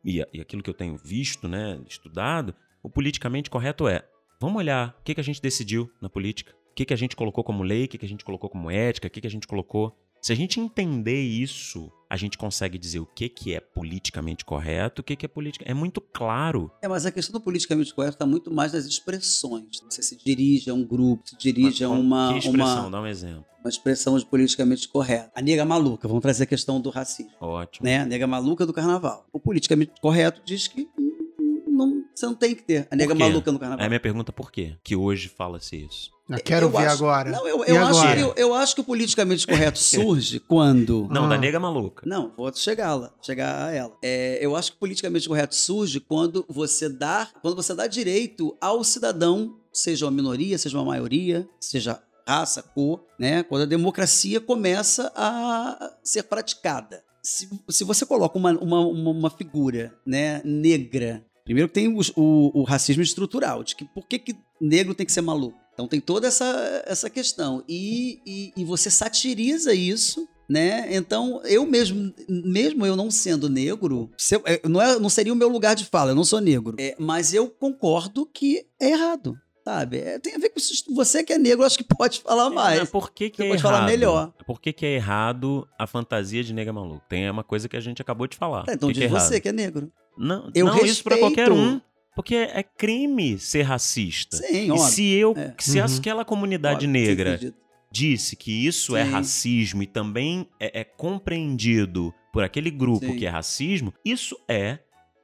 e, 0.05 0.25
e 0.33 0.41
aquilo 0.41 0.63
que 0.63 0.71
eu 0.71 0.75
tenho 0.75 0.97
visto, 0.97 1.49
né, 1.49 1.81
estudado, 1.89 2.55
o 2.83 2.91
politicamente 2.91 3.51
correto 3.51 3.87
é: 3.89 4.03
vamos 4.41 4.59
olhar 4.59 4.97
o 5.01 5.05
que, 5.05 5.15
que 5.15 5.21
a 5.21 5.25
gente 5.25 5.41
decidiu 5.41 5.91
na 6.01 6.09
política, 6.09 6.53
o 6.71 6.75
que, 6.75 6.85
que 6.85 6.95
a 6.95 6.97
gente 6.97 7.17
colocou 7.17 7.45
como 7.45 7.63
lei, 7.63 7.85
o 7.85 7.89
que, 7.89 7.99
que 7.99 8.07
a 8.07 8.09
gente 8.09 8.25
colocou 8.25 8.51
como 8.51 8.71
ética, 8.71 9.09
o 9.09 9.11
que, 9.11 9.21
que 9.21 9.27
a 9.27 9.31
gente 9.31 9.47
colocou. 9.47 9.97
Se 10.21 10.33
a 10.33 10.37
gente 10.37 10.59
entender 10.59 11.21
isso, 11.21 11.93
a 12.09 12.17
gente 12.17 12.39
consegue 12.39 12.79
dizer 12.79 13.01
o 13.01 13.07
que, 13.07 13.29
que 13.29 13.55
é 13.55 13.61
politicamente 13.61 14.45
correto, 14.45 15.01
o 15.01 15.05
que, 15.05 15.17
que 15.17 15.27
é 15.27 15.29
política. 15.29 15.65
É 15.69 15.75
muito 15.75 16.01
claro. 16.01 16.71
É, 16.83 16.89
mas 16.89 17.07
a 17.07 17.11
questão 17.11 17.33
do 17.33 17.41
politicamente 17.41 17.95
correto 17.95 18.15
está 18.15 18.27
muito 18.27 18.53
mais 18.53 18.73
nas 18.73 18.87
expressões. 18.87 19.81
Você 19.89 20.03
se 20.03 20.17
dirige 20.17 20.71
a 20.71 20.75
um 20.75 20.85
grupo, 20.85 21.23
se 21.29 21.37
dirige 21.37 21.85
a 21.85 21.89
uma. 21.89 22.33
Que 22.33 22.39
expressão? 22.39 22.83
Uma... 22.83 22.91
Dá 22.91 23.01
um 23.01 23.07
exemplo 23.07 23.45
uma 23.67 23.71
expressão 23.71 24.17
de 24.17 24.25
politicamente 24.25 24.89
correto. 24.89 25.29
A 25.35 25.43
nega 25.43 25.65
maluca, 25.65 26.07
vamos 26.07 26.23
trazer 26.23 26.45
a 26.45 26.47
questão 26.47 26.81
do 26.81 26.89
racismo. 26.89 27.33
Ótimo. 27.41 27.85
Né? 27.85 27.99
A 27.99 28.07
nega 28.07 28.25
maluca 28.25 28.65
do 28.65 28.73
carnaval. 28.73 29.27
O 29.33 29.41
politicamente 29.41 29.93
correto 30.01 30.41
diz 30.45 30.69
que 30.69 30.89
não, 31.67 32.05
você 32.15 32.27
não 32.27 32.35
tem 32.35 32.55
que 32.55 32.63
ter 32.63 32.87
a 32.91 32.97
nega 32.97 33.15
maluca 33.15 33.51
no 33.51 33.59
carnaval. 33.59 33.83
É 33.83 33.87
a 33.87 33.89
minha 33.89 34.01
pergunta 34.01 34.33
por 34.33 34.53
quê? 34.53 34.77
Que 34.85 34.95
hoje 34.95 35.29
fala-se 35.29 35.77
isso. 35.77 36.16
Eu 36.29 36.41
quero 36.41 36.67
eu 36.67 36.71
ver 36.71 36.87
acho, 36.87 37.05
agora. 37.05 37.31
Não, 37.31 37.47
eu, 37.47 37.65
eu 37.65 37.87
acho, 37.87 38.07
eu, 38.19 38.35
eu, 38.37 38.55
acho 38.55 38.75
que 38.75 38.81
o 38.81 38.85
politicamente 38.85 39.47
correto 39.47 39.79
surge 39.79 40.41
quando. 40.41 41.07
Não, 41.09 41.27
ah. 41.27 41.29
da 41.29 41.39
nega 41.39 41.61
maluca. 41.61 42.03
Não, 42.05 42.33
vou 42.37 42.53
chegar 42.53 42.95
lá, 42.95 43.13
chegar 43.23 43.69
a 43.69 43.73
ela. 43.73 43.97
É, 44.03 44.39
eu 44.41 44.57
acho 44.57 44.73
que 44.73 44.77
o 44.77 44.81
politicamente 44.81 45.29
correto 45.29 45.55
surge 45.55 46.01
quando 46.01 46.45
você 46.49 46.89
dá, 46.89 47.29
quando 47.41 47.55
você 47.55 47.75
dá 47.75 47.87
direito 47.87 48.57
ao 48.61 48.83
cidadão, 48.83 49.57
seja 49.73 50.05
uma 50.05 50.11
minoria, 50.11 50.59
seja 50.59 50.77
uma 50.77 50.85
maioria, 50.85 51.49
seja 51.61 52.03
raça, 52.27 52.61
cor, 52.61 53.05
né? 53.19 53.45
Quando 53.45 53.63
a 53.63 53.67
democracia 53.67 54.41
começa 54.41 55.13
a 55.15 55.93
ser 56.03 56.25
praticada. 56.25 57.05
Se, 57.23 57.49
se 57.69 57.85
você 57.85 58.05
coloca 58.05 58.37
uma, 58.37 58.53
uma, 58.53 58.81
uma, 58.81 59.31
figura 59.31 59.95
né, 60.05 60.41
negra, 60.45 61.25
primeiro 61.45 61.69
que 61.69 61.75
tem 61.75 61.89
o, 61.89 62.01
o, 62.17 62.61
o 62.61 62.63
racismo 62.63 63.03
estrutural, 63.03 63.65
de 63.65 63.75
que 63.75 63.85
por 63.85 64.07
que, 64.07 64.19
que 64.19 64.37
negro 64.61 64.95
tem 64.95 65.05
que 65.05 65.13
ser 65.13 65.23
maluco? 65.23 65.66
Então 65.77 65.87
tem 65.87 66.01
toda 66.01 66.27
essa, 66.27 66.83
essa 66.87 67.11
questão. 67.11 67.63
E, 67.69 68.19
e, 68.25 68.53
e, 68.57 68.65
você 68.65 68.91
satiriza 68.91 69.75
isso, 69.75 70.27
né? 70.49 70.87
Então, 70.97 71.43
eu 71.45 71.67
mesmo, 71.67 72.15
mesmo 72.27 72.87
eu 72.87 72.97
não 72.97 73.11
sendo 73.11 73.51
negro, 73.51 74.11
é, 74.47 74.67
não, 74.67 74.81
é, 74.81 74.99
não 74.99 75.11
seria 75.11 75.35
o 75.35 75.37
meu 75.37 75.51
lugar 75.51 75.77
de 75.77 75.85
fala, 75.85 76.13
eu 76.13 76.15
não 76.15 76.25
sou 76.25 76.41
negro. 76.41 76.77
É, 76.79 76.97
mas 76.99 77.35
eu 77.35 77.51
concordo 77.51 78.25
que 78.25 78.65
é 78.81 78.89
errado. 78.89 79.39
Sabe? 79.63 79.99
É, 79.99 80.19
tem 80.19 80.35
a 80.35 80.39
ver 80.39 80.49
com 80.49 80.59
isso. 80.59 80.85
Você 80.95 81.23
que 81.23 81.33
é 81.33 81.39
negro, 81.39 81.67
acho 81.67 81.77
que 81.77 81.85
pode 81.85 82.21
falar 82.21 82.49
mais. 82.49 82.81
É, 82.81 82.85
por 82.87 83.11
que, 83.11 83.29
que 83.29 83.43
é 83.43 83.49
pode 83.49 83.61
errado? 83.61 83.75
falar 83.75 83.87
melhor. 83.87 84.33
Por 84.47 84.61
que, 84.61 84.73
que 84.73 84.87
é 84.87 84.95
errado 84.95 85.69
a 85.79 85.87
fantasia 85.87 86.43
de 86.43 86.55
nega 86.55 86.73
maluco? 86.73 87.03
Tem 87.07 87.29
uma 87.29 87.45
coisa 87.45 87.69
que 87.69 87.77
a 87.77 87.81
gente 87.81 88.01
acabou 88.01 88.27
de 88.27 88.37
falar. 88.37 88.65
É, 88.67 88.75
então 88.75 88.89
que 88.89 88.95
diz 88.95 89.11
que 89.11 89.15
é 89.15 89.21
você 89.21 89.41
que 89.41 89.49
é 89.49 89.53
negro. 89.53 89.93
Não, 90.17 90.51
eu 90.55 90.67
não 90.67 90.73
respeito. 90.73 90.93
isso 90.93 91.05
pra 91.05 91.19
qualquer 91.19 91.53
um. 91.53 91.81
Porque 92.17 92.35
é 92.35 92.63
crime 92.63 93.39
ser 93.39 93.63
racista. 93.63 94.39
Sim, 94.39 94.69
e 94.69 94.71
óbvio. 94.71 94.87
se 94.87 95.13
eu, 95.13 95.35
é. 95.37 95.55
se 95.59 95.79
uhum. 95.79 95.85
aquela 95.85 96.25
comunidade 96.25 96.87
óbvio, 96.87 96.91
negra 96.91 97.39
disse 97.93 98.35
que 98.35 98.67
isso 98.67 98.97
é 98.97 99.05
Sim. 99.05 99.11
é 99.11 99.13
racismo 99.13 99.83
e 99.83 99.87
também 99.87 100.49
é, 100.59 100.81
é, 100.81 100.85
compreendido 100.85 102.13
por 102.33 102.43
aquele 102.43 102.71
grupo 102.71 103.07
Sim. 103.07 103.17
que 103.17 103.27
é 103.27 103.29
racismo, 103.29 103.93
isso 104.03 104.35
é 104.49 104.79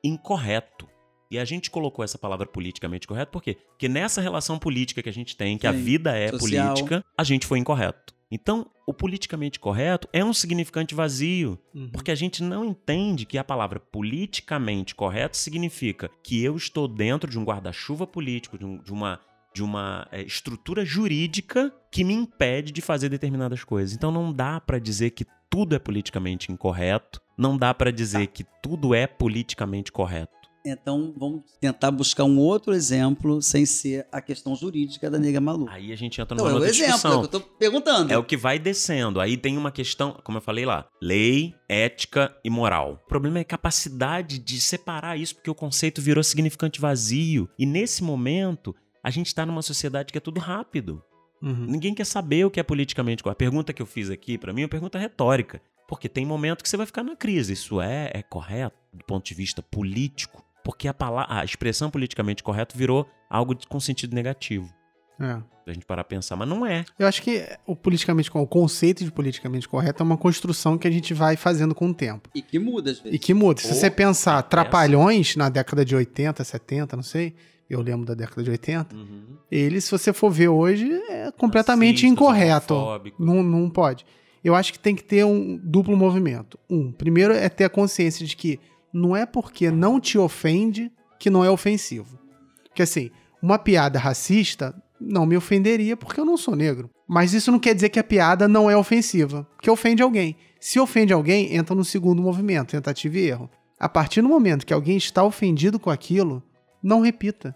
incorreto. 0.05 0.87
E 1.31 1.39
a 1.39 1.47
gente 1.47 1.71
colocou 1.71 2.05
essa 2.05 2.19
palavra 2.19 2.47
politicamente 2.47 3.07
correto 3.07 3.33
por 3.33 3.43
quê? 3.43 3.57
Porque 3.71 3.89
nessa 3.89 4.21
relação 4.21 4.59
política 4.59 5.03
que 5.03 5.09
a 5.09 5.13
gente 5.13 5.35
tem, 5.35 5.57
que 5.57 5.67
Sim. 5.67 5.69
a 5.69 5.73
vida 5.73 6.15
é 6.15 6.29
Social. 6.29 6.75
política, 6.75 7.05
a 7.17 7.25
gente 7.25 7.47
foi 7.47 7.59
incorreto. 7.59 8.15
Então, 8.35 8.67
o 8.87 8.95
politicamente 8.95 9.61
correto 9.61 10.09
é 10.11 10.25
um 10.25 10.33
significante 10.33 10.95
vazio, 10.95 11.59
uhum. 11.75 11.91
porque 11.91 12.11
a 12.11 12.15
gente 12.15 12.43
não 12.43 12.65
entende 12.65 13.27
que 13.27 13.37
a 13.37 13.45
palavra 13.45 13.79
politicamente 13.79 14.95
correto 14.95 15.37
significa 15.37 16.11
que 16.25 16.43
eu 16.43 16.57
estou 16.57 16.89
dentro 16.89 17.31
de 17.31 17.39
um 17.39 17.45
guarda-chuva 17.45 18.07
político, 18.07 18.57
de, 18.57 18.65
um, 18.65 18.79
de 18.79 18.91
uma 18.91 19.21
de 19.55 19.63
uma 19.63 20.09
é, 20.11 20.23
estrutura 20.23 20.83
jurídica 20.83 21.71
que 21.91 22.05
me 22.05 22.15
impede 22.15 22.73
de 22.73 22.81
fazer 22.81 23.11
determinadas 23.11 23.63
coisas. 23.63 23.95
Então 23.95 24.11
não 24.11 24.33
dá 24.33 24.59
para 24.59 24.79
dizer 24.79 25.11
que 25.11 25.27
tudo 25.51 25.77
é 25.77 25.79
politicamente 25.79 26.51
incorreto, 26.51 27.21
não 27.37 27.59
dá 27.59 27.75
para 27.75 27.93
dizer 27.93 28.29
tá. 28.29 28.33
que 28.33 28.47
tudo 28.63 28.95
é 28.95 29.07
politicamente 29.07 29.93
correto. 29.93 30.33
Então 30.65 31.13
vamos 31.17 31.43
tentar 31.61 31.91
buscar 31.91 32.25
um 32.25 32.39
outro 32.39 32.73
exemplo 32.73 33.43
sem 33.43 33.67
ser 33.67 34.07
a 34.13 34.21
questão 34.21 34.55
jurídica 34.55 35.11
da 35.11 35.19
nega 35.19 35.41
maluca. 35.41 35.73
Aí 35.73 35.93
a 35.93 35.97
gente 35.97 36.21
entra 36.21 36.37
numa 36.37 36.49
então, 36.49 36.55
outra 36.55 36.69
é 36.69 36.71
o 36.71 36.75
exemplo, 36.75 36.93
discussão. 36.93 37.13
É 37.13 37.17
o 37.17 37.21
que 37.21 37.37
eu 37.37 37.41
tô 37.41 37.41
perguntando. 37.41 38.13
É 38.13 38.19
o 38.19 38.25
que 38.25 38.37
vai 38.37 38.59
descendo. 38.59 39.21
Aí 39.21 39.37
tem 39.37 39.57
uma 39.57 39.73
questão, 39.73 40.19
como 40.23 40.39
eu 40.39 40.43
falei 40.43 40.65
lá, 40.65 40.87
lei, 41.01 41.55
ética 41.69 42.35
e 42.45 42.51
moral. 42.51 43.01
O 43.05 43.09
problema 43.09 43.39
é 43.39 43.43
a 43.43 43.45
capacidade 43.45 44.39
de 44.39 44.61
separar 44.61 45.19
isso, 45.19 45.35
porque 45.35 45.51
o 45.51 45.55
conceito 45.55 46.01
virou 46.01 46.23
significante 46.23 46.81
vazio. 46.81 47.49
E 47.59 47.67
nesse 47.67 48.05
momento, 48.05 48.75
a 49.03 49.11
gente 49.11 49.27
está 49.27 49.45
numa 49.45 49.63
sociedade 49.63 50.13
que 50.13 50.19
é 50.19 50.21
tudo 50.21 50.39
rápido. 50.39 51.03
Uhum. 51.43 51.67
Ninguém 51.67 51.93
quer 51.93 52.07
saber 52.07 52.45
o 52.45 52.51
que 52.51 52.61
é 52.61 52.63
politicamente 52.63 53.23
correto. 53.23 53.37
A 53.37 53.45
pergunta 53.45 53.73
que 53.73 53.83
eu 53.83 53.87
fiz 53.87 54.11
aqui, 54.11 54.39
para 54.39 54.53
mim, 54.53 54.63
é 54.63 54.65
uma 54.65 54.71
pergunta 54.71 54.99
retórica. 54.99 55.61
Porque 55.89 56.09
tem 56.09 56.25
momento 56.25 56.63
que 56.63 56.69
você 56.69 56.77
vai 56.77 56.87
ficar 56.87 57.03
na 57.03 57.17
crise. 57.17 57.53
Isso 57.53 57.81
é, 57.81 58.11
é 58.15 58.23
correto 58.23 58.77
do 58.93 59.05
ponto 59.05 59.27
de 59.27 59.35
vista 59.35 59.63
político? 59.63 60.45
Porque 60.65 60.89
a, 60.89 60.95
palavra, 60.95 61.41
a 61.41 61.45
expressão 61.45 61.91
politicamente 61.91 62.43
correto 62.43 62.77
virou 62.77 63.09
algo 63.29 63.57
com 63.69 63.81
sentido 63.81 64.15
negativo. 64.15 64.73
É. 65.21 65.41
A 65.65 65.73
gente 65.73 65.87
parar 65.87 66.03
a 66.03 66.05
pensar, 66.05 66.35
mas 66.35 66.49
não 66.49 66.67
é. 66.67 66.85
Eu 66.99 67.07
acho 67.07 67.23
que 67.23 67.47
o 67.65 67.77
politicamente 67.77 68.29
o 68.35 68.47
conceito 68.47 69.05
de 69.05 69.13
politicamente 69.13 69.69
correto 69.69 70.03
é 70.03 70.05
uma 70.05 70.17
construção 70.17 70.77
que 70.77 70.89
a 70.89 70.91
gente 70.91 71.15
vai 71.15 71.37
fazendo 71.37 71.75
com 71.75 71.91
o 71.91 71.95
tempo. 71.95 72.29
E 72.35 72.43
que 72.43 72.59
muda 72.59 72.91
às 72.91 72.99
vezes. 72.99 73.15
E 73.15 73.19
que 73.19 73.33
muda. 73.33 73.61
Se 73.61 73.69
Ou 73.69 73.75
você 73.75 73.91
pensar 73.91 74.41
é 74.41 74.43
trapalhões 74.43 75.37
na 75.37 75.49
década 75.49 75.85
de 75.85 75.95
80, 75.95 76.43
70, 76.43 76.97
não 76.97 77.03
sei, 77.03 77.35
eu 77.71 77.81
lembro 77.81 78.05
da 78.05 78.15
década 78.15 78.43
de 78.43 78.51
80, 78.51 78.95
uhum. 78.95 79.37
ele, 79.51 79.81
se 79.81 79.91
você 79.91 80.13
for 80.13 80.31
ver 80.31 80.49
hoje, 80.49 80.91
é 81.09 81.31
completamente 81.31 82.03
Racista, 82.03 82.09
incorreto. 82.09 82.75
Não, 83.19 83.43
não 83.43 83.71
pode. 83.71 84.05
eu 84.43 84.57
acho 84.57 84.73
que 84.73 84.79
tem 84.81 84.97
que 84.97 85.05
ter 85.05 85.25
um 85.25 85.57
duplo 85.63 85.97
movimento. 85.97 86.59
Um, 86.69 86.91
primeiro 86.91 87.33
é 87.33 87.49
ter 87.49 87.65
a 87.65 87.71
consciência 87.71 88.27
de 88.27 88.37
que 88.37 88.59
não 88.93 89.17
é 89.17 89.25
porque 89.25 89.71
não 89.71 89.99
te 89.99 90.19
ofende 90.19 90.91
que 91.19 91.31
não 91.31 91.45
é 91.45 91.51
ofensivo. 91.51 92.19
Porque 92.65 92.83
assim, 92.83 93.11
uma 93.43 93.59
piada 93.59 93.99
racista 93.99 94.75
não 95.01 95.27
me 95.27 95.37
ofenderia 95.37 95.97
porque 95.97 96.21
eu 96.21 96.25
não 96.25 96.37
sou 96.37 96.55
negro. 96.55 96.91
Mas 97.09 97.33
isso 97.33 97.51
não 97.51 97.59
quer 97.59 97.75
dizer 97.75 97.89
que 97.89 97.99
a 97.99 98.05
piada 98.05 98.47
não 98.47 98.71
é 98.71 98.77
ofensiva, 98.77 99.47
que 99.61 99.71
ofende 99.71 100.03
alguém. 100.03 100.37
Se 100.61 100.79
ofende 100.79 101.13
alguém, 101.13 101.55
entra 101.55 101.75
no 101.75 101.85
segundo 101.85 102.23
movimento, 102.23 102.71
tentativa 102.71 103.19
e 103.19 103.27
erro. 103.29 103.51
A 103.79 103.89
partir 103.89 104.23
do 104.23 104.29
momento 104.29 104.65
que 104.65 104.73
alguém 104.73 104.97
está 104.97 105.25
ofendido 105.25 105.79
com 105.79 105.91
aquilo, 105.91 106.43
não 106.83 107.01
repita. 107.01 107.55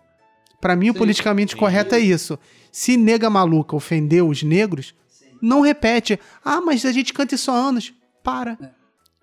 Para 0.61 0.74
mim, 0.74 0.87
sim, 0.87 0.91
o 0.91 0.95
politicamente 0.95 1.53
sim. 1.53 1.59
correto 1.59 1.95
é 1.95 2.01
isso. 2.01 2.39
Se 2.72 2.97
nega 2.97 3.30
maluca 3.30 3.76
ofendeu 3.76 4.28
os 4.28 4.43
negros, 4.43 4.95
sim. 5.09 5.26
não 5.41 5.61
repete. 5.61 6.18
Ah, 6.45 6.61
mas 6.61 6.84
a 6.84 6.93
gente 6.93 7.12
canta 7.12 7.34
isso 7.34 7.51
há 7.51 7.55
anos. 7.55 7.95
Para. 8.24 8.59
É. 8.61 8.76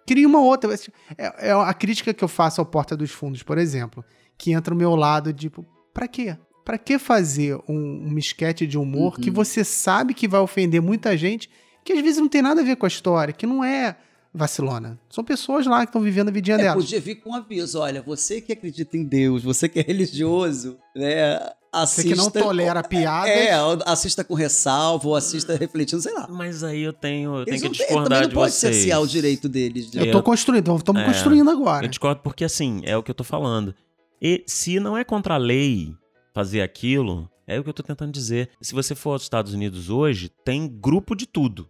Cria 0.06 0.28
uma 0.28 0.42
outra. 0.42 0.74
É, 1.18 1.50
é, 1.50 1.52
a 1.52 1.74
crítica 1.74 2.14
que 2.14 2.24
eu 2.24 2.28
faço 2.28 2.62
ao 2.62 2.66
Porta 2.66 2.96
dos 2.96 3.12
Fundos, 3.12 3.44
por 3.44 3.58
exemplo, 3.58 4.04
que 4.38 4.52
entra 4.52 4.74
no 4.74 4.80
meu 4.80 4.96
lado, 4.96 5.32
tipo, 5.34 5.66
pra 5.94 6.08
quê? 6.08 6.38
Pra 6.66 6.78
que 6.78 6.98
fazer 6.98 7.58
um, 7.68 8.10
um 8.12 8.18
esquete 8.18 8.66
de 8.66 8.78
humor 8.78 9.16
uhum. 9.16 9.22
que 9.22 9.30
você 9.30 9.64
sabe 9.64 10.14
que 10.14 10.28
vai 10.28 10.40
ofender 10.40 10.82
muita 10.82 11.16
gente, 11.18 11.50
que 11.84 11.94
às 11.94 12.02
vezes 12.02 12.20
não 12.20 12.30
tem 12.30 12.42
nada 12.42 12.62
a 12.62 12.64
ver 12.64 12.78
com 12.78 12.86
a 12.86 12.88
história, 12.88 13.34
que 13.34 13.46
não 13.46 13.64
é 13.64 13.98
vacilona. 14.34 15.00
São 15.10 15.24
pessoas 15.24 15.66
lá 15.68 15.82
que 15.82 15.90
estão 15.90 16.02
vivendo 16.02 16.30
a 16.30 16.32
vidinha 16.32 16.56
é, 16.56 16.64
delas. 16.64 16.84
Podia 16.84 17.00
vir 17.00 17.16
com 17.16 17.32
um 17.32 17.36
aviso: 17.36 17.80
olha, 17.80 18.02
você 18.02 18.42
que 18.42 18.54
acredita 18.54 18.98
em 18.98 19.04
Deus, 19.04 19.44
você 19.44 19.70
que 19.70 19.80
é 19.80 19.84
religioso, 19.84 20.78
né? 20.96 21.38
Assista, 21.74 22.04
você 22.04 22.08
que 22.10 22.16
não 22.16 22.30
tolera 22.30 22.84
piadas. 22.84 23.32
É, 23.32 23.52
assista 23.88 24.24
com 24.24 24.36
ressalvo, 24.36 25.10
ou 25.10 25.16
assista 25.16 25.56
refletindo, 25.56 26.00
sei 26.04 26.14
lá. 26.14 26.28
Mas 26.30 26.64
aí 26.64 26.84
eu 26.84 26.94
tenho, 26.94 27.38
eu 27.38 27.46
tenho 27.46 27.62
que 27.62 27.70
discordar 27.70 28.22
não 28.22 28.30
de 28.30 28.36
pode 28.36 28.54
vocês. 28.54 28.76
cercear 28.76 29.02
o 29.02 29.08
direito 29.08 29.50
deles. 29.50 29.90
De... 29.90 29.98
Eu 29.98 30.12
tô 30.12 30.22
construindo, 30.22 30.76
estamos 30.76 31.02
é, 31.02 31.06
construindo 31.06 31.50
agora. 31.50 31.86
Eu 31.86 31.90
discordo 31.90 32.22
porque, 32.22 32.46
assim, 32.46 32.82
é 32.84 32.96
o 32.96 33.02
que 33.02 33.10
eu 33.10 33.16
tô 33.16 33.24
falando. 33.24 33.74
E 34.22 34.44
se 34.46 34.80
não 34.80 34.96
é 34.96 35.04
contra 35.04 35.34
a 35.34 35.38
lei 35.38 35.96
fazer 36.32 36.62
aquilo, 36.62 37.28
é 37.48 37.60
o 37.60 37.64
que 37.64 37.70
eu 37.70 37.74
tô 37.74 37.82
tentando 37.82 38.12
dizer. 38.12 38.52
Se 38.62 38.76
você 38.76 38.94
for 38.94 39.14
aos 39.14 39.24
Estados 39.24 39.52
Unidos 39.52 39.90
hoje, 39.90 40.30
tem 40.46 40.68
grupo 40.68 41.16
de 41.16 41.26
tudo. 41.26 41.68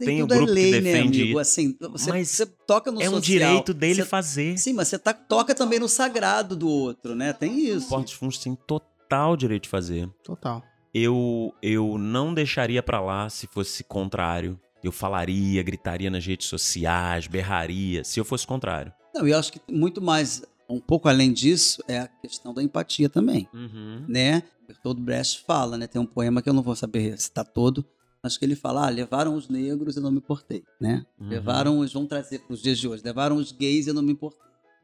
Tem, 0.00 0.08
tem 0.08 0.22
o 0.24 0.26
grupo 0.26 0.50
é 0.50 0.52
lei, 0.52 0.72
que 0.72 0.80
né, 0.80 0.92
defende. 0.92 1.18
Né, 1.18 1.24
amigo? 1.26 1.38
Assim, 1.38 1.76
você, 1.80 2.10
mas 2.10 2.28
você 2.28 2.46
toca 2.46 2.90
no 2.90 3.00
é 3.00 3.04
social. 3.04 3.18
um 3.18 3.22
direito 3.22 3.72
dele 3.72 4.02
você, 4.02 4.04
fazer. 4.04 4.58
Sim, 4.58 4.72
mas 4.72 4.88
você 4.88 4.98
tá, 4.98 5.14
toca 5.14 5.54
também 5.54 5.78
no 5.78 5.88
sagrado 5.88 6.56
do 6.56 6.68
outro, 6.68 7.14
né? 7.14 7.32
Tem 7.32 7.56
isso. 7.68 7.86
O 7.86 7.90
Portos 7.90 8.12
Fundos 8.14 8.38
tem 8.38 8.56
total 8.56 8.93
direito 9.36 9.64
de 9.64 9.68
fazer. 9.68 10.08
Total. 10.22 10.62
Eu, 10.92 11.52
eu 11.60 11.98
não 11.98 12.32
deixaria 12.32 12.82
para 12.82 13.00
lá 13.00 13.28
se 13.28 13.46
fosse 13.46 13.82
contrário. 13.82 14.58
Eu 14.82 14.92
falaria, 14.92 15.62
gritaria 15.62 16.10
nas 16.10 16.24
redes 16.24 16.46
sociais, 16.46 17.26
berraria, 17.26 18.04
se 18.04 18.20
eu 18.20 18.24
fosse 18.24 18.46
contrário. 18.46 18.92
Não, 19.14 19.26
eu 19.26 19.38
acho 19.38 19.52
que 19.52 19.60
muito 19.70 20.02
mais, 20.02 20.42
um 20.68 20.78
pouco 20.78 21.08
além 21.08 21.32
disso, 21.32 21.82
é 21.88 22.00
a 22.00 22.08
questão 22.08 22.52
da 22.52 22.62
empatia 22.62 23.08
também, 23.08 23.48
uhum. 23.54 24.04
né? 24.06 24.42
Bertold 24.66 25.00
Brecht 25.00 25.42
fala, 25.46 25.78
né? 25.78 25.86
Tem 25.86 26.00
um 26.00 26.06
poema 26.06 26.42
que 26.42 26.48
eu 26.48 26.52
não 26.52 26.62
vou 26.62 26.76
saber 26.76 27.18
citar 27.18 27.46
todo, 27.46 27.84
Acho 28.24 28.38
que 28.38 28.44
ele 28.46 28.56
fala, 28.56 28.86
ah, 28.86 28.88
levaram 28.88 29.34
os 29.34 29.50
negros 29.50 29.98
e 29.98 30.00
não 30.00 30.10
me 30.10 30.16
importei, 30.16 30.64
né? 30.80 31.04
Uhum. 31.20 31.28
Levaram 31.28 31.78
os, 31.80 31.92
vamos 31.92 32.08
trazer 32.08 32.38
para 32.38 32.54
os 32.54 32.62
dias 32.62 32.78
de 32.78 32.88
hoje, 32.88 33.02
levaram 33.04 33.36
os 33.36 33.52
gays 33.52 33.86
e 33.86 33.90
eu 33.90 33.94
não 33.94 34.02
me 34.02 34.12
importei. 34.12 34.40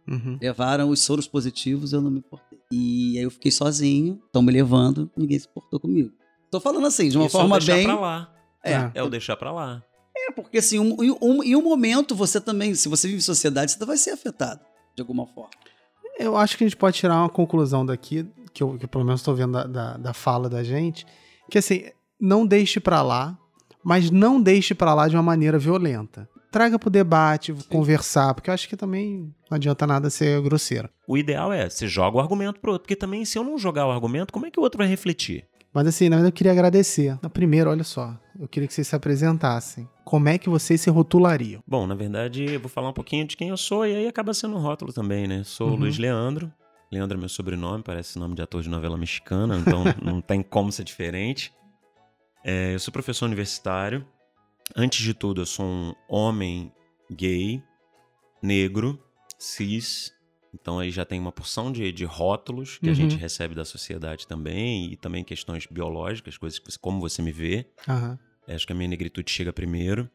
Uhum. 0.09 0.39
Levaram 0.41 0.89
os 0.89 1.01
soros 1.01 1.29
positivos 1.29 1.93
e 1.93 1.97
eu 1.97 2.01
não 2.01 2.11
me 2.11 2.19
importei. 2.19 2.59
E 2.73 3.17
aí 3.19 3.25
eu 3.25 3.31
fiquei 3.31 3.51
sozinho, 3.51 4.21
estão 4.27 4.43
me 4.43 4.53
levando, 4.53 5.11
ninguém 5.17 5.39
se 5.39 5.49
importou 5.49 5.79
comigo. 5.79 6.13
Tô 6.51 6.61
falando 6.61 6.87
assim, 6.87 7.09
de 7.09 7.17
uma 7.17 7.27
Isso 7.27 7.37
forma 7.37 7.57
é 7.57 7.59
o 7.59 7.61
deixar 7.61 7.75
bem... 7.75 7.87
Pra 7.87 8.01
lá. 8.01 8.35
É, 8.65 8.91
é 8.95 9.03
o 9.03 9.09
deixar 9.09 9.37
pra 9.37 9.53
lá. 9.53 9.83
É, 10.17 10.33
porque 10.33 10.59
assim, 10.59 10.79
um, 10.79 10.97
um, 11.23 11.43
em 11.43 11.57
um 11.57 11.63
momento 11.63 12.15
você 12.15 12.41
também, 12.41 12.75
se 12.75 12.89
você 12.89 13.07
vive 13.07 13.19
em 13.19 13.23
sociedade, 13.23 13.73
você 13.73 13.85
vai 13.85 13.97
ser 13.97 14.11
afetado, 14.11 14.61
de 14.95 15.01
alguma 15.01 15.27
forma. 15.27 15.51
Eu 16.19 16.37
acho 16.37 16.59
que 16.59 16.65
a 16.65 16.67
gente 16.67 16.77
pode 16.77 16.99
tirar 16.99 17.17
uma 17.17 17.29
conclusão 17.29 17.87
daqui, 17.87 18.29
que 18.53 18.63
eu, 18.63 18.77
que 18.77 18.85
eu 18.85 18.89
pelo 18.89 19.05
menos 19.05 19.21
estou 19.21 19.35
vendo 19.35 19.53
da, 19.53 19.65
da, 19.65 19.97
da 19.97 20.13
fala 20.13 20.49
da 20.49 20.63
gente, 20.63 21.07
que 21.51 21.57
assim, 21.57 21.85
não 22.21 22.47
deixe 22.47 22.79
para 22.79 23.01
lá, 23.01 23.39
mas 23.83 24.11
não 24.11 24.41
deixe 24.41 24.75
para 24.75 24.93
lá 24.93 25.09
de 25.09 25.17
uma 25.17 25.23
maneira 25.23 25.59
violenta. 25.59 26.29
Traga 26.51 26.79
pro 26.79 26.91
debate, 26.91 27.55
Sim. 27.55 27.69
conversar, 27.69 28.35
porque 28.35 28.51
eu 28.51 28.55
acho 28.55 28.69
que 28.69 28.77
também 28.77 29.33
não 29.51 29.57
adianta 29.57 29.87
nada 29.87 30.11
ser 30.11 30.41
grosseiro. 30.43 30.89
O 31.07 31.17
ideal 31.17 31.53
é, 31.53 31.69
você 31.69 31.87
joga 31.87 32.17
o 32.17 32.21
argumento 32.21 32.61
pro 32.61 32.73
outro, 32.73 32.85
porque 32.85 32.97
também 32.97 33.25
se 33.25 33.39
eu 33.39 33.45
não 33.45 33.57
jogar 33.57 33.87
o 33.87 33.91
argumento, 33.91 34.33
como 34.33 34.47
é 34.47 34.51
que 34.51 34.59
o 34.59 34.63
outro 34.63 34.79
vai 34.79 34.87
refletir? 34.87 35.47
Mas 35.73 35.87
assim, 35.87 36.09
na 36.09 36.17
verdade 36.17 36.33
eu 36.33 36.37
queria 36.37 36.53
agradecer. 36.53 37.17
Na 37.23 37.31
primeira, 37.31 37.71
olha 37.71 37.85
só, 37.85 38.19
eu 38.39 38.49
queria 38.49 38.67
que 38.67 38.75
vocês 38.75 38.89
se 38.89 38.97
apresentassem. 38.97 39.89
Como 40.05 40.29
é 40.29 40.37
que 40.37 40.49
vocês 40.49 40.81
se 40.81 40.91
rotulariam? 40.91 41.63
Bom, 41.67 41.87
na 41.87 41.95
verdade, 41.95 42.45
eu 42.45 42.61
vou 42.61 42.69
falar 42.69 42.89
um 42.89 42.93
pouquinho 42.93 43.25
de 43.25 43.37
quem 43.37 43.51
eu 43.51 43.57
sou 43.57 43.87
e 43.87 43.95
aí 43.95 44.09
acaba 44.09 44.35
sendo 44.35 44.57
um 44.57 44.61
rótulo 44.61 44.93
também, 44.93 45.29
né? 45.29 45.45
Sou 45.45 45.69
uhum. 45.69 45.77
Luiz 45.77 45.99
Leandro. 45.99 46.53
Leandro 46.91 47.17
é 47.17 47.21
meu 47.21 47.29
sobrenome, 47.29 47.85
parece 47.85 48.19
nome 48.19 48.35
de 48.35 48.43
ator 48.43 48.63
de 48.63 48.69
novela 48.69 48.97
mexicana, 48.97 49.57
então 49.57 49.85
não 50.03 50.21
tem 50.21 50.43
como 50.43 50.73
ser 50.73 50.83
diferente. 50.83 51.53
É, 52.43 52.75
eu 52.75 52.79
sou 52.81 52.91
professor 52.91 53.27
universitário. 53.27 54.05
Antes 54.77 55.03
de 55.03 55.15
tudo, 55.15 55.43
eu 55.43 55.47
sou 55.47 55.67
um 55.67 55.95
homem 56.09 56.73
gay, 57.11 57.63
negro, 58.43 59.03
cis. 59.39 60.13
Então 60.53 60.79
aí 60.79 60.91
já 60.91 61.05
tem 61.05 61.21
uma 61.21 61.33
porção 61.33 61.71
de, 61.71 61.93
de 61.93 62.05
rótulos 62.05 62.79
que 62.79 62.87
uhum. 62.87 62.93
a 62.93 62.95
gente 62.95 63.15
uhum. 63.15 63.21
recebe 63.21 63.55
da 63.55 63.65
sociedade 63.65 64.27
também, 64.27 64.93
e 64.93 64.97
também 64.97 65.23
questões 65.23 65.67
biológicas, 65.67 66.37
coisas 66.37 66.59
que, 66.59 66.79
como 66.79 67.01
você 67.01 67.23
me 67.23 67.33
vê. 67.33 67.67
Uhum. 67.89 68.19
Acho 68.49 68.67
que 68.67 68.73
a 68.73 68.77
minha 68.77 68.89
negritude 68.89 69.31
chega 69.31 69.53
primeiro. 69.53 70.11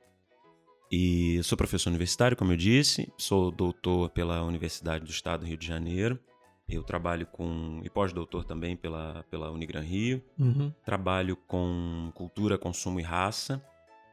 E 0.91 1.41
sou 1.43 1.57
professor 1.57 1.89
universitário, 1.89 2.37
como 2.37 2.51
eu 2.51 2.57
disse, 2.57 3.11
sou 3.17 3.51
doutor 3.51 4.09
pela 4.09 4.43
Universidade 4.43 5.03
do 5.03 5.09
Estado 5.09 5.41
do 5.41 5.47
Rio 5.47 5.57
de 5.57 5.65
Janeiro. 5.65 6.19
Eu 6.67 6.83
trabalho 6.83 7.27
com. 7.27 7.81
e 7.83 7.89
pós-doutor 7.89 8.43
também 8.43 8.75
pela, 8.75 9.23
pela 9.29 9.51
Unigran 9.51 9.81
Rio. 9.81 10.23
Uhum. 10.37 10.71
Trabalho 10.83 11.35
com 11.35 12.11
cultura, 12.15 12.57
consumo 12.57 12.99
e 12.99 13.03
raça. 13.03 13.63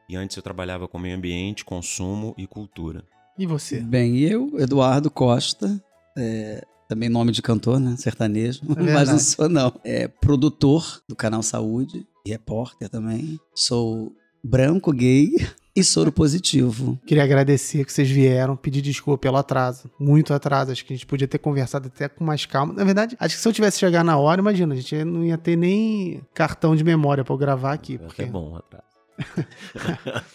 E 0.07 0.15
antes 0.15 0.35
eu 0.35 0.43
trabalhava 0.43 0.87
com 0.87 0.99
meio 0.99 1.15
ambiente, 1.15 1.65
consumo 1.65 2.33
e 2.37 2.45
cultura. 2.45 3.03
E 3.37 3.45
você? 3.45 3.79
Bem, 3.79 4.19
eu, 4.19 4.59
Eduardo 4.59 5.09
Costa, 5.09 5.81
é, 6.17 6.63
também 6.87 7.09
nome 7.09 7.31
de 7.31 7.41
cantor, 7.41 7.79
né? 7.79 7.95
Sertanejo, 7.97 8.61
é 8.77 8.81
mas 8.93 9.09
não 9.09 9.19
sou 9.19 9.49
não. 9.49 9.73
É 9.83 10.07
produtor 10.07 11.01
do 11.07 11.15
canal 11.15 11.41
Saúde, 11.41 12.05
repórter 12.25 12.89
também. 12.89 13.39
Sou 13.55 14.13
branco, 14.43 14.91
gay, 14.91 15.31
e 15.75 15.83
soro 15.83 16.11
positivo. 16.11 16.99
Queria 17.05 17.23
agradecer 17.23 17.83
que 17.83 17.91
vocês 17.91 18.09
vieram, 18.09 18.55
pedir 18.55 18.81
desculpa 18.81 19.17
pelo 19.17 19.37
atraso. 19.37 19.89
Muito 19.99 20.33
atraso. 20.33 20.71
Acho 20.71 20.85
que 20.85 20.93
a 20.93 20.95
gente 20.95 21.05
podia 21.05 21.27
ter 21.27 21.39
conversado 21.39 21.87
até 21.87 22.07
com 22.07 22.23
mais 22.23 22.45
calma. 22.45 22.73
Na 22.73 22.83
verdade, 22.83 23.15
acho 23.19 23.35
que 23.35 23.41
se 23.41 23.47
eu 23.47 23.53
tivesse 23.53 23.79
chegar 23.79 24.03
na 24.03 24.17
hora, 24.17 24.39
imagina, 24.39 24.73
a 24.73 24.77
gente 24.77 25.03
não 25.03 25.23
ia 25.23 25.37
ter 25.37 25.55
nem 25.55 26.21
cartão 26.33 26.75
de 26.75 26.83
memória 26.83 27.23
para 27.23 27.33
eu 27.33 27.37
gravar 27.37 27.73
aqui. 27.73 27.97
Porque... 27.97 28.21
É 28.21 28.25
bom, 28.25 28.55
atraso. 28.55 28.92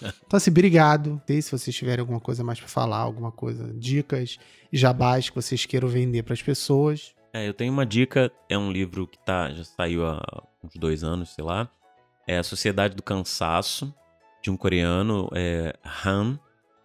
Então, 0.00 0.36
assim, 0.36 0.50
obrigado. 0.50 1.20
E 1.28 1.42
se 1.42 1.50
vocês 1.50 1.74
tiverem 1.74 2.00
alguma 2.00 2.20
coisa 2.20 2.44
mais 2.44 2.58
para 2.58 2.68
falar, 2.68 2.98
alguma 2.98 3.32
coisa, 3.32 3.72
dicas, 3.74 4.38
jabás 4.72 5.28
que 5.28 5.36
vocês 5.36 5.66
queiram 5.66 5.88
vender 5.88 6.22
para 6.22 6.34
as 6.34 6.42
pessoas. 6.42 7.14
É, 7.32 7.48
eu 7.48 7.54
tenho 7.54 7.72
uma 7.72 7.84
dica. 7.84 8.30
É 8.48 8.56
um 8.56 8.70
livro 8.70 9.06
que 9.06 9.18
tá, 9.18 9.50
já 9.52 9.64
saiu 9.64 10.06
há 10.06 10.20
uns 10.62 10.74
dois 10.76 11.04
anos, 11.04 11.30
sei 11.30 11.44
lá. 11.44 11.68
É 12.26 12.38
A 12.38 12.42
Sociedade 12.42 12.94
do 12.94 13.02
Cansaço 13.02 13.94
de 14.42 14.50
um 14.50 14.56
coreano, 14.56 15.28
é, 15.34 15.74
Han, 16.04 16.38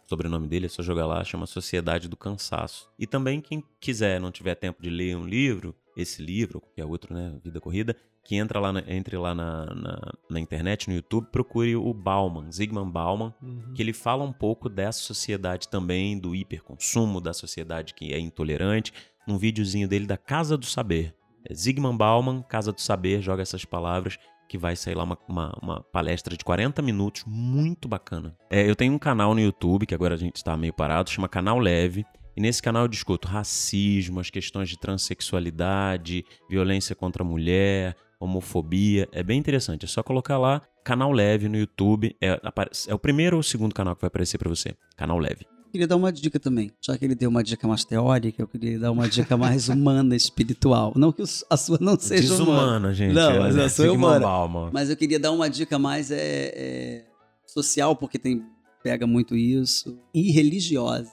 sobrenome 0.06 0.48
dele, 0.48 0.66
é 0.66 0.70
só 0.70 0.82
jogar 0.82 1.06
lá, 1.06 1.24
chama 1.24 1.46
Sociedade 1.46 2.08
do 2.08 2.18
Cansaço. 2.18 2.90
E 2.98 3.06
também 3.06 3.42
quem 3.42 3.64
quiser, 3.80 4.20
não 4.20 4.32
tiver 4.32 4.56
tempo 4.56 4.82
de 4.82 4.90
ler 4.90 5.16
um 5.16 5.26
livro, 5.26 5.76
esse 5.96 6.22
livro, 6.22 6.58
ou 6.58 6.62
qualquer 6.62 6.86
outro, 6.86 7.14
né, 7.14 7.38
Vida 7.44 7.60
Corrida, 7.60 7.96
que 8.24 8.36
entra 8.36 8.60
lá 8.60 8.72
na, 8.72 8.84
entre 8.88 9.18
lá 9.18 9.36
na, 9.36 9.66
na, 9.66 10.14
na, 10.30 10.40
internet, 10.40 10.88
no 10.88 10.96
YouTube, 10.96 11.28
procure 11.32 11.76
o 11.76 11.94
Bauman, 11.94 12.52
Zygmunt 12.52 12.92
Bauman, 12.92 13.34
uhum. 13.42 13.74
que 13.74 13.82
ele 13.82 13.94
fala 13.94 14.24
um 14.24 14.32
pouco 14.32 14.70
dessa 14.70 15.00
sociedade 15.00 15.68
também, 15.68 16.18
do 16.18 16.34
hiperconsumo, 16.34 17.20
da 17.20 17.34
sociedade 17.34 17.94
que 17.94 18.14
é 18.14 18.20
intolerante, 18.20 18.94
num 19.28 19.38
videozinho 19.38 19.88
dele 19.88 20.06
da 20.06 20.18
Casa 20.18 20.58
do 20.58 20.66
Saber. 20.66 21.14
É 21.48 21.54
Zygmunt 21.54 21.98
Bauman, 21.98 22.42
Casa 22.44 22.72
do 22.72 22.80
Saber, 22.80 23.22
joga 23.22 23.42
essas 23.42 23.66
palavras 23.66 24.18
que 24.48 24.58
vai 24.58 24.76
sair 24.76 24.96
lá 24.96 25.04
uma, 25.04 25.18
uma, 25.28 25.58
uma, 25.62 25.82
palestra 25.82 26.38
de 26.38 26.46
40 26.46 26.82
minutos, 26.82 27.24
muito 27.26 27.88
bacana. 27.88 28.36
É, 28.50 28.70
eu 28.70 28.76
tenho 28.76 28.94
um 28.94 29.00
canal 29.00 29.34
no 29.34 29.42
YouTube, 29.42 29.86
que 29.86 29.96
agora 29.96 30.14
a 30.14 30.18
gente 30.18 30.36
está 30.36 30.56
meio 30.56 30.74
parado, 30.74 31.10
chama 31.10 31.28
Canal 31.28 31.58
Leve. 31.58 32.06
E 32.36 32.42
nesse 32.42 32.62
canal 32.62 32.84
eu 32.84 32.88
discuto 32.88 33.28
racismo, 33.28 34.20
as 34.20 34.30
questões 34.30 34.70
de 34.70 34.78
transexualidade, 34.78 36.26
violência 36.50 36.96
contra 36.96 37.24
a 37.24 37.26
mulher, 37.26 37.96
homofobia. 38.20 39.08
É 39.12 39.22
bem 39.22 39.40
interessante. 39.40 39.86
É 39.86 39.88
só 39.88 40.02
colocar 40.02 40.38
lá 40.38 40.62
Canal 40.84 41.12
Leve 41.12 41.48
no 41.48 41.58
YouTube. 41.58 42.16
É, 42.22 42.40
é 42.88 42.94
o 42.94 43.00
primeiro 43.00 43.36
ou 43.36 43.42
o 43.42 43.44
segundo 43.44 43.74
canal 43.74 43.96
que 43.96 44.02
vai 44.02 44.08
aparecer 44.08 44.38
para 44.38 44.50
você. 44.50 44.76
Canal 44.96 45.20
Leve 45.20 45.46
queria 45.74 45.88
dar 45.88 45.96
uma 45.96 46.12
dica 46.12 46.40
também. 46.40 46.72
Já 46.80 46.96
que 46.96 47.04
ele 47.04 47.16
deu 47.16 47.32
uma 47.32 47.44
dica 47.44 47.68
mais 47.68 47.84
teórica, 47.84 48.44
eu 48.44 48.48
queria 48.48 48.78
dar 48.78 48.92
uma 48.92 49.10
dica 49.10 49.36
mais 49.36 49.70
humana, 49.70 50.14
espiritual. 50.16 50.94
Não 50.96 51.12
que 51.12 51.24
a 51.50 51.58
sua 51.58 51.80
não 51.82 52.00
seja 52.00 52.30
Desumana, 52.30 52.62
humana. 52.62 52.94
gente. 52.94 53.14
Não, 53.14 53.40
mas 53.40 53.58
a 53.58 53.68
sua 53.68 53.88
é 53.88 53.90
humana. 53.90 54.28
Mas 54.72 54.92
eu 54.92 54.96
queria 54.96 55.20
dar 55.20 55.32
uma 55.32 55.50
dica 55.50 55.80
mais 55.80 56.12
é, 56.12 56.54
é, 56.56 57.06
social, 57.48 57.96
porque 57.96 58.20
tem 58.20 58.44
pega 58.84 59.08
muito 59.08 59.36
isso. 59.36 59.98
E 60.14 60.32
religiosa. 60.32 61.12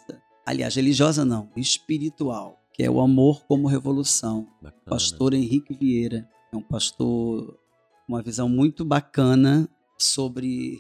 Aliás, 0.51 0.75
religiosa 0.75 1.25
não, 1.25 1.49
espiritual, 1.57 2.61
que 2.73 2.83
é 2.83 2.91
o 2.91 3.01
amor 3.01 3.45
como 3.47 3.69
revolução. 3.69 4.49
Bacana. 4.61 4.83
Pastor 4.85 5.33
Henrique 5.33 5.73
Vieira 5.73 6.29
é 6.53 6.57
um 6.57 6.61
pastor 6.61 7.57
com 8.05 8.15
uma 8.15 8.21
visão 8.21 8.49
muito 8.49 8.85
bacana 8.85 9.69
sobre 9.97 10.77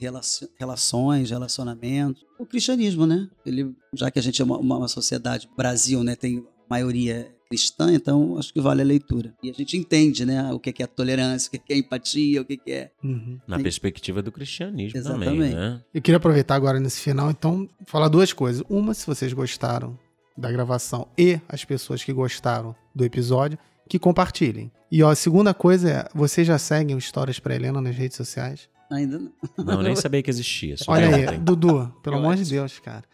relações, 0.59 1.31
relacionamentos. 1.31 2.27
O 2.37 2.45
cristianismo, 2.45 3.07
né? 3.07 3.31
Ele, 3.47 3.73
já 3.95 4.11
que 4.11 4.19
a 4.19 4.23
gente 4.23 4.43
é 4.43 4.45
uma, 4.45 4.59
uma 4.59 4.89
sociedade, 4.89 5.49
Brasil, 5.57 6.03
né, 6.03 6.17
tem 6.17 6.45
maioria 6.69 7.33
cristã, 7.51 7.93
então 7.93 8.39
acho 8.39 8.53
que 8.53 8.61
vale 8.61 8.81
a 8.81 8.85
leitura. 8.85 9.35
E 9.43 9.51
a 9.51 9.53
gente 9.53 9.77
entende, 9.77 10.25
né, 10.25 10.53
o 10.53 10.59
que 10.61 10.83
é 10.83 10.87
tolerância, 10.87 11.49
o 11.49 11.59
que 11.59 11.73
é 11.73 11.77
empatia, 11.77 12.41
o 12.41 12.45
que 12.45 12.61
é 12.69 12.91
Uhum. 13.03 13.41
Na 13.47 13.59
perspectiva 13.59 14.23
do 14.23 14.31
cristianismo 14.31 15.03
também, 15.03 15.29
Exatamente. 15.29 15.55
né? 15.55 15.83
Eu 15.93 16.01
queria 16.01 16.19
aproveitar 16.19 16.55
agora 16.55 16.79
nesse 16.79 17.01
final, 17.01 17.31
então, 17.31 17.69
falar 17.87 18.09
duas 18.09 18.33
coisas. 18.33 18.63
Uma, 18.69 18.95
se 18.95 19.07
vocês 19.07 19.33
gostaram 19.33 19.99
da 20.37 20.51
gravação 20.51 21.09
e 21.19 21.41
as 21.49 21.65
pessoas 21.65 22.05
que 22.05 22.13
gostaram 22.13 22.75
do 22.95 23.05
episódio, 23.05 23.59
que 23.89 23.99
compartilhem. 23.99 24.71
E 24.91 25.03
ó, 25.03 25.11
a 25.11 25.17
segunda 25.17 25.53
coisa 25.53 25.91
é, 25.91 26.09
vocês 26.15 26.47
já 26.47 26.59
seguem 26.59 26.95
o 26.95 26.99
Histórias 26.99 27.41
para 27.41 27.55
Helena 27.55 27.81
nas 27.81 27.97
redes 27.97 28.17
sociais? 28.17 28.69
Ainda 28.91 29.19
não. 29.19 29.31
Não, 29.65 29.83
nem 29.83 29.95
sabia 29.97 30.23
que 30.23 30.31
existia. 30.31 30.77
só 30.77 30.93
Olha 30.93 31.09
ontem. 31.09 31.29
aí, 31.29 31.39
Dudu, 31.39 31.93
pelo 32.03 32.17
amor 32.17 32.37
de. 32.37 32.45
Deus, 32.51 32.79
cara. 32.79 33.05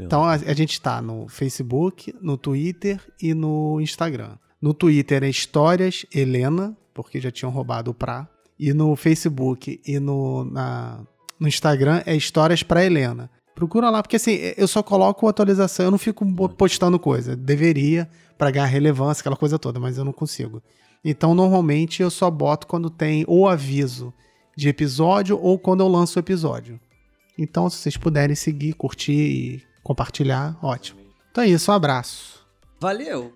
Então 0.00 0.24
a, 0.24 0.32
a 0.32 0.54
gente 0.54 0.80
tá 0.80 1.00
no 1.02 1.28
Facebook, 1.28 2.14
no 2.20 2.36
Twitter 2.36 3.00
e 3.22 3.34
no 3.34 3.80
Instagram. 3.80 4.36
No 4.60 4.72
Twitter 4.72 5.22
é 5.22 5.28
Histórias 5.28 6.06
Helena, 6.14 6.76
porque 6.94 7.20
já 7.20 7.30
tinham 7.30 7.50
roubado 7.52 7.90
o 7.90 7.94
pra. 7.94 8.28
E 8.58 8.72
no 8.72 8.96
Facebook 8.96 9.80
e 9.86 9.98
no, 10.00 10.44
na- 10.44 11.04
no 11.38 11.46
Instagram 11.46 12.02
é 12.06 12.16
Histórias 12.16 12.62
pra 12.62 12.84
Helena. 12.84 13.30
Procura 13.54 13.90
lá, 13.90 14.02
porque 14.02 14.16
assim, 14.16 14.38
eu 14.56 14.66
só 14.68 14.82
coloco 14.82 15.28
atualização, 15.28 15.86
eu 15.86 15.90
não 15.90 15.98
fico 15.98 16.24
bo- 16.24 16.48
postando 16.48 16.98
coisa. 16.98 17.36
Deveria, 17.36 18.08
pra 18.36 18.50
ganhar 18.50 18.66
relevância, 18.66 19.20
aquela 19.22 19.36
coisa 19.36 19.58
toda, 19.58 19.78
mas 19.78 19.96
eu 19.98 20.04
não 20.04 20.12
consigo. 20.12 20.62
Então, 21.04 21.34
normalmente, 21.34 22.02
eu 22.02 22.10
só 22.10 22.30
boto 22.30 22.66
quando 22.66 22.90
tem 22.90 23.24
ou 23.28 23.46
aviso 23.48 24.12
de 24.56 24.68
episódio 24.68 25.38
ou 25.40 25.58
quando 25.58 25.80
eu 25.80 25.88
lanço 25.88 26.18
o 26.18 26.20
episódio. 26.20 26.80
Então, 27.38 27.68
se 27.68 27.76
vocês 27.76 27.96
puderem 27.96 28.34
seguir, 28.34 28.72
curtir 28.72 29.12
e 29.12 29.62
compartilhar, 29.82 30.56
ótimo. 30.62 31.00
Então 31.30 31.44
é 31.44 31.48
isso, 31.48 31.70
um 31.70 31.74
abraço. 31.74 32.44
Valeu! 32.80 33.35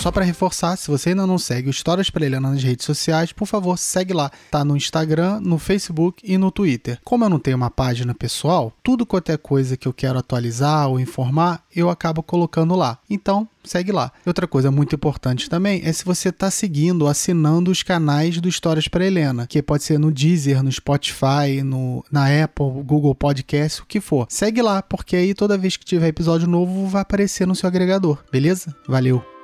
Só 0.00 0.10
pra 0.10 0.24
reforçar, 0.24 0.76
se 0.76 0.90
você 0.90 1.10
ainda 1.10 1.26
não 1.26 1.36
segue 1.36 1.68
o 1.68 1.70
Histórias 1.70 2.08
para 2.08 2.24
Helena 2.24 2.48
nas 2.48 2.62
redes 2.62 2.86
sociais, 2.86 3.32
por 3.32 3.44
favor, 3.44 3.76
segue 3.76 4.14
lá. 4.14 4.30
Tá 4.50 4.64
no 4.64 4.74
Instagram, 4.74 5.40
no 5.40 5.58
Facebook 5.58 6.22
e 6.24 6.38
no 6.38 6.50
Twitter. 6.50 6.98
Como 7.04 7.22
eu 7.22 7.28
não 7.28 7.38
tenho 7.38 7.58
uma 7.58 7.70
página 7.70 8.14
pessoal, 8.14 8.72
tudo 8.82 9.04
quanto 9.04 9.30
é 9.30 9.36
coisa 9.36 9.76
que 9.76 9.86
eu 9.86 9.92
quero 9.92 10.18
atualizar 10.18 10.88
ou 10.88 10.98
informar, 10.98 11.62
eu 11.76 11.90
acabo 11.90 12.22
colocando 12.22 12.74
lá. 12.74 12.98
Então, 13.10 13.46
segue 13.62 13.92
lá. 13.92 14.10
Outra 14.24 14.46
coisa 14.46 14.70
muito 14.70 14.94
importante 14.94 15.50
também 15.50 15.82
é 15.84 15.92
se 15.92 16.02
você 16.02 16.32
tá 16.32 16.50
seguindo, 16.50 17.06
assinando 17.06 17.70
os 17.70 17.82
canais 17.82 18.40
do 18.40 18.48
Histórias 18.48 18.88
para 18.88 19.04
Helena, 19.04 19.46
que 19.46 19.62
pode 19.62 19.84
ser 19.84 19.98
no 19.98 20.10
Deezer, 20.10 20.62
no 20.62 20.72
Spotify, 20.72 21.62
no, 21.62 22.02
na 22.10 22.24
Apple, 22.42 22.82
Google 22.84 23.14
Podcast, 23.14 23.82
o 23.82 23.86
que 23.86 24.00
for. 24.00 24.26
Segue 24.30 24.62
lá, 24.62 24.80
porque 24.80 25.14
aí 25.14 25.34
toda 25.34 25.58
vez 25.58 25.76
que 25.76 25.84
tiver 25.84 26.08
episódio 26.08 26.48
novo 26.48 26.86
vai 26.86 27.02
aparecer 27.02 27.46
no 27.46 27.54
seu 27.54 27.68
agregador, 27.68 28.18
beleza? 28.32 28.74
Valeu! 28.88 29.39